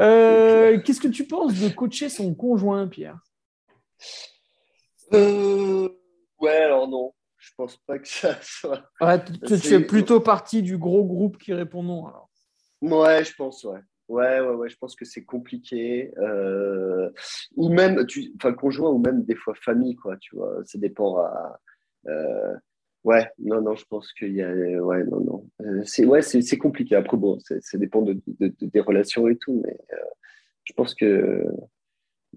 [0.00, 3.20] euh, Qu'est-ce que tu penses de coacher son conjoint, Pierre?
[5.12, 5.90] Euh,
[6.42, 8.84] Ouais, alors non je pense pas que ça soit.
[9.46, 12.30] tu, fais plutôt partie du gros groupe qui répond non alors.
[12.80, 13.80] Ouais, je pense, ouais.
[14.08, 16.12] Ouais, ouais, ouais, je pense que c'est compliqué.
[16.18, 17.10] Euh,
[17.56, 20.60] ou même, tu, enfin, conjoint ou même des fois famille, quoi, tu vois.
[20.64, 21.60] Ça dépend à.
[22.08, 22.54] Euh,
[23.04, 24.52] ouais, non, non, je pense qu'il y a.
[24.52, 25.48] Ouais, non, non.
[25.62, 26.96] Euh, c'est ouais, c'est compliqué.
[26.96, 29.78] Après, bon, ça dépend de, des relations et tout, mais
[30.64, 31.46] je pense que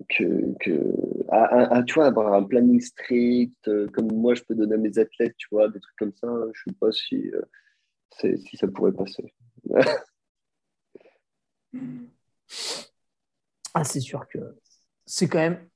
[0.10, 0.94] que, que
[1.30, 4.98] à, tu vois, avoir un planning strict, euh, comme moi je peux donner à mes
[4.98, 7.42] athlètes, tu vois, des trucs comme ça, je ne sais pas si, euh,
[8.38, 9.34] si ça pourrait passer.
[13.74, 14.40] ah, c'est sûr que
[15.06, 15.68] c'est quand même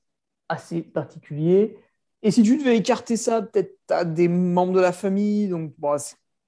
[0.48, 1.76] assez particulier.
[2.22, 5.96] Et si tu devais écarter ça, peut-être à des membres de la famille, donc bon,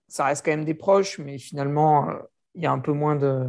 [0.09, 2.19] ça reste quand même des proches, mais finalement, euh,
[2.55, 3.49] il y a un peu moins de,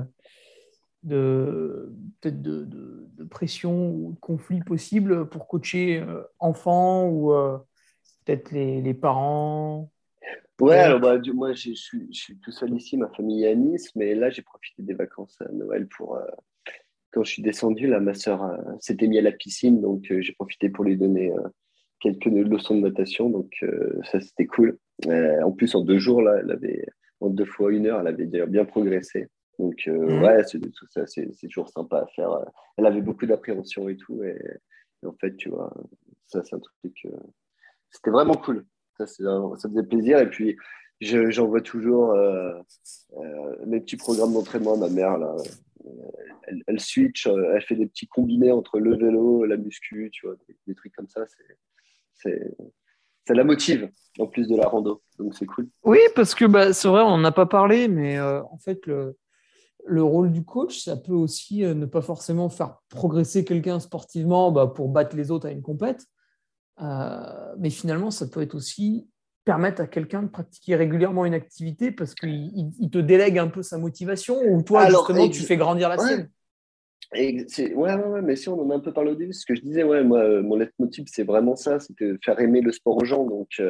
[1.04, 7.58] de peut-être de, de, pression ou de conflit possible pour coacher euh, enfants ou euh,
[8.26, 9.90] peut-être les, les, parents
[10.60, 13.56] Ouais, alors bah, moi je suis, je suis tout seul ici, ma famille est à
[13.56, 16.16] Nice, mais là j'ai profité des vacances à Noël pour.
[16.16, 16.26] Euh,
[17.12, 20.70] quand je suis descendu, là, ma soeur s'était mise à la piscine, donc j'ai profité
[20.70, 21.32] pour lui donner
[22.00, 23.54] quelques leçons de natation, donc
[24.12, 24.80] ça c'était cool.
[25.08, 26.88] en plus, en deux jours, là, elle avait,
[27.20, 29.28] en deux fois une heure, elle avait déjà bien progressé.
[29.60, 30.24] Donc, euh, mhm.
[30.24, 32.30] ouais, c'est tout ça, c'est toujours sympa à faire.
[32.78, 34.24] Elle avait beaucoup d'appréhension et tout.
[34.24, 34.38] Et,
[35.06, 35.74] en fait, tu vois,
[36.28, 36.96] ça, c'est un truc.
[37.06, 37.18] Euh,
[37.92, 38.66] c'était vraiment cool.
[38.98, 40.20] Ça, ça faisait plaisir.
[40.20, 40.58] Et puis,
[41.02, 42.54] j'envoie toujours euh,
[43.66, 45.18] mes petits programmes d'entraînement à ma mère.
[45.18, 45.36] Là.
[46.48, 50.36] Elle, elle, switch, elle fait des petits combinés entre le vélo, la muscu, tu vois,
[50.68, 51.26] des, trucs comme ça.
[52.16, 52.56] C'est
[53.26, 53.90] ça la motive
[54.20, 55.02] en plus de la rando.
[55.18, 55.68] Donc c'est cool.
[55.84, 59.18] Oui, parce que bah, c'est vrai, on n'en a pas parlé, mais en fait, le,
[59.86, 64.52] le rôle du coach, ça peut aussi euh, ne pas forcément faire progresser quelqu'un sportivement
[64.52, 66.06] bah, pour battre les autres à une compète,
[66.82, 69.08] euh, mais finalement, ça peut être aussi
[69.46, 73.78] permettre à quelqu'un de pratiquer régulièrement une activité parce qu'il te délègue un peu sa
[73.78, 76.30] motivation ou toi, justement, tu fais grandir la sienne.
[77.14, 77.46] Ouais,
[77.76, 79.62] ouais, ouais, mais si on en a un peu parlé au début, ce que je
[79.62, 82.98] disais, ouais, moi, euh, mon leitmotiv, c'est vraiment ça, c'est de faire aimer le sport
[82.98, 83.26] aux gens.
[83.26, 83.62] Donc,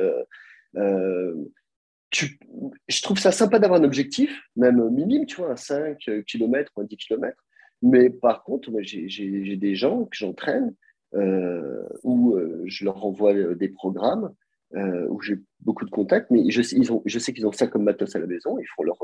[2.14, 6.82] je trouve ça sympa d'avoir un objectif, même minime, tu vois, un 5 km ou
[6.82, 7.36] un 10 km.
[7.82, 10.74] Mais par contre, j'ai des gens que j'entraîne
[11.16, 14.34] euh, où euh, je leur envoie euh, des programmes
[14.76, 18.20] euh, où j'ai beaucoup de contacts, mais je sais qu'ils ont ça comme matos à
[18.20, 18.98] la maison, ils font leur,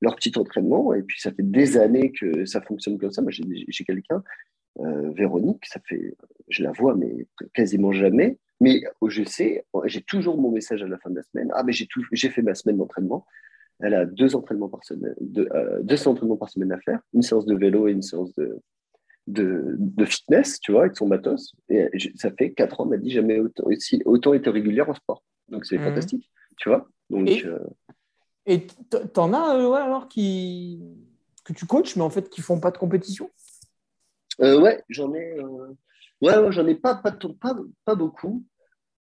[0.00, 3.22] leur petit entraînement, et puis ça fait des années que ça fonctionne comme ça.
[3.22, 4.22] Moi, j'ai quelqu'un,
[4.76, 6.16] Véronique, ça fait,
[6.48, 8.38] je la vois, mais quasiment jamais.
[8.60, 11.50] Mais je sais, j'ai toujours mon message à la fin de la semaine.
[11.54, 13.26] Ah, mais j'ai fait ma semaine d'entraînement.
[13.80, 17.46] Elle a deux entraînements par semaine, deux, euh, entraînements par semaine à faire, une séance
[17.46, 18.60] de vélo et une séance de,
[19.26, 21.54] de, fitness, tu vois, avec son matos.
[21.68, 23.64] Et ça fait quatre ans, elle m'a dit jamais autant,
[24.04, 25.24] autant été régulière en sport.
[25.48, 25.84] Donc c'est mhm.
[25.84, 26.88] fantastique, tu vois.
[27.10, 28.58] Donc, et euh,
[28.88, 30.80] tu en as euh, ouais, alors qui
[31.44, 33.30] que tu coaches, mais en fait qui font pas de compétition?
[34.38, 35.40] Ouais, j'en ai.
[36.20, 38.44] Ouais, ouais j'en ai pas, pas, pas, pas beaucoup.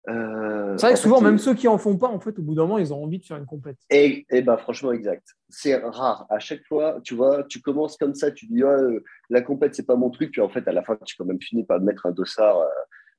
[0.07, 2.53] Euh, c'est vrai que souvent, même ceux qui en font pas, en fait, au bout
[2.53, 3.77] d'un moment, ils ont envie de faire une compète.
[3.89, 5.27] Et, et bah, franchement, exact.
[5.49, 6.27] C'est rare.
[6.29, 8.99] À chaque fois, tu vois, tu commences comme ça, tu dis, oh,
[9.29, 10.31] la compète, c'est pas mon truc.
[10.31, 12.67] Puis en fait, à la fin, tu quand même fini par mettre un dossard, euh,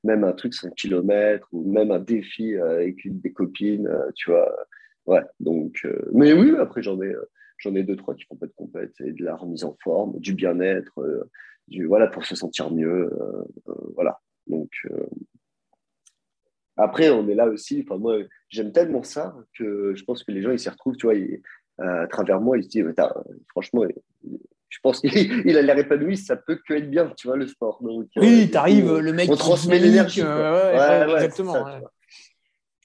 [0.04, 4.30] même un truc 5 km ou même un défi euh, avec une, des copines, tu
[4.30, 4.54] vois.
[5.06, 7.12] ouais, donc, mais oui, après, j'en ai,
[7.58, 10.18] j'en ai deux, trois qui font pas de compète, et de la remise en forme,
[10.18, 11.00] du bien-être,
[11.68, 13.10] du, voilà, pour se sentir mieux.
[13.94, 14.20] voilà.
[14.46, 14.70] Donc,
[16.76, 17.84] après, on est là aussi.
[17.86, 18.18] Enfin, moi,
[18.48, 21.16] j'aime tellement ça que je pense que les gens, ils s'y retrouvent, tu vois,
[21.78, 22.92] à travers moi, ils se disent,
[23.48, 23.84] franchement,
[24.68, 25.10] je pense qu'il
[25.56, 27.82] a l'air épanoui, ça peut que être bien, tu vois, le sport.
[27.82, 29.30] Donc, oui, euh, tu arrives, le mec.
[29.30, 30.22] On transmet l'énergie.
[30.22, 31.64] Euh, ouais, exactement.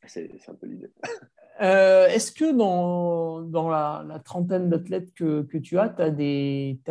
[0.07, 0.91] C'est un peu l'idée.
[1.61, 6.05] Euh, est-ce que dans, dans la, la trentaine d'athlètes que, que, tu as, tu as,
[6.05, 6.09] as,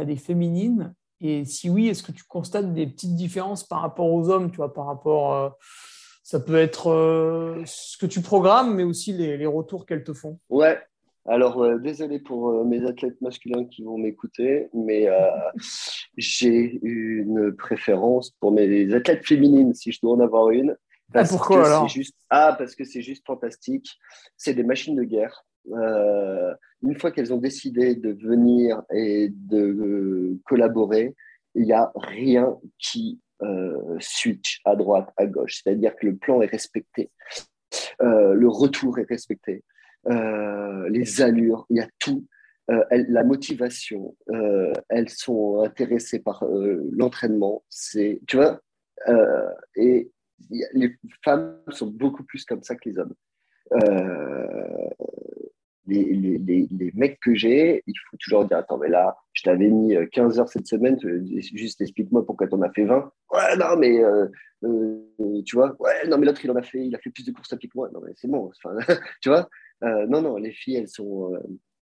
[0.04, 0.94] des féminines?
[1.20, 4.56] Et si oui, est-ce que tu constates des petites différences par rapport aux hommes, tu
[4.56, 5.58] vois, par rapport.
[6.22, 10.38] ça peut être ce que tu programmes, mais aussi les, les retours qu'elles te font?
[10.48, 10.78] Ouais,
[11.26, 15.28] alors, euh, désolé pour euh, mes athlètes masculins qui vont m'écouter, mais euh,
[16.16, 20.76] j'ai une préférence pour mes athlètes féminines, si je dois en avoir une.
[21.14, 22.16] Ah, pourquoi alors juste...
[22.30, 23.88] Ah, parce que c'est juste fantastique.
[24.36, 25.44] C'est des machines de guerre.
[25.66, 31.14] une fois qu'elles ont décidé de venir et de collaborer,
[31.54, 33.20] il n'y a rien qui
[33.98, 35.60] switch à droite, à gauche.
[35.62, 37.10] C'est-à-dire que le plan est respecté.
[38.00, 39.64] le retour est respecté.
[40.08, 42.26] Euh, les allures, il y a tout.
[42.70, 46.44] Euh, la motivation, euh, elles sont intéressées par
[46.92, 47.64] l'entraînement.
[47.68, 48.60] C'est, tu vois,
[49.76, 50.10] et
[50.48, 53.14] les femmes sont beaucoup plus comme ça que les hommes.
[55.86, 59.68] Les, les, les, mecs que j'ai, il faut toujours dire Attends, mais là, je t'avais
[59.68, 60.98] mis 15 heures cette semaine,
[61.32, 63.10] juste explique-moi pourquoi tu en as fait 20.
[63.32, 64.00] Ouais, non, mais
[65.44, 67.32] tu vois, ouais, non, mais l'autre, il en a fait, il a fait plus de
[67.32, 67.90] courses pied que moi.
[67.92, 68.50] Non, mais c'est bon,
[69.20, 69.48] tu vois.
[69.82, 71.40] Euh, non, non, les filles, elles sont, euh,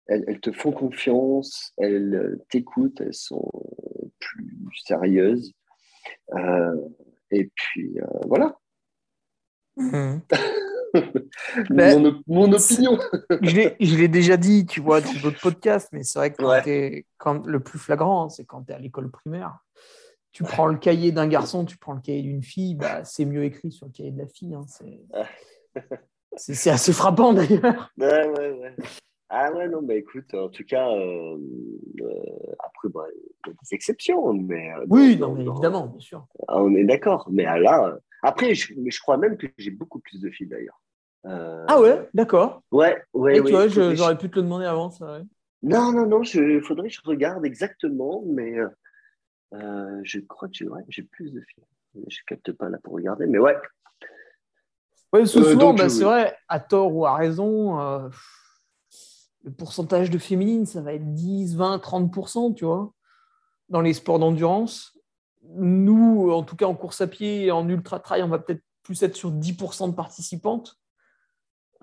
[0.06, 3.50] elles, te font confiance, elles euh, t'écoutent, elles sont
[4.18, 5.54] plus sérieuses.
[7.36, 8.58] Et puis voilà.
[9.76, 10.22] Mhm.
[11.70, 12.98] mon, mon, opinion.
[13.42, 17.60] je l'ai déjà dit, tu vois, dans d'autres podcasts, mais c'est vrai que quand, le
[17.60, 19.58] plus flagrant, c'est quand tu es à l'école primaire.
[20.32, 23.44] Tu prends le cahier d'un garçon, tu prends le cahier d'une fille, bah, c'est mieux
[23.44, 24.54] écrit sur le cahier de la fille.
[24.54, 24.66] Hein,
[26.36, 27.90] c'est assez frappant d'ailleurs.
[27.96, 28.76] Ouais, ouais, ouais.
[29.28, 31.36] Ah ouais, non, mais écoute, en tout cas, euh,
[32.00, 34.72] euh, après, bah, il y a des exceptions, mais...
[34.72, 36.26] Euh, oui, non, mais évidemment, bien sûr.
[36.46, 39.98] Ah, on est d'accord, mais là, après, je, mais je crois même que j'ai beaucoup
[39.98, 40.80] plus de filles d'ailleurs.
[41.24, 42.62] ah ouais, d'accord.
[42.70, 45.24] Ouais, ouais, Et tu vois, j'aurais pu te le demander avant, ça, ouais.
[45.62, 48.54] Non, non, non, il faudrait que je regarde exactement, mais
[49.52, 50.54] je crois que
[50.88, 51.64] j'ai plus de filles.
[52.08, 53.56] Je capte pas là pour regarder, mais ouais,
[55.14, 57.78] euh, souvent, bah, c'est vrai, à tort ou à raison,
[59.46, 62.92] le pourcentage de féminines, ça va être 10, 20, 30%, tu vois,
[63.68, 64.98] dans les sports d'endurance.
[65.54, 69.00] Nous, en tout cas en course à pied et en ultra-trail, on va peut-être plus
[69.04, 70.74] être sur 10% de participantes.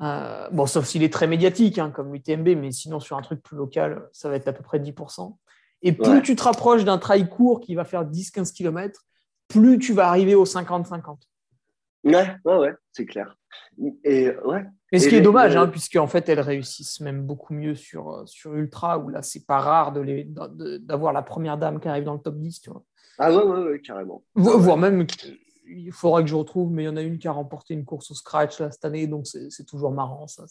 [0.02, 3.42] Euh, bon, sauf s'il est très médiatique, hein, comme l'UTMB, mais sinon sur un truc
[3.42, 5.38] plus local, ça va être à peu près 10%.
[5.84, 9.06] Et plus tu te rapproches d'un trail court qui va faire 10-15 km,
[9.48, 11.18] plus tu vas arriver aux 50-50.
[12.04, 13.38] Ouais, ouais, ouais, c'est clair.
[14.04, 14.66] Et, ouais.
[14.94, 18.12] Et ce qui est dommage, hein, puisque en fait, elles réussissent même beaucoup mieux sur,
[18.12, 22.14] euh, sur Ultra, où là, c'est pas rare d'avoir la première dame qui arrive dans
[22.14, 22.84] le top 10, tu vois.
[23.18, 24.24] Ah ouais, ouais, ouais carrément.
[24.36, 25.08] Voire même,
[25.68, 27.86] il faudra que je retrouve, mais il y en a une qui a remporté une
[27.86, 30.46] course au scratch là, cette année, donc c'est toujours marrant, ça.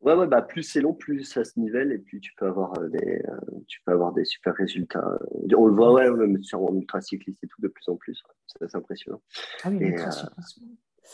[0.00, 2.78] Ouais, ouais, bah, plus c'est long, plus ça se nivelle et puis tu peux avoir
[2.78, 5.18] euh, des, euh, tu peux avoir des super résultats.
[5.56, 8.22] On le voit, ouais, même sur ultra cycliste et tout de plus en plus.
[8.46, 9.20] C'est impressionnant.
[9.64, 10.60] Ah oui, ultra cycliste.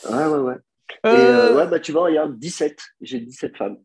[0.05, 0.57] Euh, ouais, ouais, ouais.
[1.03, 2.79] Et ouais, bah, tu vois, regarde, 17.
[3.01, 3.77] J'ai 17 femmes.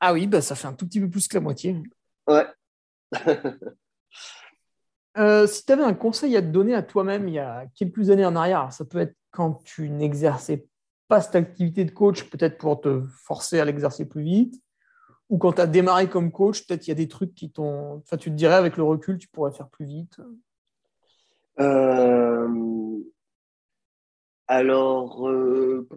[0.00, 1.76] Ah oui, bah, ça fait un tout petit peu plus que la moitié.
[2.26, 2.46] Ouais.
[5.46, 8.24] si tu avais un conseil à te donner à toi-même il y a quelques années
[8.24, 10.66] en arrière, ça peut être quand tu n'exerçais
[11.20, 14.62] cette activité de coach peut-être pour te forcer à l'exercer plus vite
[15.28, 17.96] Ou quand tu as démarré comme coach, peut-être il y a des trucs qui t'ont.
[17.96, 20.20] Enfin, tu te dirais avec le recul, tu pourrais faire plus vite
[21.60, 22.48] euh,
[24.48, 25.88] alors, euh,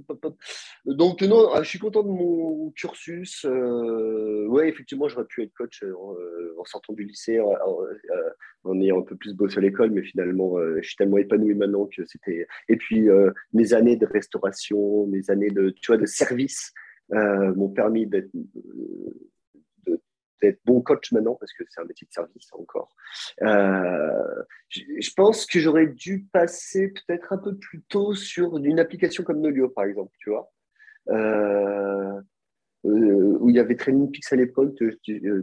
[0.85, 3.45] donc non, ah, je suis content de mon cursus.
[3.45, 9.15] Euh, ouais, effectivement, j'aurais pu être coach en, sortant du lycée, en, ayant un peu
[9.15, 12.47] plus bossé à l'école, mais finalement, je suis tellement épanoui maintenant que c'était.
[12.69, 13.07] Et puis,
[13.53, 16.71] mes années de restauration, mes années de, tu vois, de service
[17.09, 18.29] m'ont permis d'être
[20.41, 22.95] d'être bon coach maintenant parce que c'est un métier de service encore.
[23.41, 29.23] Euh, je, pense que j'aurais dû passer peut-être un peu plus tôt sur une application
[29.23, 30.51] comme Nolio, par exemple, tu vois.
[31.09, 32.19] Euh,
[32.85, 34.77] euh, où il y avait Training Peaks à l'époque,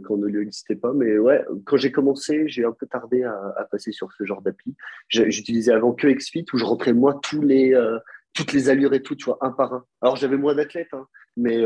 [0.05, 0.93] quand Nolio n'existait pas.
[0.93, 4.75] Mais ouais, quand j'ai commencé, j'ai un peu tardé à, passer sur ce genre d'appli.
[5.09, 7.77] J'utilisais avant que XFIT, où je rentrais moi tous les,
[8.33, 9.85] toutes les allures et tout, tu vois, un par un.
[10.01, 11.61] Alors, j'avais moins d'athlètes, hein, mais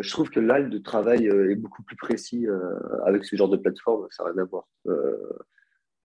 [0.00, 2.46] je trouve que là, le travail est beaucoup plus précis
[3.04, 4.68] avec ce genre de plateforme, ça n'a rien à voir.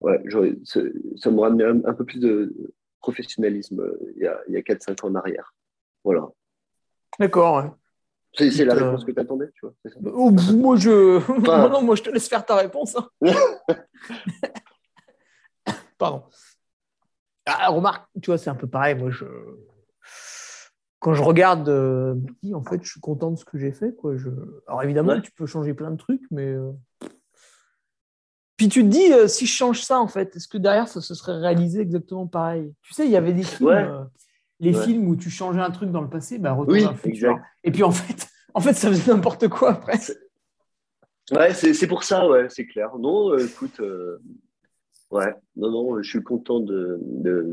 [0.01, 0.21] ouais,
[0.65, 2.53] ça me ramenait un, un, peu plus de
[2.99, 3.83] professionnalisme
[4.15, 5.53] il y a, a 4-5 ans en arrière.
[6.03, 6.27] Voilà.
[7.19, 7.75] D'accord.
[8.35, 9.75] C'est la réponse que tu attendais, tu vois.
[10.11, 11.19] Oh, moi, je...
[11.69, 12.97] non, moi, je te laisse faire ta réponse.
[12.97, 13.07] Hein.
[15.97, 16.23] Pardon.
[17.45, 18.95] Ah, remarque, tu vois, c'est un peu pareil.
[18.95, 19.25] Moi, je...
[21.03, 22.15] quand je regarde, euh,
[22.53, 23.93] en fait, je suis content de ce que j'ai fait.
[23.93, 24.15] Quoi.
[24.15, 24.29] Je...
[24.67, 26.47] Alors, évidemment, tu peux changer plein de trucs, mais.
[26.47, 26.71] Euh,
[28.55, 31.01] puis tu te dis, euh, si je change ça, en fait, est-ce que derrière, ça
[31.01, 32.73] se serait réalisé exactement pareil?
[32.83, 34.07] Tu sais, il y avait des films
[34.59, 37.37] les films où tu changeais un truc dans le passé, bah, oui, futur.
[37.65, 39.99] Et puis en fait, en fait, ça faisait n'importe quoi après.
[41.31, 42.91] Ouais, c'est pour ça, ouais, c'est clair.
[42.97, 43.81] Non, écoute,
[45.11, 46.97] ouais, non, non, je suis content de,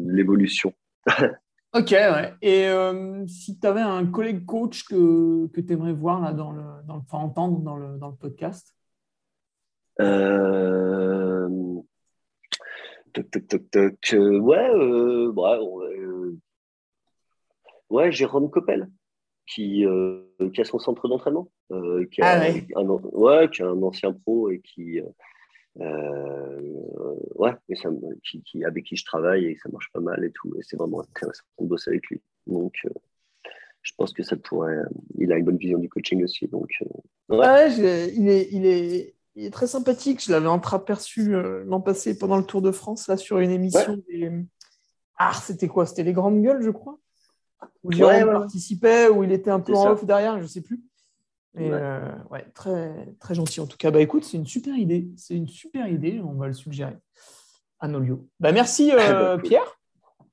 [0.06, 0.72] l'évolution.
[1.74, 2.34] ok, ouais.
[2.42, 6.52] Et euh, si tu avais un collègue coach que, que tu aimerais voir là, dans
[6.52, 8.74] le, dans le, enfin, entendre dans le, dans le podcast?
[13.12, 14.14] Toc, toc, toc, toc.
[14.14, 14.70] ouais,
[15.34, 15.58] bah,
[17.90, 18.88] Ouais, Jérôme Coppel,
[19.46, 20.22] qui, euh,
[20.54, 24.48] qui a son centre d'entraînement, euh, qui, ah un, ouais, qui a un ancien pro
[24.50, 25.00] et qui,
[25.78, 26.74] euh,
[27.36, 27.54] ouais,
[28.22, 30.52] qui, qui, avec qui je travaille et ça marche pas mal et tout.
[30.58, 32.20] Et c'est vraiment intéressant de bosser avec lui.
[32.46, 32.74] Donc,
[33.82, 34.78] je pense que ça pourrait.
[35.18, 36.48] Il a une bonne vision du coaching aussi.
[36.48, 36.70] Donc,
[37.28, 37.72] ouais.
[37.72, 40.22] il, est, il, est, il est très sympathique.
[40.24, 41.32] Je l'avais entreaperçu
[41.64, 44.30] l'an passé pendant le Tour de France, là, sur une émission des.
[45.16, 45.86] Ah, c'était quoi?
[45.86, 46.98] C'était les grandes gueules, je crois
[47.82, 50.82] où Jérôme participait, où il était un peu en off derrière, je ne sais plus.
[51.58, 51.78] Et ouais.
[51.80, 52.46] Euh, ouais.
[52.54, 53.90] très, très gentil en tout cas.
[53.90, 55.08] Bah écoute, c'est une super idée.
[55.16, 56.20] C'est une super idée.
[56.24, 56.96] On va le suggérer
[57.80, 58.28] à Nolio.
[58.38, 59.80] Bah merci euh, bah, Pierre.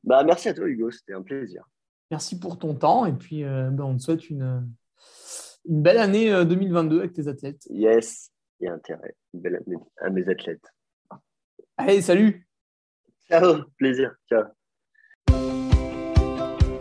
[0.03, 1.67] Bah merci à toi Hugo, c'était un plaisir.
[2.11, 4.69] Merci pour ton temps et puis euh, bah, on te souhaite une,
[5.67, 7.67] une belle année 2022 avec tes athlètes.
[7.69, 9.15] Yes, il y a intérêt.
[9.33, 10.65] Une belle année à mes athlètes.
[11.77, 12.47] Allez, salut.
[13.29, 14.15] Ciao, plaisir.
[14.29, 14.56] Ciao.